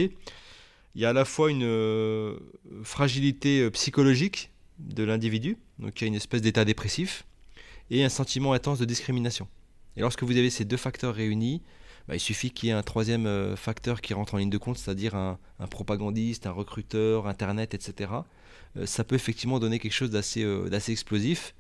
Il 0.96 1.02
y 1.02 1.06
a 1.06 1.10
à 1.10 1.14
la 1.14 1.26
fois 1.26 1.50
une 1.50 2.38
fragilité 2.84 3.70
psychologique 3.72 4.52
de 4.80 5.04
l'individu, 5.04 5.58
donc 5.80 6.00
il 6.00 6.04
y 6.04 6.06
a 6.06 6.08
une 6.08 6.16
espèce 6.16 6.42
d'état 6.42 6.66
dépressif, 6.66 7.26
et 7.90 8.04
un 8.04 8.10
sentiment 8.10 8.54
intense 8.54 8.80
de 8.80 8.86
discrimination. 8.86 9.48
Et 9.98 10.02
lorsque 10.02 10.24
vous 10.24 10.38
avez 10.38 10.50
ces 10.50 10.66
deux 10.66 10.78
facteurs 10.78 11.16
réunis, 11.16 11.62
bah, 12.08 12.16
il 12.16 12.20
suffit 12.20 12.52
qu'il 12.52 12.68
y 12.68 12.72
ait 12.72 12.76
un 12.76 12.84
troisième 12.84 13.26
euh, 13.26 13.56
facteur 13.56 14.02
qui 14.02 14.14
rentre 14.14 14.34
en 14.34 14.38
ligne 14.38 14.50
de 14.50 14.58
compte, 14.58 14.78
c'est-à-dire 14.78 15.16
un, 15.16 15.38
propagandiste, 15.70 16.48
un 16.48 16.52
recruteur, 16.52 17.28
Internet, 17.28 17.74
etc. 17.74 18.12
Euh, 18.78 18.86
ça 18.86 19.04
peut 19.04 19.16
effectivement 19.16 19.60
donner 19.60 19.80
quelque 19.80 19.94
chose 19.94 20.10
d'assez 20.10 20.44
euh, 20.44 20.80
explosif. 20.90 21.56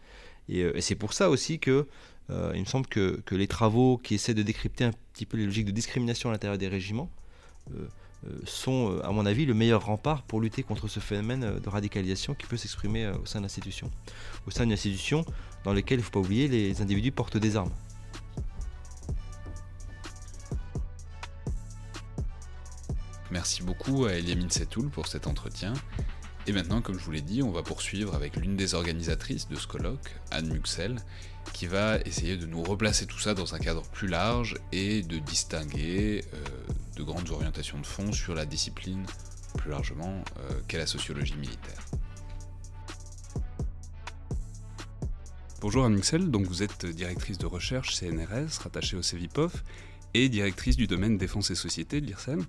Et, 0.49 0.81
c'est 0.81 0.95
pour 0.95 1.13
ça 1.13 1.29
aussi 1.29 1.59
que 1.59 1.87
il 2.29 2.59
me 2.59 2.65
semble 2.65 2.87
que, 2.87 3.21
que, 3.25 3.35
les 3.35 3.47
travaux 3.47 3.97
qui 3.97 4.15
essaient 4.15 4.33
de 4.33 4.41
décrypter 4.41 4.85
un 4.85 4.91
petit 5.13 5.25
peu 5.25 5.37
les 5.37 5.45
logiques 5.45 5.65
de 5.65 5.71
discrimination 5.71 6.29
à 6.29 6.31
l'intérieur 6.31 6.57
des 6.57 6.67
régiments 6.67 7.09
sont, 8.45 8.99
à 9.03 9.11
mon 9.11 9.25
avis, 9.25 9.45
le 9.45 9.53
meilleur 9.53 9.85
rempart 9.85 10.23
pour 10.23 10.41
lutter 10.41 10.63
contre 10.63 10.87
ce 10.87 10.99
phénomène 10.99 11.59
de 11.59 11.69
radicalisation 11.69 12.33
qui 12.33 12.47
peut 12.47 12.57
s'exprimer 12.57 13.07
au 13.09 13.25
sein 13.25 13.39
de 13.39 13.43
l'institution. 13.43 13.91
Au 14.47 14.51
sein 14.51 14.63
d'une 14.63 14.73
institution 14.73 15.25
dans 15.63 15.73
laquelle, 15.73 15.99
il 15.99 16.01
ne 16.01 16.05
faut 16.05 16.11
pas 16.11 16.19
oublier, 16.19 16.47
les 16.47 16.81
individus 16.81 17.11
portent 17.11 17.37
des 17.37 17.55
armes. 17.55 17.71
Merci 23.31 23.63
beaucoup 23.63 24.05
à 24.05 24.13
Eliamine 24.13 24.49
Setoul 24.49 24.89
pour 24.89 25.07
cet 25.07 25.27
entretien. 25.27 25.73
Et 26.45 26.51
maintenant, 26.51 26.81
comme 26.81 26.99
je 26.99 27.05
vous 27.05 27.11
l'ai 27.11 27.21
dit, 27.21 27.41
on 27.41 27.51
va 27.51 27.63
poursuivre 27.63 28.15
avec 28.15 28.35
l'une 28.35 28.57
des 28.57 28.73
organisatrices 28.73 29.47
de 29.47 29.55
ce 29.55 29.65
colloque, 29.65 30.15
Anne 30.29 30.51
Muxel, 30.51 30.97
qui 31.53 31.67
va 31.67 31.99
essayer 31.99 32.35
de 32.35 32.45
nous 32.45 32.61
replacer 32.61 33.05
tout 33.05 33.19
ça 33.19 33.33
dans 33.33 33.55
un 33.55 33.59
cadre 33.59 33.83
plus 33.93 34.07
large 34.07 34.55
et 34.71 35.01
de 35.03 35.19
distinguer 35.19 36.25
euh, 36.33 36.37
de 36.97 37.03
grandes 37.03 37.29
orientations 37.29 37.79
de 37.79 37.85
fond 37.85 38.11
sur 38.11 38.35
la 38.35 38.45
discipline 38.45 39.05
plus 39.57 39.71
largement 39.71 40.23
euh, 40.39 40.59
qu'est 40.67 40.77
la 40.77 40.87
sociologie 40.87 41.35
militaire. 41.35 41.79
Bonjour 45.61 45.85
Anne 45.85 45.93
Muxel, 45.93 46.29
donc 46.29 46.45
vous 46.45 46.61
êtes 46.61 46.85
directrice 46.85 47.37
de 47.37 47.45
recherche 47.45 47.95
CNRS 47.95 48.59
rattachée 48.61 48.97
au 48.97 49.01
CEVIPOF 49.01 49.63
et 50.13 50.27
directrice 50.27 50.75
du 50.75 50.87
domaine 50.87 51.17
défense 51.17 51.51
et 51.51 51.55
société 51.55 52.01
de 52.01 52.07
l'IRSEM. 52.07 52.45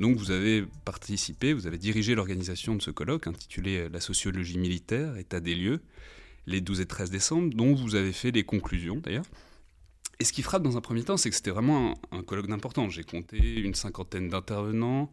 Donc 0.00 0.16
vous 0.16 0.30
avez 0.30 0.64
participé, 0.84 1.52
vous 1.52 1.66
avez 1.66 1.78
dirigé 1.78 2.14
l'organisation 2.14 2.74
de 2.74 2.82
ce 2.82 2.90
colloque 2.90 3.26
intitulé 3.26 3.88
La 3.88 4.00
sociologie 4.00 4.58
militaire, 4.58 5.16
état 5.16 5.40
des 5.40 5.54
lieux, 5.54 5.80
les 6.46 6.60
12 6.60 6.80
et 6.80 6.86
13 6.86 7.10
décembre, 7.10 7.54
dont 7.54 7.74
vous 7.74 7.94
avez 7.94 8.12
fait 8.12 8.30
les 8.30 8.44
conclusions 8.44 8.96
d'ailleurs. 8.96 9.26
Et 10.20 10.24
ce 10.24 10.32
qui 10.32 10.42
frappe 10.42 10.62
dans 10.62 10.76
un 10.76 10.80
premier 10.80 11.02
temps, 11.02 11.16
c'est 11.16 11.30
que 11.30 11.36
c'était 11.36 11.50
vraiment 11.50 11.94
un, 12.12 12.22
colloque 12.22 12.46
d'importance. 12.46 12.92
J'ai 12.92 13.04
compté 13.04 13.60
une 13.60 13.74
cinquantaine 13.74 14.28
d'intervenants, 14.28 15.10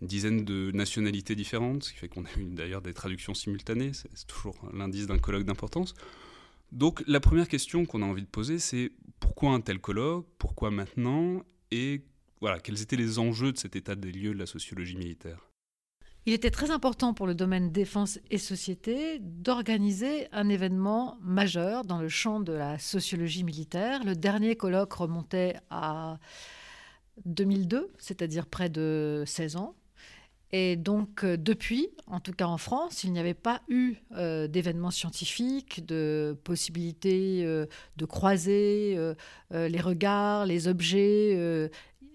une 0.00 0.08
dizaine 0.08 0.44
de 0.44 0.70
nationalités 0.72 1.34
différentes, 1.34 1.84
ce 1.84 1.92
qui 1.92 1.98
fait 1.98 2.08
qu'on 2.08 2.24
a 2.24 2.38
eu 2.38 2.44
d'ailleurs 2.44 2.82
des 2.82 2.94
traductions 2.94 3.34
simultanées, 3.34 3.92
c'est 3.92 4.26
toujours 4.26 4.56
l'indice 4.72 5.06
d'un 5.06 5.18
colloque 5.18 5.44
d'importance. 5.44 5.94
Donc 6.72 7.02
la 7.06 7.20
première 7.20 7.48
question 7.48 7.84
qu'on 7.84 8.02
a 8.02 8.06
envie 8.06 8.22
de 8.22 8.28
poser, 8.28 8.58
c'est 8.58 8.92
pourquoi 9.18 9.50
un 9.50 9.60
tel 9.60 9.78
colloque, 9.78 10.26
pourquoi 10.38 10.70
maintenant, 10.70 11.42
et 11.70 12.02
voilà, 12.40 12.58
quels 12.60 12.80
étaient 12.80 12.96
les 12.96 13.18
enjeux 13.18 13.52
de 13.52 13.58
cet 13.58 13.76
état 13.76 13.94
des 13.94 14.12
lieux 14.12 14.32
de 14.32 14.38
la 14.38 14.46
sociologie 14.46 14.96
militaire 14.96 15.50
il 16.26 16.34
était 16.34 16.50
très 16.50 16.70
important 16.70 17.14
pour 17.14 17.26
le 17.26 17.34
domaine 17.34 17.72
défense 17.72 18.18
et 18.30 18.36
société 18.36 19.18
d'organiser 19.20 20.28
un 20.32 20.50
événement 20.50 21.16
majeur 21.22 21.82
dans 21.82 21.98
le 21.98 22.10
champ 22.10 22.40
de 22.40 22.52
la 22.52 22.78
sociologie 22.78 23.42
militaire. 23.42 24.04
Le 24.04 24.14
dernier 24.14 24.54
colloque 24.54 24.92
remontait 24.92 25.56
à 25.70 26.18
2002, 27.24 27.90
c'est-à-dire 27.98 28.46
près 28.46 28.68
de 28.68 29.24
16 29.26 29.56
ans. 29.56 29.74
Et 30.52 30.74
donc, 30.76 31.22
euh, 31.24 31.36
depuis, 31.36 31.90
en 32.08 32.18
tout 32.18 32.32
cas 32.32 32.46
en 32.46 32.58
France, 32.58 33.04
il 33.04 33.12
n'y 33.12 33.20
avait 33.20 33.34
pas 33.34 33.62
eu 33.68 33.94
euh, 34.16 34.48
d'événements 34.48 34.90
scientifiques, 34.90 35.86
de 35.86 36.36
possibilité 36.42 37.42
euh, 37.44 37.66
de 37.96 38.04
croiser 38.04 38.98
les 39.50 39.80
regards, 39.80 40.46
les 40.46 40.68
objets 40.68 41.70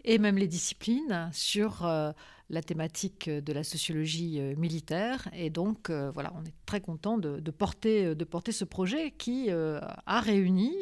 et 0.06 0.20
même 0.20 0.38
les 0.38 0.48
disciplines 0.48 1.30
sur 1.34 1.86
euh, 1.86 2.12
la 2.50 2.62
thématique 2.62 3.30
de 3.30 3.54
la 3.54 3.64
sociologie 3.64 4.40
euh, 4.40 4.56
militaire. 4.56 5.28
Et 5.34 5.50
donc, 5.50 5.90
euh, 5.90 6.12
voilà, 6.14 6.32
on 6.40 6.46
est 6.46 6.54
très 6.66 6.80
content 6.80 7.18
de, 7.18 7.40
porter, 7.52 8.16
de 8.16 8.24
porter 8.24 8.52
ce 8.52 8.64
projet 8.64 9.12
qui 9.12 9.50
a 9.50 10.22
réuni 10.22 10.74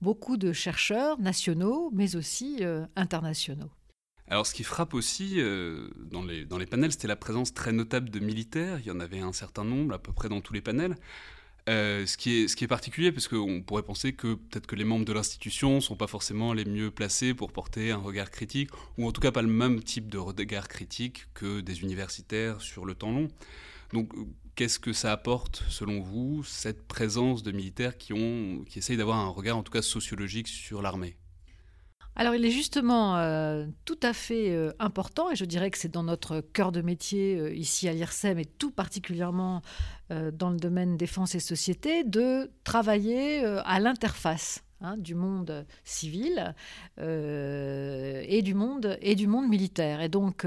beaucoup 0.00 0.36
de 0.36 0.52
chercheurs 0.52 1.18
nationaux, 1.18 1.90
mais 1.92 2.16
aussi 2.16 2.62
internationaux. 2.96 3.70
Alors, 4.28 4.46
ce 4.46 4.54
qui 4.54 4.64
frappe 4.64 4.94
aussi 4.94 5.38
dans, 6.10 6.22
les, 6.22 6.44
dans 6.44 6.58
les 6.58 6.66
panels, 6.66 6.92
c'était 6.92 7.08
la 7.08 7.16
présence 7.16 7.54
très 7.54 7.72
notable 7.72 8.10
de 8.10 8.18
militaires. 8.18 8.78
Il 8.80 8.86
y 8.86 8.90
en 8.90 9.00
avait 9.00 9.20
un 9.20 9.32
certain 9.32 9.64
nombre, 9.64 9.94
à 9.94 9.98
peu 9.98 10.12
près 10.12 10.28
dans 10.28 10.40
tous 10.40 10.52
les 10.52 10.62
panels. 10.62 10.96
Euh, 11.68 12.06
ce, 12.06 12.16
qui 12.16 12.42
est, 12.42 12.62
est 12.62 12.66
particulier, 12.66 13.12
parce 13.12 13.28
qu'on 13.28 13.62
pourrait 13.62 13.84
penser 13.84 14.12
que 14.12 14.34
peut-être 14.34 14.66
que 14.66 14.74
les 14.74 14.84
membres 14.84 15.04
de 15.04 15.12
l'institution 15.12 15.76
ne 15.76 15.80
sont 15.80 15.94
pas 15.94 16.08
forcément 16.08 16.52
les 16.52 16.64
mieux 16.64 16.90
placés 16.90 17.34
pour 17.34 17.52
porter 17.52 17.92
un 17.92 17.98
regard 17.98 18.32
critique, 18.32 18.70
ou 18.98 19.06
en 19.06 19.12
tout 19.12 19.20
cas 19.20 19.30
pas 19.30 19.42
le 19.42 19.48
même 19.48 19.80
type 19.80 20.08
de 20.08 20.18
regard 20.18 20.66
critique 20.66 21.26
que 21.34 21.60
des 21.60 21.82
universitaires 21.82 22.60
sur 22.60 22.84
le 22.84 22.96
temps 22.96 23.12
long. 23.12 23.28
Donc 23.92 24.12
qu'est-ce 24.56 24.80
que 24.80 24.92
ça 24.92 25.12
apporte, 25.12 25.62
selon 25.68 26.00
vous, 26.00 26.42
cette 26.42 26.88
présence 26.88 27.44
de 27.44 27.52
militaires 27.52 27.96
qui, 27.96 28.12
qui 28.68 28.78
essayent 28.78 28.96
d'avoir 28.96 29.18
un 29.18 29.28
regard 29.28 29.56
en 29.56 29.62
tout 29.62 29.72
cas 29.72 29.82
sociologique 29.82 30.48
sur 30.48 30.82
l'armée? 30.82 31.16
Alors 32.14 32.34
il 32.34 32.44
est 32.44 32.50
justement 32.50 33.16
euh, 33.16 33.66
tout 33.86 33.98
à 34.02 34.12
fait 34.12 34.50
euh, 34.50 34.72
important, 34.78 35.30
et 35.30 35.36
je 35.36 35.46
dirais 35.46 35.70
que 35.70 35.78
c'est 35.78 35.90
dans 35.90 36.02
notre 36.02 36.40
cœur 36.40 36.70
de 36.70 36.82
métier 36.82 37.38
euh, 37.38 37.54
ici 37.54 37.88
à 37.88 37.92
l'IRSEM, 37.92 38.38
et 38.38 38.44
tout 38.44 38.70
particulièrement 38.70 39.62
dans 40.34 40.50
le 40.50 40.58
domaine 40.58 40.98
défense 40.98 41.34
et 41.34 41.40
société, 41.40 42.04
de 42.04 42.50
travailler 42.64 43.42
à 43.64 43.80
l'interface 43.80 44.62
hein, 44.82 44.98
du 44.98 45.14
monde 45.14 45.64
civil 45.84 46.54
et, 46.98 48.42
du 48.42 48.52
monde, 48.52 48.98
et 49.00 49.14
du 49.14 49.26
monde 49.26 49.48
militaire. 49.48 50.02
Et 50.02 50.10
donc 50.10 50.46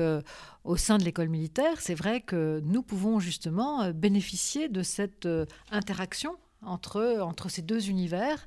au 0.64 0.78
sein 0.78 1.00
de 1.00 1.04
l'école 1.04 1.30
militaire, 1.30 1.82
c'est 1.82 1.96
vrai 1.96 2.22
que 2.22 2.62
nous 2.64 2.84
pouvons 2.84 3.20
justement 3.20 3.90
bénéficier 3.90 4.70
de 4.70 4.84
cette 4.84 5.28
interaction 5.72 6.38
entre, 6.62 7.20
entre 7.22 7.50
ces 7.50 7.62
deux 7.62 7.90
univers. 7.90 8.46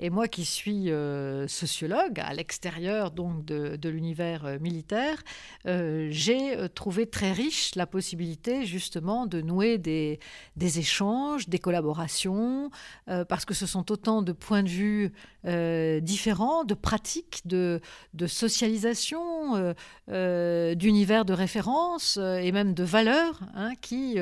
Et 0.00 0.10
moi 0.10 0.28
qui 0.28 0.44
suis 0.44 0.90
euh, 0.90 1.48
sociologue, 1.48 2.20
à 2.20 2.32
l'extérieur 2.32 3.10
donc 3.10 3.44
de, 3.44 3.76
de 3.76 3.88
l'univers 3.88 4.44
euh, 4.44 4.58
militaire, 4.60 5.22
euh, 5.66 6.08
j'ai 6.10 6.56
trouvé 6.74 7.06
très 7.06 7.32
riche 7.32 7.74
la 7.74 7.86
possibilité 7.86 8.64
justement 8.64 9.26
de 9.26 9.40
nouer 9.40 9.78
des, 9.78 10.20
des 10.56 10.78
échanges, 10.78 11.48
des 11.48 11.58
collaborations, 11.58 12.70
parce 13.28 13.44
que 13.44 13.54
ce 13.54 13.66
sont 13.66 13.90
autant 13.90 14.22
de 14.22 14.32
points 14.32 14.62
de 14.62 14.68
vue 14.68 15.12
différents, 16.02 16.64
de 16.64 16.74
pratiques, 16.74 17.42
de, 17.44 17.80
de 18.14 18.26
socialisation, 18.26 19.74
d'univers 20.08 21.24
de 21.24 21.32
référence 21.32 22.16
et 22.16 22.52
même 22.52 22.74
de 22.74 22.84
valeurs 22.84 23.40
hein, 23.54 23.72
qui, 23.80 24.18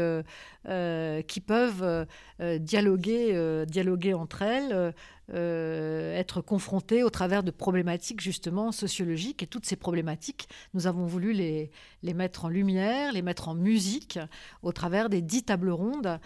qui 0.67 1.41
peuvent 1.41 2.07
dialoguer, 2.41 3.64
dialoguer 3.67 4.14
entre 4.14 4.43
elles. 4.43 4.95
Euh, 5.35 6.17
être 6.17 6.41
confrontés 6.41 7.03
au 7.03 7.11
travers 7.11 7.43
de 7.43 7.51
problématiques 7.51 8.21
justement 8.21 8.71
sociologiques. 8.71 9.43
Et 9.43 9.47
toutes 9.49 9.67
ces 9.67 9.75
problématiques, 9.75 10.49
nous 10.73 10.87
avons 10.87 11.05
voulu 11.05 11.33
les 11.33 11.71
mettre 12.14 12.45
en 12.45 12.49
lumière, 12.49 13.12
les 13.12 13.23
mettre 13.23 13.49
en 13.49 13.55
musique 13.55 14.21
au 14.62 14.71
travers 14.71 15.09
des 15.09 15.23
dix 15.23 15.43
tables 15.43 15.71
rondes 15.71 16.21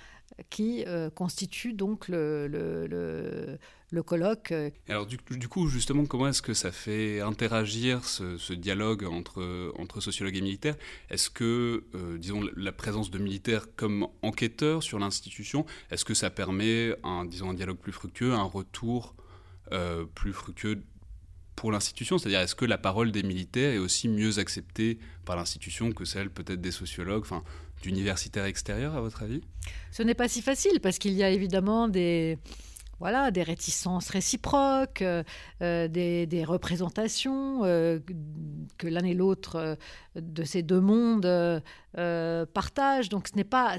qui 0.48 0.84
euh, 0.86 1.10
constituent 1.10 1.74
donc 1.74 2.08
le, 2.08 2.46
le, 2.46 3.58
le, 3.90 4.02
colloque. 4.02 4.54
Alors 4.88 5.06
du, 5.06 5.18
du, 5.30 5.48
coup, 5.48 5.68
justement, 5.68 6.06
comment 6.06 6.28
est-ce 6.28 6.42
que 6.42 6.54
ça 6.54 6.72
fait 6.72 7.20
interagir 7.20 8.04
ce, 8.04 8.38
ce 8.38 8.52
dialogue 8.52 9.04
entre, 9.04 9.72
entre 9.78 10.00
sociologues 10.00 10.36
et 10.36 10.40
militaires? 10.40 10.76
Est-ce 11.10 11.30
que, 11.30 11.84
euh, 11.94 12.18
disons, 12.18 12.42
la 12.56 12.72
présence 12.72 13.10
de 13.10 13.18
militaires 13.18 13.66
comme 13.76 14.06
enquêteurs 14.22 14.82
sur 14.82 14.98
l'institution, 14.98 15.66
est-ce 15.90 16.04
que 16.04 16.14
ça 16.14 16.30
permet 16.30 16.94
un, 17.04 17.24
disons, 17.24 17.50
un 17.50 17.54
dialogue 17.54 17.78
plus 17.78 17.92
fructueux, 17.92 18.32
un 18.32 18.42
retour 18.42 19.14
euh, 19.72 20.04
plus 20.04 20.32
fructueux 20.32 20.82
pour 21.60 21.72
l'institution 21.72 22.16
C'est-à-dire, 22.16 22.40
est-ce 22.40 22.54
que 22.54 22.64
la 22.64 22.78
parole 22.78 23.12
des 23.12 23.22
militaires 23.22 23.74
est 23.74 23.78
aussi 23.78 24.08
mieux 24.08 24.38
acceptée 24.38 24.98
par 25.26 25.36
l'institution 25.36 25.92
que 25.92 26.06
celle 26.06 26.30
peut-être 26.30 26.62
des 26.62 26.70
sociologues 26.70 27.20
enfin, 27.20 27.42
d'universitaires 27.82 28.46
extérieurs, 28.46 28.96
à 28.96 29.02
votre 29.02 29.22
avis? 29.22 29.42
Ce 29.92 30.02
n'est 30.02 30.14
pas 30.14 30.26
si 30.26 30.40
facile, 30.40 30.80
parce 30.80 30.98
qu'il 30.98 31.12
y 31.12 31.22
a 31.22 31.28
évidemment 31.28 31.86
des 31.86 32.38
voilà, 33.00 33.30
des 33.30 33.42
réticences 33.42 34.10
réciproques, 34.10 35.00
euh, 35.00 35.24
euh, 35.62 35.88
des, 35.88 36.44
représentations 36.44 37.64
euh, 37.64 37.98
que 38.76 38.86
l'un 38.86 39.04
et 39.04 39.14
l'autre 39.14 39.78
de 40.16 40.44
ces 40.44 40.62
deux 40.62 40.80
mondes 40.80 41.62
partagent. 42.52 43.08
Donc 43.08 43.28
ce 43.28 43.36
n'est 43.36 43.44
pas, 43.44 43.78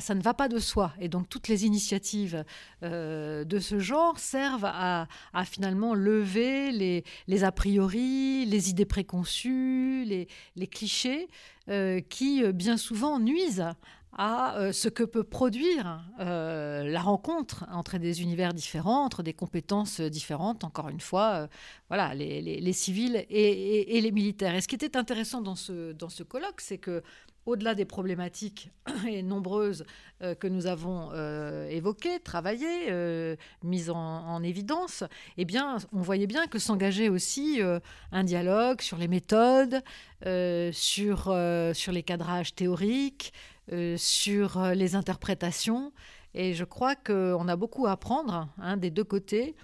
ça 0.00 0.14
ne 0.14 0.22
va 0.22 0.34
pas 0.34 0.48
de 0.48 0.58
soi. 0.58 0.92
Et 1.00 1.08
donc 1.08 1.28
toutes 1.28 1.48
les 1.48 1.66
initiatives 1.66 2.44
de 2.82 3.58
ce 3.58 3.78
genre 3.78 4.18
servent 4.18 4.70
à, 4.72 5.06
finalement 5.44 5.94
lever 5.94 7.02
les, 7.26 7.44
a 7.44 7.52
priori, 7.52 8.46
les 8.46 8.70
idées 8.70 8.86
préconçues, 8.86 10.04
les 10.04 10.66
clichés 10.66 11.28
qui 12.08 12.52
bien 12.52 12.76
souvent 12.76 13.18
nuisent 13.18 13.64
à 14.14 14.56
euh, 14.56 14.72
ce 14.72 14.88
que 14.88 15.04
peut 15.04 15.24
produire 15.24 16.04
euh, 16.20 16.84
la 16.84 17.00
rencontre 17.00 17.64
entre 17.72 17.98
des 17.98 18.22
univers 18.22 18.52
différents, 18.52 19.04
entre 19.04 19.22
des 19.22 19.32
compétences 19.32 20.00
différentes, 20.00 20.64
encore 20.64 20.90
une 20.90 21.00
fois, 21.00 21.32
euh, 21.32 21.46
voilà, 21.88 22.14
les, 22.14 22.72
civils 22.72 23.24
et, 23.30 24.00
les 24.00 24.12
militaires. 24.12 24.54
Et 24.54 24.60
ce 24.60 24.68
qui 24.68 24.74
était 24.74 24.96
intéressant 24.96 25.40
dans 25.40 25.54
ce, 25.54 26.22
colloque, 26.22 26.60
c'est 26.60 26.78
que 26.78 27.02
au-delà 27.44 27.74
des 27.74 27.84
problématiques 27.84 28.70
et 29.08 29.22
nombreuses 29.22 29.84
que 30.38 30.46
nous 30.46 30.66
avons 30.66 31.12
évoquées, 31.68 32.20
travaillées, 32.20 33.36
mises 33.64 33.90
en, 33.90 34.42
évidence, 34.42 35.02
eh 35.36 35.44
bien, 35.44 35.78
on 35.92 36.00
voyait 36.00 36.28
bien 36.28 36.46
que 36.46 36.60
s'engageait 36.60 37.08
aussi 37.08 37.60
un 38.12 38.24
dialogue 38.24 38.80
sur 38.80 38.96
les 38.96 39.08
méthodes, 39.08 39.82
sur, 40.72 41.34
sur 41.74 41.92
les 41.92 42.02
cadrages 42.04 42.54
théoriques, 42.54 43.32
euh, 43.72 43.96
sur 43.96 44.58
euh, 44.58 44.74
les 44.74 44.94
interprétations. 44.94 45.92
Et 46.34 46.52
je 46.54 46.64
crois 46.64 46.94
qu'on 46.94 47.48
a 47.48 47.56
beaucoup 47.56 47.86
à 47.86 47.92
apprendre 47.92 48.48
hein, 48.58 48.76
des 48.76 48.90
deux 48.90 49.04
côtés 49.04 49.54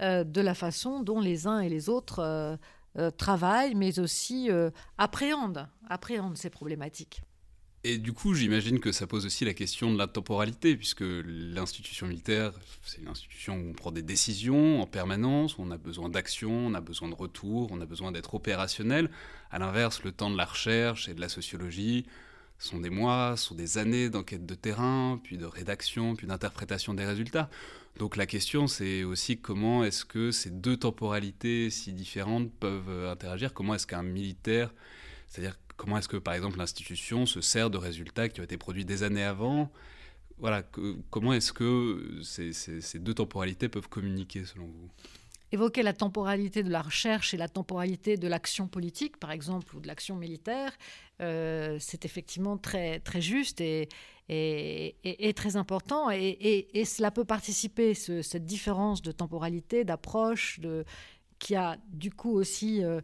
euh, 0.00 0.24
de 0.24 0.40
la 0.40 0.54
façon 0.54 1.00
dont 1.00 1.20
les 1.20 1.46
uns 1.46 1.60
et 1.60 1.68
les 1.68 1.88
autres 1.88 2.58
travaillent, 3.16 3.76
mais 3.76 4.00
aussi 4.00 4.50
appréhendent, 4.96 5.68
appréhendent 5.88 6.36
ces 6.36 6.50
problématiques. 6.50 7.22
Et 7.84 7.98
du 7.98 8.12
coup, 8.12 8.34
j'imagine 8.34 8.80
que 8.80 8.90
ça 8.90 9.06
pose 9.06 9.24
aussi 9.24 9.44
la 9.44 9.54
question 9.54 9.92
de 9.92 9.98
la 9.98 10.08
temporalité, 10.08 10.76
puisque 10.76 11.04
l'institution 11.24 12.08
militaire, 12.08 12.52
c'est 12.82 13.00
une 13.00 13.06
institution 13.06 13.54
où 13.54 13.70
on 13.70 13.72
prend 13.72 13.92
des 13.92 14.02
décisions 14.02 14.82
en 14.82 14.86
permanence, 14.86 15.58
où 15.58 15.62
on 15.62 15.70
a 15.70 15.78
besoin 15.78 16.08
d'action, 16.08 16.50
on 16.50 16.74
a 16.74 16.80
besoin 16.80 17.08
de 17.08 17.14
retour, 17.14 17.68
on 17.70 17.80
a 17.80 17.86
besoin 17.86 18.10
d'être 18.10 18.34
opérationnel. 18.34 19.10
À 19.52 19.60
l'inverse, 19.60 20.02
le 20.02 20.10
temps 20.10 20.30
de 20.30 20.36
la 20.36 20.44
recherche 20.44 21.08
et 21.08 21.14
de 21.14 21.20
la 21.20 21.28
sociologie, 21.28 22.04
sont 22.58 22.80
des 22.80 22.90
mois, 22.90 23.36
sont 23.36 23.54
des 23.54 23.78
années 23.78 24.10
d'enquête 24.10 24.44
de 24.44 24.54
terrain, 24.54 25.20
puis 25.22 25.38
de 25.38 25.44
rédaction, 25.44 26.16
puis 26.16 26.26
d'interprétation 26.26 26.94
des 26.94 27.04
résultats. 27.04 27.48
Donc 27.98 28.16
la 28.16 28.26
question, 28.26 28.66
c'est 28.66 29.04
aussi 29.04 29.38
comment 29.38 29.84
est-ce 29.84 30.04
que 30.04 30.30
ces 30.30 30.50
deux 30.50 30.76
temporalités 30.76 31.70
si 31.70 31.92
différentes 31.92 32.52
peuvent 32.52 32.88
euh, 32.88 33.12
interagir? 33.12 33.54
Comment 33.54 33.74
est-ce 33.74 33.86
qu'un 33.86 34.02
militaire, 34.02 34.72
c'est-à-dire 35.28 35.58
comment 35.76 35.98
est-ce 35.98 36.08
que 36.08 36.16
par 36.16 36.34
exemple 36.34 36.58
l'institution 36.58 37.26
se 37.26 37.40
sert 37.40 37.70
de 37.70 37.78
résultats 37.78 38.28
qui 38.28 38.40
ont 38.40 38.44
été 38.44 38.56
produits 38.56 38.84
des 38.84 39.02
années 39.02 39.24
avant? 39.24 39.70
Voilà, 40.38 40.62
comment 41.10 41.32
est-ce 41.32 41.52
que 41.52 42.20
ces, 42.22 42.52
ces 42.52 42.98
deux 43.00 43.14
temporalités 43.14 43.68
peuvent 43.68 43.88
communiquer 43.88 44.44
selon 44.44 44.66
vous? 44.66 44.88
Évoquer 45.52 45.82
la 45.82 45.92
temporalité 45.92 46.62
de 46.62 46.70
la 46.70 46.82
recherche 46.82 47.34
et 47.34 47.36
la 47.36 47.48
temporalité 47.48 48.16
de 48.16 48.28
l'action 48.28 48.68
politique, 48.68 49.16
par 49.16 49.30
exemple, 49.30 49.76
ou 49.76 49.80
de 49.80 49.86
l'action 49.86 50.16
militaire, 50.16 50.72
euh, 51.20 51.76
c'est 51.80 52.04
effectivement 52.04 52.58
très, 52.58 53.00
très 53.00 53.20
juste 53.20 53.60
et, 53.60 53.88
et, 54.28 55.32
très 55.34 55.56
important. 55.56 56.10
Et, 56.10 56.84
cela 56.84 57.10
peut 57.10 57.24
participer, 57.24 57.94
cette 57.94 58.44
différence 58.44 59.02
de 59.02 59.12
temporalité, 59.12 59.84
d'approche, 59.84 60.60
qui 61.38 61.54
a 61.54 61.76
du 61.88 62.10
coup 62.10 62.32
aussi 62.32 62.84
euh, 62.84 63.00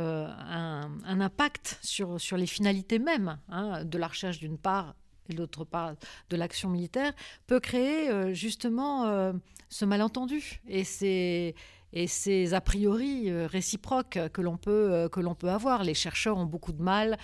euh, 0.00 0.26
un, 0.26 1.20
impact 1.20 1.78
sur, 1.82 2.20
sur 2.20 2.36
les 2.36 2.46
finalités 2.46 2.98
mêmes 2.98 3.38
hein, 3.48 3.84
de 3.84 3.98
la 3.98 4.08
recherche 4.08 4.38
d'une 4.38 4.58
part 4.58 4.94
et 5.28 5.34
d'autre 5.34 5.64
part 5.64 5.94
de 6.28 6.36
l'action 6.36 6.68
militaire, 6.68 7.14
peut 7.46 7.60
créer 7.60 8.34
justement 8.34 9.32
ce 9.70 9.84
malentendu. 9.86 10.60
Et 10.68 10.84
c'est 10.84 11.54
et 11.94 12.08
ces 12.08 12.52
a 12.54 12.60
priori 12.60 13.30
euh, 13.30 13.46
réciproques 13.46 14.18
que 14.32 14.42
l'on 14.42 14.56
peut, 14.56 14.92
euh, 14.92 15.08
que 15.08 15.20
l'on 15.20 15.34
peut 15.34 15.48
avoir. 15.48 15.84
Les 15.84 15.94
chercheurs 15.94 16.36
ont 16.36 16.44
beaucoup 16.44 16.72
de 16.72 16.82
mal 16.82 17.16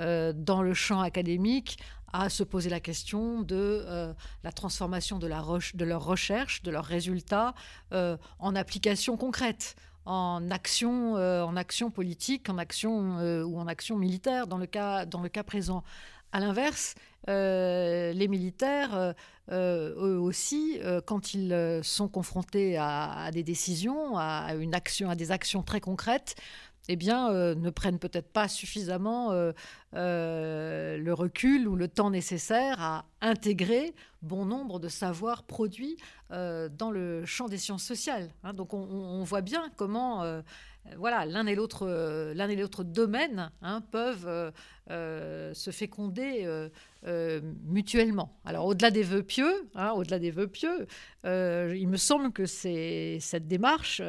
euh, 0.00 0.32
dans 0.34 0.62
le 0.62 0.74
champ 0.74 1.00
académique 1.00 1.78
à 2.12 2.28
se 2.28 2.42
poser 2.42 2.70
la 2.70 2.80
question 2.80 3.42
de 3.42 3.84
la 4.42 4.52
transformation 4.52 5.18
de, 5.18 5.26
leurs 5.26 6.04
recherches, 6.04 6.62
de 6.62 6.70
leurs 6.70 6.84
résultats 6.84 7.52
en 7.90 8.56
application 8.56 9.18
concrète 9.18 9.74
en 10.06 10.50
action, 10.50 11.16
action 11.56 11.90
politique, 11.90 12.48
en 12.48 12.56
action 12.56 13.18
ou 13.44 13.58
en 13.58 13.66
action 13.66 13.96
militaire 13.98 14.46
dans 14.46 14.56
le 14.56 14.66
cas 14.66 15.42
présent. 15.44 15.82
À 16.36 16.40
l'inverse, 16.40 16.94
les 17.28 18.28
militaires 18.28 19.14
euh, 19.52 19.94
eux 19.96 20.18
aussi, 20.18 20.78
euh, 20.82 21.00
quand 21.00 21.34
ils 21.34 21.52
euh, 21.52 21.82
sont 21.82 22.08
confrontés 22.08 22.76
à, 22.78 23.30
des 23.32 23.44
décisions, 23.44 24.16
à, 24.16 24.54
une 24.58 24.74
action, 24.74 25.08
à 25.08 25.14
des 25.14 25.30
actions 25.30 25.62
très 25.62 25.80
concrètes, 25.80 26.34
eh 26.88 26.96
ne 26.96 27.70
prennent 27.70 27.98
peut-être 27.98 28.32
pas 28.32 28.46
suffisamment 28.46 29.32
le 29.96 31.12
recul 31.12 31.68
ou 31.68 31.76
le 31.76 31.88
temps 31.88 32.10
nécessaire 32.10 32.80
à 32.80 33.06
intégrer 33.20 33.94
bon 34.22 34.44
nombre 34.44 34.78
de 34.78 34.88
savoirs 34.88 35.44
produits 35.44 35.96
dans 36.30 36.90
le 36.90 37.24
champ 37.24 37.48
des 37.48 37.58
sciences 37.58 37.84
sociales. 37.84 38.30
Hein. 38.42 38.52
donc 38.52 38.74
on, 38.74 39.22
voit 39.22 39.40
bien 39.40 39.70
comment 39.76 40.24
voilà, 40.96 41.26
l'un 41.26 41.46
et 41.46 41.54
l'autre, 41.54 41.86
l'un 42.34 42.48
et 42.48 42.56
l'autre 42.56 42.84
domaine 42.84 43.50
hein, 43.62 43.80
peuvent 43.90 44.52
se 44.88 45.70
féconder 45.70 46.68
mutuellement. 47.64 48.36
Alors 48.44 48.66
au-delà 48.66 48.90
des 48.90 49.02
vœux 49.02 49.22
pieux, 49.22 49.68
hein, 49.74 49.92
au-delà 49.92 50.18
des 50.18 50.30
vœux 50.30 50.48
pieux, 50.48 50.86
il 51.24 51.88
me 51.88 51.96
semble 51.96 52.32
que 52.32 52.46
c'est 52.46 53.18
cette 53.20 53.46
démarche 53.46 54.02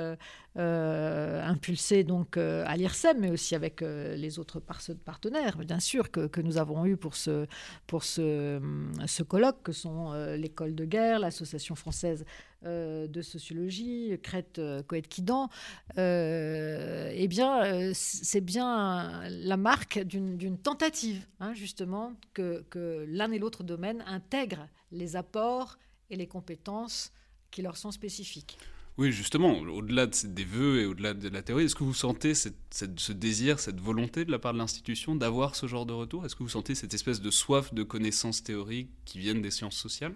euh, 0.58 1.40
impulsé 1.44 2.04
donc 2.04 2.36
euh, 2.36 2.64
à 2.66 2.78
l'IRSEM, 2.78 3.20
mais 3.20 3.30
aussi 3.30 3.54
avec 3.54 3.84
euh, 3.84 4.16
les 4.16 4.40
autres 4.40 4.60
partenaires, 4.60 5.56
sûr, 5.80 6.12
que, 6.12 6.42
nous 6.42 6.58
avons 6.58 6.86
eu 6.86 6.98
pour 6.98 7.16
ce, 7.16 7.48
pour 7.88 8.04
ce, 8.04 8.60
ce 9.06 9.24
colloque, 9.24 9.64
que 9.64 9.72
sont 9.72 10.14
l'école 10.36 10.76
de 10.76 10.86
guerre, 10.86 11.20
l'association 11.20 11.76
française 11.76 12.26
de 12.64 13.22
sociologie, 13.22 14.18
Crète 14.24 14.62
Coët 14.88 15.08
Quidan, 15.08 15.50
eh 15.98 17.28
bien, 17.30 17.92
c'est 17.94 18.42
bien 18.42 19.22
la 19.30 19.58
marque 19.58 20.00
d'une 20.00 20.58
tentative, 20.58 21.26
hein, 21.40 21.54
justement, 21.54 22.14
que, 22.34 22.64
que 22.70 23.06
l'un 23.08 23.32
et 23.32 23.40
l'autre 23.40 23.64
domaine 23.64 24.04
intègrent 24.08 24.68
les 24.92 25.16
apports 25.16 25.78
et 26.10 26.16
les 26.16 26.28
compétences 26.28 27.12
qui 27.52 27.62
leur 27.62 27.78
sont 27.78 27.92
spécifiques. 27.92 28.58
Oui, 28.98 29.12
justement, 29.12 29.60
au-delà 29.60 30.08
des 30.08 30.44
vœux 30.44 30.82
et 30.82 30.86
au-delà 30.86 31.14
de 31.14 31.30
la 31.30 31.44
théorie, 31.44 31.66
est-ce 31.66 31.76
que 31.76 31.84
vous 31.84 31.94
sentez 31.94 32.34
ce 32.34 33.12
désir, 33.12 33.60
cette 33.60 33.80
volonté 33.80 34.26
de 34.26 34.32
la 34.32 34.40
part 34.40 34.54
de 34.54 34.58
l'institution 34.58 35.16
d'avoir 35.16 35.56
ce 35.56 35.68
genre 35.68 35.86
de 35.86 35.94
retour? 35.94 36.26
Est-ce 36.26 36.36
que 36.36 36.42
vous 36.42 36.50
sentez 36.50 36.74
cette 36.74 36.96
espèce 36.96 37.22
de 37.22 37.30
soif 37.30 37.74
de 37.76 37.84
connaissances 37.84 38.44
théoriques 38.44 38.90
qui 39.06 39.20
viennent 39.20 39.42
des 39.44 39.52
sciences 39.52 39.78
sociales? 39.78 40.14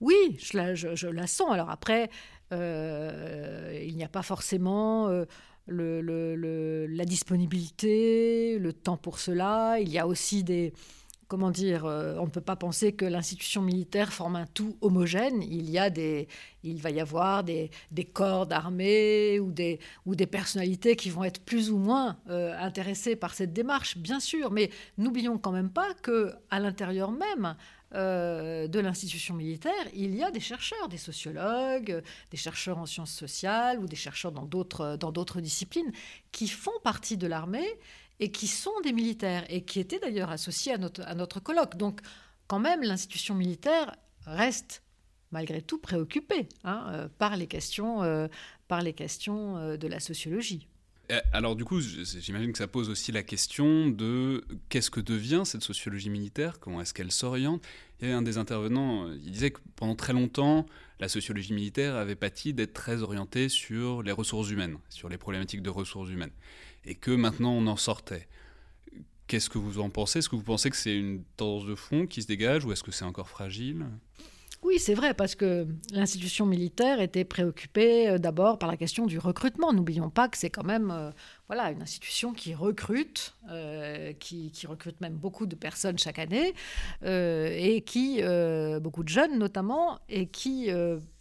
Oui, 0.00 0.36
je 0.40 1.08
la, 1.08 1.26
sens. 1.28 1.52
Alors 1.52 1.70
après, 1.70 2.10
euh, 2.52 3.80
il 3.86 3.94
n'y 3.96 4.04
a 4.04 4.08
pas 4.08 4.22
forcément... 4.22 5.08
Euh, 5.08 5.24
la 5.68 7.04
disponibilité, 7.04 8.58
le 8.58 8.72
temps 8.72 8.96
pour 8.96 9.20
cela. 9.20 9.78
Il 9.78 9.88
y 9.88 9.98
a 9.98 10.06
aussi 10.08 10.42
des, 10.42 10.72
comment 11.30 11.52
dire, 11.52 11.84
euh, 11.86 12.16
on 12.18 12.24
ne 12.24 12.30
peut 12.30 12.40
pas 12.40 12.56
penser 12.56 12.92
que 12.92 13.04
l'institution 13.04 13.62
militaire 13.62 14.12
forme 14.12 14.34
un 14.34 14.46
tout 14.46 14.76
homogène. 14.80 15.44
Il 15.44 15.70
y 15.70 15.78
a 15.78 15.88
des, 15.88 16.26
il 16.64 16.82
va 16.82 16.90
y 16.90 16.98
avoir 16.98 17.44
des, 17.44 17.70
corps 18.12 18.48
d'armée 18.48 19.38
ou 19.38 19.52
des, 19.52 19.78
ou 20.06 20.16
des 20.16 20.26
personnalités 20.26 20.96
qui 20.96 21.08
vont 21.08 21.22
être 21.22 21.40
plus 21.44 21.70
ou 21.70 21.78
moins 21.78 22.18
euh, 22.28 22.52
intéressées 22.58 23.14
par 23.14 23.32
cette 23.32 23.52
démarche, 23.52 23.96
bien 23.96 24.18
sûr. 24.18 24.50
Mais 24.50 24.70
n'oublions 24.98 25.38
quand 25.38 25.52
même 25.52 25.70
pas 25.70 25.94
que 26.02 26.32
à 26.50 26.58
l'intérieur 26.58 27.12
même 27.12 27.54
euh, 27.94 28.66
de 28.66 28.80
l'institution 28.80 29.34
militaire, 29.34 29.86
il 29.94 30.16
y 30.16 30.24
a 30.24 30.32
des 30.32 30.40
chercheurs, 30.40 30.88
des 30.88 30.96
sociologues, 30.96 32.02
des 32.32 32.36
chercheurs 32.36 32.78
en 32.78 32.86
sciences 32.86 33.12
sociales 33.12 33.78
ou 33.78 33.86
des 33.86 33.96
chercheurs 33.96 34.32
dans 34.32 34.46
d'autres 34.46 34.96
dans 34.96 35.12
d'autres 35.12 35.40
disciplines 35.40 35.92
qui 36.32 36.48
font 36.48 36.78
partie 36.82 37.16
de 37.16 37.28
l'armée 37.28 37.78
et 38.20 38.30
qui 38.30 38.46
sont 38.46 38.78
des 38.84 38.92
militaires 38.92 39.44
et 39.48 39.62
qui 39.62 39.80
étaient 39.80 39.98
d'ailleurs 39.98 40.30
associés 40.30 40.72
à 40.72 40.78
notre, 40.78 41.02
à 41.02 41.14
notre 41.14 41.40
colloque. 41.40 41.76
Donc, 41.76 42.00
quand 42.46 42.60
même, 42.60 42.82
l'institution 42.82 43.34
militaire 43.34 43.96
reste 44.26 44.82
malgré 45.32 45.62
tout 45.62 45.78
préoccupée 45.78 46.48
hein, 46.64 46.86
euh, 46.88 47.08
par 47.18 47.36
les 47.36 47.46
questions, 47.46 48.02
euh, 48.02 48.28
par 48.68 48.82
les 48.82 48.92
questions 48.92 49.56
euh, 49.56 49.76
de 49.76 49.88
la 49.88 50.00
sociologie. 50.00 50.66
Alors 51.32 51.56
du 51.56 51.64
coup, 51.64 51.80
j'imagine 51.80 52.52
que 52.52 52.58
ça 52.58 52.68
pose 52.68 52.88
aussi 52.88 53.10
la 53.10 53.24
question 53.24 53.88
de 53.88 54.44
qu'est-ce 54.68 54.92
que 54.92 55.00
devient 55.00 55.42
cette 55.44 55.64
sociologie 55.64 56.08
militaire, 56.08 56.60
comment 56.60 56.80
est-ce 56.80 56.94
qu'elle 56.94 57.10
s'oriente. 57.10 57.66
Il 58.00 58.10
un 58.10 58.22
des 58.22 58.38
intervenants, 58.38 59.10
il 59.10 59.32
disait 59.32 59.50
que 59.50 59.58
pendant 59.74 59.96
très 59.96 60.12
longtemps, 60.12 60.66
la 61.00 61.08
sociologie 61.08 61.52
militaire 61.52 61.96
avait 61.96 62.14
pâti 62.14 62.54
d'être 62.54 62.74
très 62.74 63.02
orientée 63.02 63.48
sur 63.48 64.04
les 64.04 64.12
ressources 64.12 64.50
humaines, 64.50 64.78
sur 64.88 65.08
les 65.08 65.18
problématiques 65.18 65.62
de 65.62 65.70
ressources 65.70 66.10
humaines 66.10 66.30
et 66.84 66.94
que 66.94 67.10
maintenant 67.10 67.52
on 67.52 67.66
en 67.66 67.76
sortait. 67.76 68.28
Qu'est-ce 69.26 69.48
que 69.48 69.58
vous 69.58 69.78
en 69.78 69.90
pensez? 69.90 70.18
Est-ce 70.18 70.28
que 70.28 70.36
vous 70.36 70.42
pensez 70.42 70.70
que 70.70 70.76
c'est 70.76 70.96
une 70.96 71.22
tendance 71.36 71.66
de 71.66 71.74
fond 71.74 72.06
qui 72.06 72.22
se 72.22 72.26
dégage 72.26 72.64
ou 72.64 72.72
est-ce 72.72 72.82
que 72.82 72.90
c'est 72.90 73.04
encore 73.04 73.28
fragile? 73.28 73.86
Oui, 74.62 74.78
c'est 74.78 74.92
vrai, 74.92 75.14
parce 75.14 75.34
que 75.34 75.66
l'institution 75.90 76.44
militaire 76.44 77.00
était 77.00 77.24
préoccupée 77.24 78.10
euh, 78.10 78.18
d'abord 78.18 78.58
par 78.58 78.68
la 78.68 78.76
question 78.76 79.06
du 79.06 79.18
recrutement. 79.18 79.72
N'oublions 79.72 80.10
pas 80.10 80.28
que 80.28 80.36
c'est 80.36 80.50
quand 80.50 80.64
même 80.64 80.90
euh, 80.90 81.10
voilà, 81.48 81.70
une 81.70 81.80
institution 81.80 82.34
qui 82.34 82.54
recrute, 82.54 83.34
euh, 83.48 84.12
qui, 84.12 84.52
recrute 84.68 85.00
même 85.00 85.14
beaucoup 85.14 85.46
de 85.46 85.54
personnes 85.56 85.98
chaque 85.98 86.18
année, 86.18 86.52
et 87.02 87.82
qui, 87.86 88.22
beaucoup 88.80 89.02
de 89.02 89.08
jeunes 89.08 89.38
notamment, 89.38 89.98
et 90.08 90.26
qui, 90.26 90.68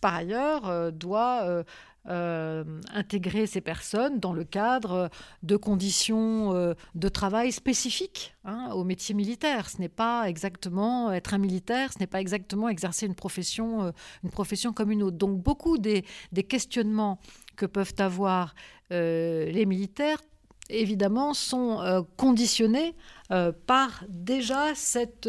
par 0.02 0.16
ailleurs, 0.16 0.92
doit 0.92 1.64
euh, 2.08 2.64
intégrer 2.94 3.46
ces 3.46 3.60
personnes 3.60 4.20
dans 4.20 4.32
le 4.32 4.46
cadre 4.46 5.10
de 5.44 5.58
conditions 5.58 6.56
euh, 6.56 6.74
de 6.96 7.10
travail 7.10 7.52
spécifiques 7.52 8.36
hein, 8.46 8.72
au 8.74 8.86
métier 8.86 9.14
militaire. 9.14 9.70
Ce 9.70 9.80
n'est 9.80 9.90
pas 9.90 10.30
exactement 10.30 11.12
être 11.12 11.34
un 11.34 11.38
militaire, 11.38 11.92
ce 11.92 12.00
n'est 12.00 12.08
pas 12.08 12.22
exactement 12.22 12.70
exercer 12.70 13.06
une 13.06 13.16
profession, 13.16 13.84
euh, 13.84 13.92
une 14.24 14.30
profession 14.30 14.72
comme 14.72 14.92
une 14.92 15.04
autre. 15.04 15.18
Donc 15.18 15.44
beaucoup 15.44 15.78
des, 15.78 16.04
questionnements 16.48 17.20
que 17.58 17.66
peuvent 17.66 17.96
avoir 18.00 18.56
les 18.90 19.66
militaires 19.68 20.20
évidemment, 20.72 21.34
sont 21.34 22.06
conditionnés 22.16 22.96
par 23.66 24.04
déjà 24.08 24.74
cette 24.76 25.28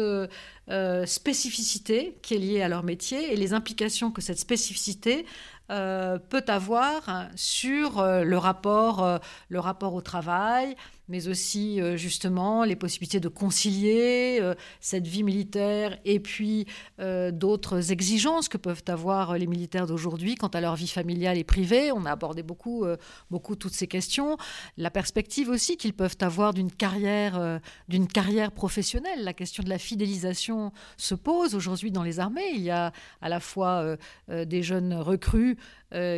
spécificité 1.05 2.17
qui 2.21 2.35
est 2.35 2.37
liée 2.37 2.61
à 2.61 2.69
leur 2.69 2.83
métier 2.83 3.33
et 3.33 3.35
les 3.35 3.53
implications 3.53 4.11
que 4.11 4.21
cette 4.21 4.39
spécificité 4.39 5.25
euh, 5.71 6.19
peut 6.19 6.43
avoir 6.47 7.29
sur 7.35 7.99
euh, 7.99 8.23
le, 8.25 8.37
rapport, 8.37 9.03
euh, 9.03 9.19
le 9.47 9.59
rapport 9.59 9.93
au 9.93 10.01
travail, 10.01 10.75
mais 11.11 11.27
aussi 11.27 11.81
euh, 11.81 11.97
justement 11.97 12.63
les 12.63 12.77
possibilités 12.77 13.19
de 13.19 13.27
concilier 13.27 14.39
euh, 14.41 14.55
cette 14.79 15.05
vie 15.05 15.23
militaire 15.23 15.99
et 16.05 16.21
puis 16.21 16.65
euh, 16.99 17.31
d'autres 17.31 17.91
exigences 17.91 18.47
que 18.47 18.57
peuvent 18.57 18.83
avoir 18.87 19.37
les 19.37 19.45
militaires 19.45 19.87
d'aujourd'hui 19.87 20.35
quant 20.35 20.47
à 20.47 20.61
leur 20.61 20.75
vie 20.75 20.87
familiale 20.87 21.37
et 21.37 21.43
privée. 21.43 21.91
On 21.91 22.05
a 22.05 22.11
abordé 22.11 22.43
beaucoup, 22.43 22.85
beaucoup 23.29 23.55
toutes 23.55 23.73
ces 23.73 23.87
questions. 23.87 24.37
La 24.77 24.89
perspective 24.89 25.49
aussi 25.49 25.75
qu'ils 25.75 25.93
peuvent 25.93 26.17
avoir 26.21 26.53
d'une 26.53 26.71
carrière, 26.71 27.59
d'une 27.89 28.07
carrière 28.07 28.51
professionnelle. 28.51 29.23
La 29.23 29.33
question 29.33 29.63
de 29.63 29.69
la 29.69 29.77
fidélisation 29.77 30.60
se 30.97 31.15
pose 31.15 31.55
aujourd'hui 31.55 31.91
dans 31.91 32.03
les 32.03 32.19
armées. 32.19 32.51
Il 32.53 32.61
y 32.61 32.71
a 32.71 32.91
à 33.21 33.29
la 33.29 33.39
fois 33.39 33.97
des 34.29 34.63
jeunes 34.63 34.93
recrues 34.93 35.57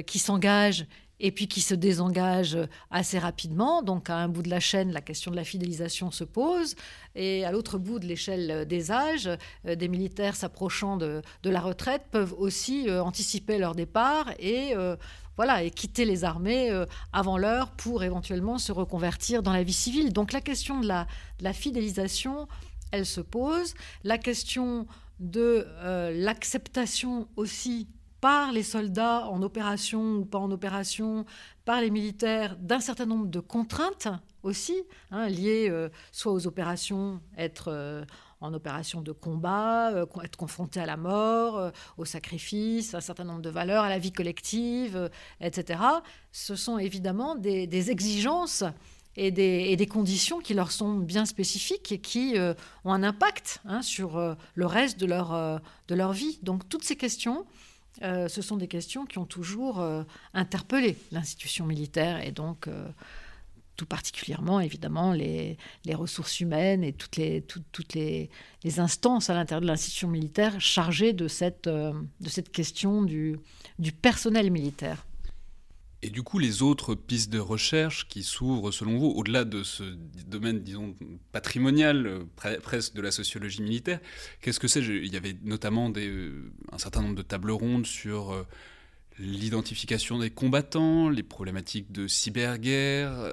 qui 0.06 0.20
s'engagent 0.20 0.86
et 1.24 1.32
puis 1.32 1.48
qui 1.48 1.62
se 1.62 1.74
désengage 1.74 2.58
assez 2.92 3.18
rapidement. 3.18 3.82
Donc 3.82 4.10
à 4.10 4.18
un 4.18 4.28
bout 4.28 4.44
de 4.44 4.50
la 4.50 4.60
chaîne, 4.60 4.92
la 4.92 5.02
question 5.02 5.32
de 5.32 5.38
la 5.38 5.46
fidélisation 5.46 6.12
se 6.12 6.26
pose. 6.26 6.76
Et 7.16 7.46
à 7.46 7.52
l'autre 7.52 7.78
bout 7.78 7.98
de 7.98 8.06
l'échelle 8.06 8.68
des 8.68 8.92
âges, 8.92 9.30
euh, 9.66 9.76
des 9.76 9.88
militaires 9.88 10.36
s'approchant 10.36 10.98
de, 10.98 11.22
la 11.44 11.62
retraite 11.62 12.04
peuvent 12.12 12.36
aussi 12.38 12.90
euh, 12.90 13.02
anticiper 13.02 13.58
leur 13.58 13.74
départ 13.74 14.32
et... 14.38 14.76
Euh, 14.76 14.96
voilà, 15.36 15.64
et 15.64 15.72
quitter 15.72 16.06
les 16.06 16.26
armées 16.26 16.70
avant 17.12 17.40
l'heure 17.40 17.72
pour 17.72 18.04
éventuellement 18.04 18.60
se 18.60 18.72
reconvertir 18.72 19.42
dans 19.42 19.52
la 19.52 19.64
vie 19.64 19.74
civile. 19.74 20.14
Donc 20.14 20.32
la 20.32 20.42
question 20.42 20.80
de 20.80 20.88
la 20.88 21.54
fidélisation, 21.54 22.48
elle 22.94 23.06
se 23.06 23.20
pose. 23.20 23.74
La 24.06 24.18
question 24.18 24.88
de 25.20 25.68
l'acceptation 26.14 27.28
aussi 27.36 27.88
par 28.24 28.54
les 28.54 28.64
soldats 28.64 29.28
en 29.28 29.42
opération 29.42 30.16
ou 30.16 30.24
pas 30.24 30.38
en 30.38 30.50
opération, 30.50 31.26
par 31.66 31.82
les 31.82 31.92
militaires, 31.92 32.56
d'un 32.58 32.80
certain 32.80 33.06
nombre 33.06 33.28
de 33.28 33.42
contraintes 33.42 34.08
aussi, 34.44 34.82
hein, 35.12 35.28
liées 35.28 35.68
euh, 35.70 35.90
soit 36.14 36.32
aux 36.32 36.48
opérations, 36.48 37.20
être 37.38 37.68
euh, 37.68 38.06
en 38.40 38.54
opération 38.54 39.02
de 39.02 39.12
combat, 39.12 39.92
euh, 39.92 40.06
être 40.24 40.38
confronté 40.38 40.80
à 40.80 40.86
la 40.86 40.96
mort, 40.96 41.74
au 41.98 42.06
sacrifice, 42.06 42.94
un 42.94 43.02
certain 43.02 43.26
nombre 43.26 43.42
de 43.42 43.50
valeurs, 43.50 43.84
à 43.84 43.90
la 43.90 44.00
vie 44.00 44.14
collective, 44.14 45.10
etc. 45.42 45.82
Ce 46.32 46.56
sont 46.56 46.78
évidemment 46.78 47.36
des, 47.36 47.92
exigences 47.92 48.64
et 49.16 49.32
des, 49.32 49.88
conditions 49.88 50.40
qui 50.40 50.54
leur 50.54 50.72
sont 50.72 50.96
bien 50.96 51.26
spécifiques 51.26 51.92
et 51.92 52.00
qui 52.00 52.36
ont 52.84 52.94
un 52.94 53.04
impact 53.04 53.62
hein, 53.66 53.82
sur 53.82 54.36
le 54.56 54.66
reste 54.66 55.00
de 55.00 55.06
leur, 55.06 55.62
de 55.88 55.96
leur 55.96 56.14
vie. 56.14 56.40
Donc 56.42 56.68
toutes 56.68 56.84
ces 56.84 56.96
questions, 56.96 57.46
euh, 58.02 58.28
ce 58.28 58.42
sont 58.42 58.58
des 58.58 58.68
questions 58.68 59.06
qui 59.06 59.20
ont 59.20 59.26
toujours 59.26 59.80
euh, 59.80 60.04
interpellé 60.34 60.98
l'institution 61.12 61.66
militaire 61.66 62.26
et 62.26 62.32
donc 62.32 62.68
euh, 62.68 62.88
tout 63.76 63.86
particulièrement 63.86 64.60
évidemment 64.60 65.14
les, 65.14 65.58
ressources 65.94 66.40
humaines 66.40 66.84
et 66.84 66.94
toutes 66.94 67.18
les, 67.18 67.42
toutes 67.44 67.94
les, 67.94 68.30
instances 68.78 69.30
à 69.30 69.36
l'intérieur 69.36 69.62
de 69.62 69.68
l'institution 69.68 70.08
militaire 70.08 70.60
chargées 70.60 71.14
de 71.14 71.28
cette, 71.28 71.68
de 71.68 72.30
cette 72.30 72.52
question 72.52 73.04
du, 73.04 73.40
du 73.78 73.92
personnel 73.92 74.50
militaire. 74.52 75.06
Et 76.06 76.10
du 76.10 76.22
coup, 76.22 76.38
les 76.38 76.62
autres 76.62 76.96
pistes 76.96 77.32
de 77.32 77.40
recherche 77.40 78.10
qui 78.10 78.24
s'ouvrent, 78.24 78.72
selon 78.72 78.98
vous, 78.98 79.08
au-delà 79.08 79.46
de 79.46 79.64
ce 79.64 79.84
domaine, 80.28 80.62
disons, 80.62 80.94
patrimonial, 81.32 82.06
euh, 82.06 82.60
presque 82.62 82.94
de 82.94 83.02
la 83.02 83.10
sociologie 83.10 83.62
militaire, 83.62 84.02
qu'est-ce 84.42 84.60
que 84.60 84.68
c'est? 84.68 84.82
Il 84.82 85.14
y 85.14 85.16
avait 85.16 85.38
notamment 85.46 85.90
euh, 85.96 86.52
un 86.74 86.78
certain 86.78 87.04
nombre 87.04 87.16
de 87.16 87.22
tables 87.22 87.52
rondes 87.52 87.86
sur 87.86 88.34
euh, 88.34 88.46
l'identification 89.18 90.20
des 90.20 90.30
combattants, 90.30 91.08
les 91.08 91.24
problématiques 91.24 91.94
de 91.94 92.06
cyberguerre. 92.10 93.32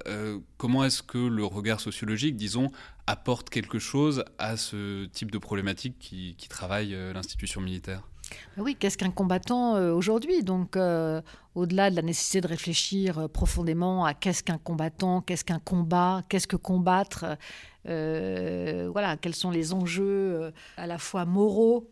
comment 0.57 0.85
est-ce 0.85 1.03
que 1.03 1.19
le 1.19 1.45
regard 1.45 1.81
sociologique, 1.81 2.37
disons, 2.37 2.71
apporte 3.09 3.51
quelque 3.51 3.81
chose 3.81 4.23
à 4.39 4.57
ce 4.57 5.07
type 5.07 5.33
de 5.33 5.39
problématique 5.39 5.99
qui, 5.99 6.37
qui 6.39 6.49
travaille 6.49 6.91
l'institution 7.13 7.61
militaire? 7.61 8.10
Oui, 8.57 8.77
qu'est-ce 8.79 8.99
qu'un 8.99 9.11
combattant 9.11 9.77
euh, 9.77 9.93
aujourd'hui? 9.93 10.43
Donc, 10.43 10.77
euh, 10.77 11.21
au-delà 11.55 11.91
de 11.91 11.97
la 11.97 12.03
nécessité 12.03 12.41
de 12.41 12.47
réfléchir 12.47 13.19
euh, 13.19 13.29
profondément 13.29 14.05
à 14.05 14.15
qu'est-ce 14.15 14.43
qu'un 14.43 14.59
combattant, 14.59 15.21
qu'est-ce 15.21 15.45
qu'un 15.45 15.59
combat, 15.59 16.23
qu'est-ce 16.29 16.47
que 16.47 16.57
combattre, 16.57 17.37
voilà, 17.85 19.17
quels 19.21 19.35
sont 19.35 19.51
les 19.51 19.73
enjeux 19.73 20.53
à 20.77 20.87
la 20.87 20.99
fois 20.99 21.25
moraux, 21.25 21.89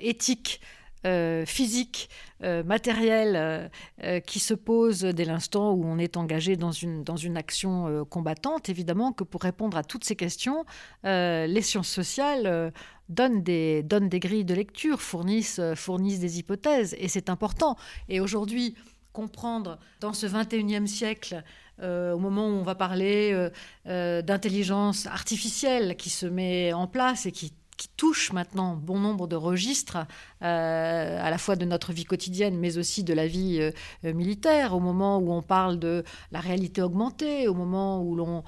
éthiques, 0.00 0.60
physiques, 1.46 2.10
matériels 2.42 3.70
qui 4.26 4.38
se 4.38 4.54
posent 4.54 5.00
dès 5.00 5.24
l'instant 5.24 5.72
où 5.72 5.84
on 5.86 5.98
est 5.98 6.18
engagé 6.18 6.56
dans 6.56 6.72
une 6.72 7.36
action 7.36 8.04
combattante. 8.04 8.68
Évidemment 8.68 9.12
que 9.12 9.24
pour 9.24 9.42
répondre 9.42 9.78
à 9.78 9.82
toutes 9.82 10.04
ces 10.04 10.16
questions, 10.16 10.66
les 11.04 11.62
sciences 11.62 11.88
sociales 11.88 12.72
donnent 13.08 13.42
des, 13.42 13.82
donnent 13.82 14.08
des 14.08 14.20
grilles 14.20 14.44
de 14.44 14.54
lecture, 14.54 15.00
fournissent, 15.00 15.58
euh, 15.58 15.74
fournissent 15.74 16.20
des 16.20 16.38
hypothèses, 16.38 16.94
et 16.98 17.08
c'est 17.08 17.28
important. 17.28 17.76
Et 18.08 18.20
aujourd'hui, 18.20 18.74
comprendre 19.12 19.78
dans 20.00 20.12
ce 20.12 20.26
21e 20.26 20.86
siècle, 20.86 21.44
euh, 21.82 22.12
au 22.12 22.18
moment 22.18 22.48
où 22.48 22.52
on 22.52 22.62
va 22.62 22.74
parler 22.74 23.50
euh, 23.86 24.22
d'intelligence 24.22 25.06
artificielle 25.06 25.96
qui 25.96 26.10
se 26.10 26.26
met 26.26 26.72
en 26.72 26.86
place 26.86 27.26
et 27.26 27.32
qui, 27.32 27.52
touche 27.96 28.32
maintenant 28.32 28.76
bon 28.76 29.00
nombre 29.00 29.26
de 29.26 29.34
registres, 29.34 29.98
à 30.40 31.28
la 31.28 31.38
fois 31.38 31.56
de 31.56 31.64
notre 31.64 31.92
vie 31.92 32.04
quotidienne, 32.04 32.56
mais 32.56 32.78
aussi 32.78 33.02
de 33.02 33.12
la 33.12 33.26
vie 33.26 33.68
militaire, 34.04 34.74
au 34.74 34.80
moment 34.80 35.18
où 35.18 35.32
on 35.32 35.42
parle 35.42 35.80
de 35.80 36.04
la 36.30 36.38
réalité 36.38 36.82
augmentée, 36.82 37.48
au 37.48 37.52
moment 37.52 38.00
où 38.00 38.14
l'on 38.14 38.44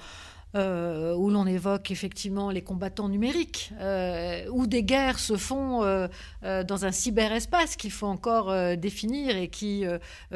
euh, 0.57 1.13
où 1.13 1.29
l'on 1.29 1.45
évoque 1.45 1.91
effectivement 1.91 2.49
les 2.49 2.63
combattants 2.63 3.09
numériques, 3.09 3.71
euh, 3.79 4.43
où 4.51 4.65
des 4.65 4.83
guerres 4.83 5.19
se 5.19 5.37
font 5.37 5.83
euh, 5.83 6.07
dans 6.63 6.83
un 6.83 6.91
cyberespace 6.91 7.75
qu'il 7.75 7.91
faut 7.91 8.07
encore 8.07 8.51
définir 8.75 9.37
et 9.37 9.49
qui 9.49 9.85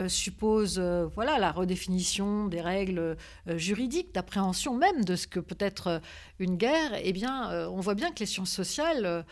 suppose 0.07 0.79
voilà, 0.79 1.39
la 1.39 1.51
redéfinition 1.51 2.47
des 2.47 2.61
règles 2.61 3.17
juridiques, 3.55 4.13
d'appréhension 4.13 4.75
même 4.75 5.03
de 5.03 5.15
ce 5.15 5.27
que 5.27 5.39
peut 5.39 5.57
être 5.59 6.01
une 6.39 6.57
guerre, 6.57 6.91
eh 7.01 7.13
bien, 7.13 7.67
on 7.69 7.79
voit 7.79 7.95
bien 7.95 8.11
que 8.11 8.19
les 8.19 8.25
sciences 8.25 8.51
sociales 8.51 9.25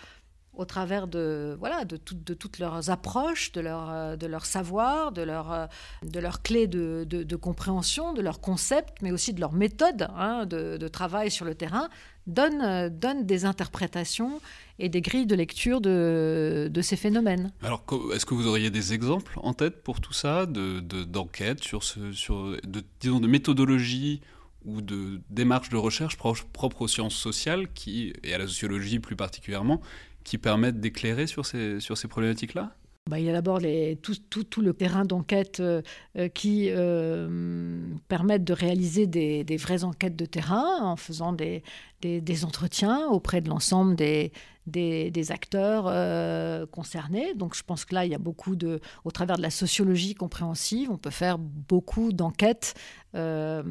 au 0.59 0.65
travers 0.65 1.07
de, 1.07 1.55
voilà, 1.57 1.85
de, 1.85 1.97
de 2.11 2.33
toutes 2.33 2.59
leurs 2.59 2.89
approches, 2.89 3.53
de 3.53 3.61
leur, 3.61 3.89
euh, 3.89 4.15
de 4.17 4.27
leur 4.27 4.45
savoir, 4.45 5.13
de 5.13 5.21
euh, 5.21 5.67
de 6.03 6.19
leur 6.19 6.41
clés 6.41 6.67
de, 6.67 7.05
de, 7.05 7.35
compréhension, 7.37 8.11
de 8.11 8.21
leurs 8.21 8.41
concepts, 8.41 9.01
mais 9.01 9.11
aussi 9.11 9.33
de 9.33 9.39
leurs 9.39 9.53
méthodes 9.53 10.07
hein, 10.17 10.45
de, 10.45 10.87
travail 10.89 11.31
sur 11.31 11.45
le 11.45 11.55
terrain, 11.55 11.87
donnent, 12.27 12.61
euh, 12.61 12.89
donnent, 12.89 13.25
des 13.25 13.45
interprétations 13.45 14.41
et 14.79 14.89
des 14.89 14.99
grilles 14.99 15.27
de 15.27 15.35
lecture 15.35 15.79
de, 15.79 16.81
ces 16.81 16.97
phénomènes. 16.97 17.53
Alors, 17.63 17.85
est-ce 18.13 18.25
que 18.25 18.33
vous 18.33 18.47
auriez 18.47 18.69
des 18.69 18.91
exemples 18.91 19.39
en 19.41 19.53
tête 19.53 19.81
pour 19.81 20.01
tout 20.01 20.13
ça, 20.13 20.45
d'enquêtes 20.45 21.63
sur, 21.63 21.83
ce, 21.83 22.11
sur 22.11 22.57
de, 22.65 22.83
disons, 22.99 23.21
de 23.21 23.27
méthodologies 23.27 24.19
ou 24.65 24.81
de 24.81 25.21
démarches 25.29 25.69
de 25.69 25.77
recherche 25.77 26.17
propres 26.17 26.81
aux 26.81 26.87
sciences 26.87 27.15
sociales 27.15 27.71
qui, 27.73 28.13
et 28.23 28.33
à 28.33 28.37
la 28.37 28.45
sociologie 28.45 28.99
plus 28.99 29.15
particulièrement, 29.15 29.81
qui 30.29 30.37
permettent 30.37 30.79
d'éclairer 30.79 31.25
sur 31.25 31.43
ces, 31.47 31.79
sur 31.79 31.97
ces 31.97 32.07
problématiques-là? 32.07 32.75
Bah, 33.09 33.17
il 33.17 33.25
y 33.25 33.29
a 33.31 33.33
d'abord 33.33 33.59
tout, 34.03 34.43
tout, 34.43 34.61
le 34.61 34.73
terrain 34.73 35.03
d'enquête 35.03 35.59
euh, 35.59 35.81
qui 36.35 36.67
euh, 36.69 37.81
permettent 38.07 38.43
de 38.43 38.53
réaliser 38.53 39.07
des, 39.07 39.57
vraies 39.57 39.83
enquêtes 39.83 40.15
de 40.15 40.25
terrain 40.25 40.83
en 40.83 40.95
faisant 40.95 41.33
des, 41.33 41.63
des, 42.01 42.21
des 42.21 42.45
entretiens 42.45 43.07
auprès 43.07 43.41
de 43.41 43.49
l'ensemble 43.49 43.95
des, 43.95 44.31
des, 44.69 45.31
acteurs 45.31 45.85
euh, 45.87 46.65
concernés. 46.67 47.33
Donc 47.33 47.55
je 47.55 47.63
pense 47.63 47.85
que 47.85 47.95
là, 47.95 48.05
il 48.05 48.11
y 48.11 48.15
a 48.15 48.19
beaucoup 48.19 48.55
de, 48.55 48.79
au 49.03 49.11
travers 49.11 49.37
de 49.37 49.41
la 49.41 49.49
sociologie 49.49 50.15
compréhensive, 50.15 50.89
on 50.91 50.97
peut 50.97 51.09
faire 51.09 51.37
beaucoup 51.37 52.13
d'enquêtes, 52.13 52.75
euh, 53.15 53.63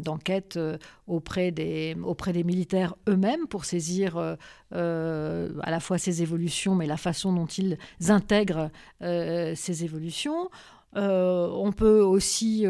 d'enquêtes 0.00 0.56
euh, 0.56 0.78
auprès, 1.06 1.50
des, 1.50 1.96
auprès 2.02 2.32
des 2.32 2.44
militaires 2.44 2.94
eux-mêmes 3.08 3.46
pour 3.46 3.64
saisir 3.64 4.16
à 4.18 4.36
la 4.72 5.80
fois 5.80 5.98
ces 5.98 6.22
évolutions, 6.22 6.74
mais 6.74 6.86
la 6.86 6.96
façon 6.96 7.32
dont 7.32 7.46
ils 7.46 7.78
intègrent 8.08 8.70
ces 9.00 9.84
évolutions. 9.84 10.50
on 10.94 11.72
peut 11.76 12.00
aussi 12.00 12.66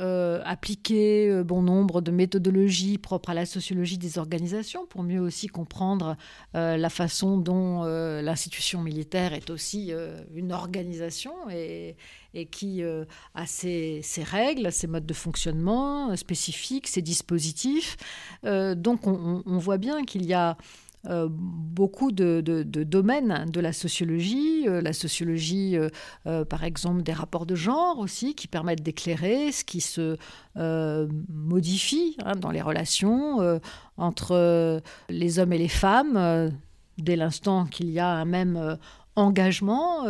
euh, 0.00 0.40
appliquer 0.44 1.28
euh, 1.28 1.44
bon 1.44 1.62
nombre 1.62 2.00
de 2.00 2.10
méthodologies 2.10 2.98
propres 2.98 3.30
à 3.30 3.34
la 3.34 3.46
sociologie 3.46 3.96
des 3.96 4.18
organisations 4.18 4.86
pour 4.86 5.04
mieux 5.04 5.20
aussi 5.20 5.46
comprendre 5.46 6.16
euh, 6.56 6.76
la 6.76 6.90
façon 6.90 7.38
dont 7.38 7.84
l'institution 7.84 8.80
militaire 8.80 9.34
est 9.34 9.50
aussi 9.50 9.92
une 10.34 10.52
organisation 10.52 11.32
et, 11.50 11.96
et 12.34 12.46
qui 12.46 12.82
a 12.82 13.46
ses, 13.46 14.02
règles, 14.24 14.70
ses 14.72 14.86
modes 14.86 15.06
de 15.06 15.14
fonctionnement 15.14 16.14
spécifiques, 16.16 16.88
ses 16.88 17.02
dispositifs. 17.02 17.96
donc 18.42 19.06
on, 19.06 19.58
voit 19.58 19.78
bien 19.78 20.04
qu'il 20.04 20.26
y 20.26 20.34
a 20.34 20.56
euh, 21.06 21.28
beaucoup 21.30 22.12
de, 22.12 22.40
domaines 22.64 23.50
de 23.50 23.60
la 23.60 23.74
sociologie, 23.74 24.66
euh, 24.66 24.80
la 24.80 24.94
sociologie 24.94 25.76
euh, 26.26 26.44
par 26.46 26.64
exemple 26.64 27.02
des 27.02 27.12
rapports 27.12 27.44
de 27.44 27.54
genre 27.54 27.98
aussi, 27.98 28.34
qui 28.34 28.48
permettent 28.48 28.82
d'éclairer 28.82 29.52
ce 29.52 29.64
qui 29.64 29.80
se 29.80 30.16
modifie 31.28 32.16
hein, 32.24 32.36
dans 32.36 32.50
les 32.50 32.62
relations 32.62 33.60
entre 33.96 34.80
les 35.10 35.38
hommes 35.38 35.52
et 35.52 35.58
les 35.58 35.68
femmes, 35.68 36.50
dès 36.96 37.16
l'instant 37.16 37.66
qu'il 37.66 37.90
y 37.90 37.98
a 37.98 38.08
un 38.08 38.24
même 38.24 38.78
engagement 39.16 40.04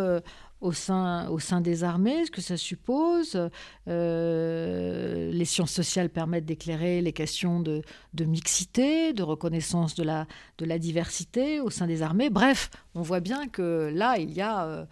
au 0.64 0.72
sein, 0.72 1.28
au 1.28 1.38
sein 1.38 1.60
des 1.60 1.84
armées, 1.84 2.24
ce 2.24 2.30
que 2.30 2.40
ça 2.40 2.56
suppose. 2.56 3.38
Euh, 3.86 5.30
les 5.30 5.44
sciences 5.44 5.72
sociales 5.72 6.08
permettent 6.08 6.46
d'éclairer 6.46 7.02
les 7.02 7.12
questions 7.12 7.60
de, 7.60 7.82
mixité, 8.18 9.12
de 9.12 9.22
reconnaissance 9.22 9.94
de 9.94 10.02
la, 10.02 10.26
de 10.56 10.64
la 10.64 10.78
diversité 10.78 11.60
au 11.60 11.68
sein 11.68 11.86
des 11.86 12.00
armées. 12.00 12.30
Bref, 12.30 12.70
on 12.94 13.02
voit 13.02 13.20
bien 13.20 13.46
que 13.46 13.92
là, 13.94 14.16
il 14.18 14.32
y 14.32 14.40
a 14.40 14.64
euh, 14.64 14.86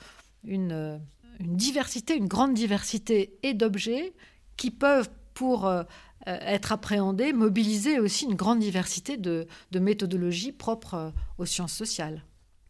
une, 0.45 1.01
une 1.41 1.57
diversité, 1.57 2.17
une 2.17 2.29
grande 2.29 2.53
diversité 2.53 3.39
et 3.43 3.55
d'objets 3.55 4.13
qui 4.59 4.71
peuvent, 4.71 5.09
pour 5.33 5.67
euh, 5.67 5.85
être 6.27 6.73
appréhendés, 6.73 7.33
mobiliser 7.33 7.99
aussi 7.99 8.27
une 8.27 8.35
grande 8.35 8.59
diversité 8.59 9.17
de, 9.17 9.47
de 9.71 9.79
méthodologies 9.79 10.53
propres 10.53 11.15
aux 11.39 11.47
sciences 11.47 11.73
sociales. 11.73 12.23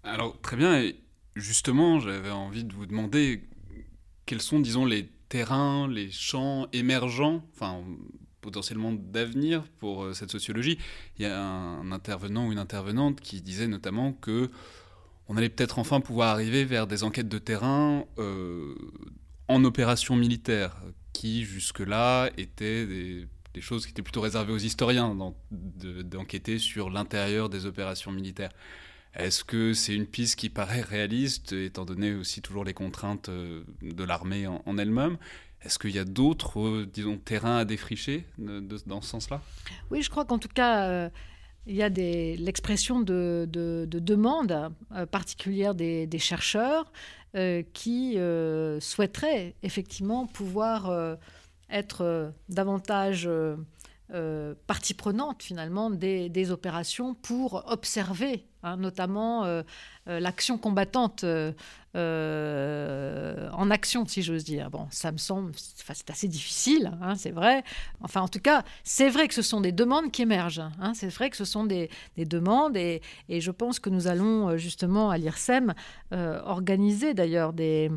Alors, 0.04 0.40
très 0.40 0.56
bien. 0.56 0.92
Justement, 1.34 1.98
j'avais 2.00 2.30
envie 2.30 2.64
de 2.64 2.74
vous 2.74 2.86
demander 2.86 3.42
quels 4.26 4.42
sont, 4.42 4.60
disons, 4.60 4.84
les 4.84 5.08
terrains, 5.28 5.88
les 5.88 6.10
champs 6.10 6.68
émergents, 6.72 7.42
enfin 7.54 7.82
potentiellement 8.42 8.92
d'avenir 8.92 9.62
pour 9.78 10.04
euh, 10.04 10.12
cette 10.12 10.30
sociologie. 10.30 10.76
Il 11.18 11.22
y 11.22 11.26
a 11.26 11.42
un, 11.42 11.90
intervenant 11.90 12.48
ou 12.48 12.52
une 12.52 12.58
intervenante 12.58 13.20
qui 13.20 13.40
disait 13.40 13.68
notamment 13.68 14.12
que 14.12 14.50
on 15.28 15.36
allait 15.36 15.48
peut-être 15.48 15.78
enfin 15.78 16.00
pouvoir 16.00 16.28
arriver 16.28 16.64
vers 16.64 16.86
des 16.86 17.04
enquêtes 17.04 17.28
de 17.28 17.38
terrain 17.38 18.04
euh, 18.18 18.74
en 19.48 19.64
opération 19.64 20.16
militaire, 20.16 20.76
qui 21.14 21.44
jusque-là 21.44 22.30
étaient 22.36 22.84
des, 22.84 23.26
des, 23.54 23.60
choses 23.60 23.86
qui 23.86 23.92
étaient 23.92 24.02
plutôt 24.02 24.20
réservées 24.20 24.52
aux 24.52 24.58
historiens 24.58 25.16
d'enquêter 25.50 26.58
sur 26.58 26.90
l'intérieur 26.90 27.48
des 27.48 27.64
opérations 27.64 28.10
militaires. 28.10 28.50
Est-ce 29.14 29.44
que 29.44 29.74
c'est 29.74 29.94
une 29.94 30.06
piste 30.06 30.36
qui 30.36 30.48
paraît 30.48 30.80
réaliste, 30.80 31.52
étant 31.52 31.84
donné 31.84 32.14
aussi 32.14 32.40
toujours 32.40 32.64
les 32.64 32.72
contraintes 32.72 33.28
euh, 33.28 33.62
de 33.82 34.04
l'armée 34.04 34.46
en, 34.46 34.78
elle-même? 34.78 35.18
Est-ce 35.62 35.78
qu'il 35.78 35.90
y 35.90 35.98
a 35.98 36.04
d'autres, 36.04 36.60
euh, 36.60 36.90
disons, 36.90 37.18
terrains 37.18 37.58
à 37.58 37.64
défricher 37.64 38.24
dans 38.38 39.00
ce 39.02 39.08
sens-là? 39.08 39.42
Oui, 39.90 40.02
je 40.02 40.08
crois 40.08 40.24
qu'en 40.24 40.38
tout 40.38 40.48
cas, 40.48 40.88
euh, 40.88 41.10
il 41.66 41.76
y 41.76 41.82
a 41.82 41.88
l'expression 41.90 43.00
de, 43.00 43.46
de, 43.48 43.86
de, 43.88 43.98
demande 43.98 44.72
particulière 45.12 45.74
des, 45.74 46.08
chercheurs 46.18 46.90
qui 47.72 48.16
souhaiteraient 48.80 49.54
effectivement 49.62 50.26
pouvoir 50.26 51.18
être 51.70 52.32
davantage 52.48 53.28
partie 54.66 54.94
prenante 54.94 55.42
finalement 55.42 55.90
des, 55.90 56.50
opérations 56.50 57.14
pour 57.14 57.64
observer 57.66 58.44
hein, 58.62 58.76
notamment 58.76 59.62
l'action 60.06 60.58
combattante 60.58 61.24
en 61.94 63.70
action, 63.70 64.06
si 64.06 64.22
j'ose 64.22 64.44
dire. 64.44 64.70
Bon, 64.70 64.86
ça 64.90 65.12
me 65.12 65.18
semble, 65.18 65.52
c'est 65.56 66.10
assez 66.10 66.28
difficile, 66.28 66.92
hein, 67.00 67.14
c'est 67.14 67.30
vrai. 67.30 67.64
Enfin, 68.02 68.20
en 68.20 68.28
tout 68.28 68.40
cas, 68.40 68.64
c'est 68.84 69.08
vrai 69.08 69.28
que 69.28 69.34
ce 69.34 69.42
sont 69.42 69.60
des 69.60 69.72
demandes 69.72 70.10
qui 70.10 70.22
émergent. 70.22 70.68
Hein. 70.80 70.92
c'est 70.94 71.08
vrai 71.08 71.30
que 71.30 71.36
ce 71.36 71.44
sont 71.44 71.64
des, 71.64 71.88
demandes 72.16 72.76
et, 72.76 73.00
je 73.28 73.50
pense 73.50 73.78
que 73.78 73.90
nous 73.90 74.08
allons 74.08 74.56
justement 74.58 75.10
à 75.10 75.18
l'IRSEM 75.18 75.74
organiser 76.10 77.14
d'ailleurs 77.14 77.52
des 77.52 77.90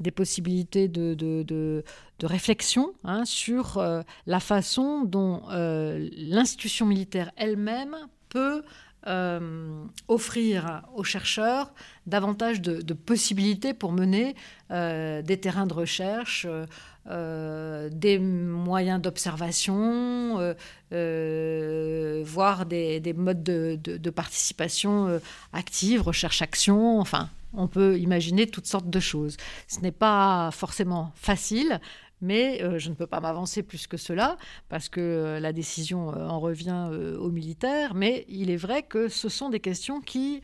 des 0.00 0.10
possibilités 0.10 0.88
de, 0.88 1.14
de, 1.14 1.82
réflexion 2.22 2.92
hein, 3.04 3.24
sur 3.24 3.78
euh, 3.78 4.02
la 4.26 4.40
façon 4.40 5.04
dont 5.04 5.42
euh, 5.50 6.08
l'institution 6.16 6.86
militaire 6.86 7.30
elle-même 7.36 7.96
peut 8.28 8.62
euh, 9.06 9.84
offrir 10.08 10.82
aux 10.94 11.04
chercheurs 11.04 11.72
davantage 12.06 12.60
de, 12.60 12.92
possibilités 12.94 13.72
pour 13.72 13.92
mener 13.92 14.34
des 14.70 15.38
terrains 15.40 15.66
de 15.66 15.74
recherche, 15.74 16.46
des 17.06 18.18
moyens 18.18 19.00
d'observation, 19.00 20.54
voire 20.90 22.66
des, 22.66 23.00
des 23.00 23.12
modes 23.12 23.42
de, 23.42 24.10
participation 24.10 25.20
active, 25.52 26.02
recherche-action, 26.02 27.00
enfin 27.00 27.30
on 27.52 27.68
peut 27.68 27.98
imaginer 27.98 28.46
toutes 28.46 28.66
sortes 28.66 28.90
de 28.90 29.00
choses. 29.00 29.36
Ce 29.66 29.80
n'est 29.80 29.92
pas 29.92 30.50
forcément 30.52 31.12
facile, 31.14 31.80
mais 32.20 32.62
euh, 32.62 32.78
je 32.78 32.90
ne 32.90 32.94
peux 32.94 33.06
pas 33.06 33.20
m'avancer 33.20 33.62
plus 33.62 33.86
que 33.86 33.96
cela, 33.96 34.36
parce 34.68 34.88
que 34.88 35.00
euh, 35.00 35.40
la 35.40 35.52
décision 35.52 36.14
euh, 36.14 36.28
en 36.28 36.40
revient 36.40 36.90
aux 37.18 37.30
militaires, 37.30 37.94
mais 37.94 38.24
il 38.28 38.50
est 38.50 38.56
vrai 38.56 38.82
que 38.82 39.08
ce 39.08 39.28
sont 39.28 39.48
des 39.48 39.60
questions 39.60 40.00
qui, 40.00 40.42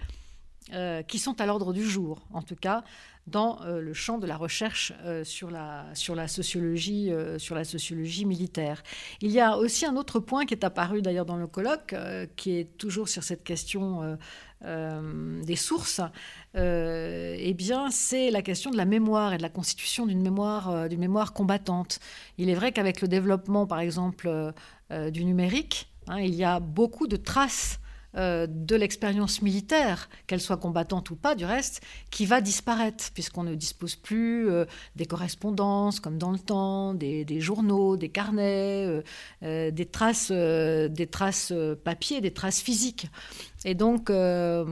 qui 1.09 1.19
sont 1.19 1.41
à 1.41 1.47
l'ordre 1.47 1.73
du 1.73 1.85
jour, 1.85 2.23
en 2.33 2.43
tout 2.43 2.57
cas 2.57 2.85
dans 3.27 3.61
le 3.65 3.95
champ 3.95 4.19
de 4.19 4.27
la 4.27 4.37
recherche 4.37 4.93
sur, 5.23 5.51
la, 5.51 5.87
sur, 5.95 6.15
la 6.15 6.29
sociologie, 6.29 7.11
sur 7.39 7.55
la 7.55 7.65
sociologie 7.65 8.27
militaire. 8.27 8.83
Il 9.23 9.31
y 9.31 9.41
a 9.41 9.57
aussi 9.57 9.87
un 9.87 9.97
autre 9.97 10.21
point 10.21 10.45
qui 10.45 10.53
est 10.53 10.63
apparu 10.63 11.01
d'ailleurs 11.01 11.25
dans 11.25 11.39
le 11.39 11.47
colloque, 11.47 11.95
qui 12.37 12.59
est 12.59 12.77
toujours 12.77 13.09
sur 13.09 13.23
cette 13.23 13.43
question 13.43 14.19
des 14.65 15.57
sources, 15.57 16.01
euh, 16.57 17.35
eh 17.39 17.53
bien, 17.53 17.91
c'est 17.91 18.31
la 18.31 18.43
question 18.43 18.71
de 18.71 18.77
la 18.77 18.85
mémoire 18.85 19.35
et 19.35 19.39
de 19.39 19.43
la 19.43 19.49
constitution 19.49 20.07
d'une 20.07 20.23
mémoire, 20.23 20.71
euh, 20.71 20.89
d'une 20.89 21.01
mémoire 21.01 21.33
combattante. 21.33 21.99
Il 22.39 22.49
est 22.49 22.55
vrai 22.55 22.73
qu'avec 22.73 23.01
le 23.01 23.09
développement, 23.09 23.67
par 23.67 23.81
exemple, 23.81 24.53
euh, 24.91 25.11
du 25.11 25.25
numérique, 25.25 25.93
hein, 26.07 26.21
il 26.21 26.35
y 26.35 26.45
a 26.45 26.61
beaucoup 26.61 27.07
de 27.07 27.17
traces 27.17 27.81
de 28.15 28.77
l'expérience 28.77 29.43
militaire, 29.43 30.09
qu'elle 30.27 30.41
soit 30.41 30.57
combattante 30.57 31.11
ou 31.11 31.17
pas, 31.17 31.35
du 31.35 31.45
reste, 31.45 31.83
qui 32.11 32.27
va 32.27 32.41
disparaître, 32.41 33.11
puisqu'on 33.13 33.43
ne 33.43 33.55
dispose 33.55 33.97
plus 33.97 34.49
des 34.97 35.07
correspondances 35.07 36.01
comme 36.01 36.19
dans 36.19 36.31
le 36.31 36.39
temps, 36.39 36.95
des, 36.95 37.41
journaux, 37.41 37.97
des 37.97 38.09
carnets, 38.09 39.03
des 39.43 39.87
traces, 39.91 40.31
des 40.31 41.09
traces 41.11 41.53
papier, 41.85 42.21
des 42.21 42.33
traces 42.33 42.61
physiques. 42.61 43.09
Et 43.65 43.75
donc, 43.75 44.11
euh, 44.11 44.65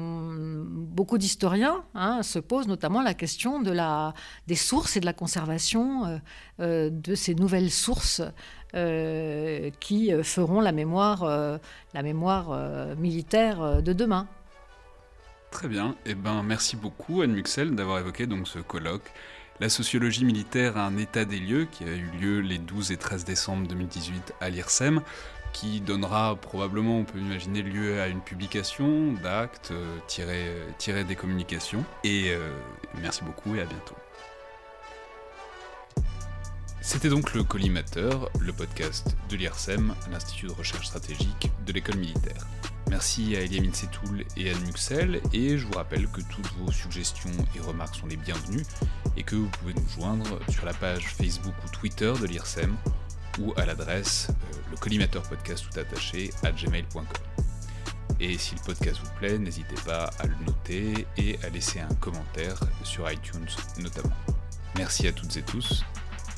beaucoup 0.67 1.17
d'historiens 1.17 1.83
hein, 1.95 2.23
se 2.23 2.39
posent 2.39 2.69
notamment 2.69 3.01
la 3.01 3.15
question 3.15 3.63
des 3.63 4.55
sources 4.55 4.97
et 4.97 5.01
de 5.01 5.07
la 5.07 5.15
conservation 5.15 6.05
euh, 6.05 6.19
euh, 6.61 6.91
de 6.91 7.15
ces 7.15 7.35
nouvelles 7.35 7.71
sources 7.71 8.21
qui 8.73 10.13
feront 10.23 10.61
la 10.61 10.73
mémoire, 10.73 11.59
la 11.95 12.03
mémoire 12.03 12.97
militaire 12.97 13.83
de 13.83 13.93
demain. 13.93 14.27
Très 15.51 15.69
bien. 15.69 15.95
Eh 16.07 16.15
ben, 16.15 16.43
merci 16.43 16.77
beaucoup, 16.77 17.21
Anne 17.21 17.33
Muxel, 17.33 17.75
d'avoir 17.75 17.99
évoqué 17.99 18.27
donc, 18.27 18.49
ce 18.49 18.59
colloque. 18.59 19.13
La 19.61 19.69
sociologie 19.69 20.25
militaire 20.25 20.79
a 20.79 20.87
un 20.87 20.97
état 20.97 21.25
des 21.25 21.39
lieux 21.39 21.67
qui 21.71 21.85
a 21.85 21.95
eu 21.95 22.11
lieu 22.21 22.41
les 22.41 22.59
12 22.59 22.91
et 22.91 22.97
13 22.97 23.25
décembre 23.25 23.69
2018 23.69 24.35
à 24.41 24.49
l'IRSEM 24.49 25.03
qui 25.53 25.81
donnera 25.81 26.35
probablement, 26.37 26.99
on 26.99 27.05
peut 27.05 27.19
imaginer, 27.19 27.63
lieu 27.63 28.01
à 28.01 28.09
une 28.09 28.21
publication 28.21 29.13
d'actes 29.23 29.71
euh, 29.71 29.99
tirés, 30.79 31.05
des 31.05 31.15
communications. 31.15 31.85
Et 32.05 32.31
euh, 32.31 32.51
merci 33.01 33.23
beaucoup 33.23 33.55
et 33.55 33.61
à 33.61 33.65
bientôt. 33.65 33.95
C'était 36.85 37.09
donc 37.09 37.33
le 37.35 37.45
Collimateur, 37.45 38.29
le 38.41 38.53
podcast 38.53 39.17
de 39.31 39.37
l'IRSEM, 39.37 39.95
l'Institut 40.11 40.49
de 40.49 40.53
recherche 40.53 40.89
stratégique 40.89 41.49
de 41.65 41.73
l'école 41.73 41.97
militaire. 41.97 42.45
Merci 42.91 43.37
à 43.37 43.41
Eliamine 43.41 43.73
Setoul 43.73 44.25
et 44.37 44.51
Anne 44.51 44.61
Muxel, 44.67 45.21
et 45.33 45.57
je 45.57 45.65
vous 45.65 45.75
rappelle 45.75 46.09
que 46.09 46.21
toutes 46.23 46.53
vos 46.59 46.73
suggestions 46.73 47.31
et 47.55 47.61
remarques 47.61 47.95
sont 47.95 48.09
les 48.09 48.17
bienvenues, 48.17 48.67
et 49.17 49.23
que 49.23 49.37
vous 49.37 49.47
pouvez 49.47 49.75
nous 49.75 49.89
joindre 49.95 50.41
sur 50.51 50.67
la 50.67 50.75
page 50.75 51.07
Facebook 51.07 51.55
ou 51.65 51.69
Twitter 51.71 52.13
de 52.21 52.27
l'IRSEM 52.27 52.77
ou 53.39 53.55
à 53.57 53.65
l'adresse 53.65 54.27
euh, 54.31 54.57
le 54.73 54.77
collimateur 54.77 55.23
podcast 55.23 55.65
tout 55.71 55.79
attaché 55.79 56.33
à 56.43 56.51
gmail.com. 56.51 57.05
Et 58.19 58.37
si 58.39 58.57
le 58.57 58.61
podcast 58.61 59.01
vous 59.03 59.11
plaît, 59.21 59.39
n'hésitez 59.39 59.81
pas 59.87 60.11
à 60.19 60.27
le 60.27 60.35
noter 60.45 61.07
et 61.17 61.39
à 61.45 61.49
laisser 61.49 61.79
un 61.79 61.95
commentaire 61.95 62.59
sur 62.83 63.11
iTunes 63.11 63.47
notamment. 63.79 64.17
Merci 64.77 65.07
à 65.07 65.13
toutes 65.13 65.37
et 65.37 65.43
tous 65.43 65.85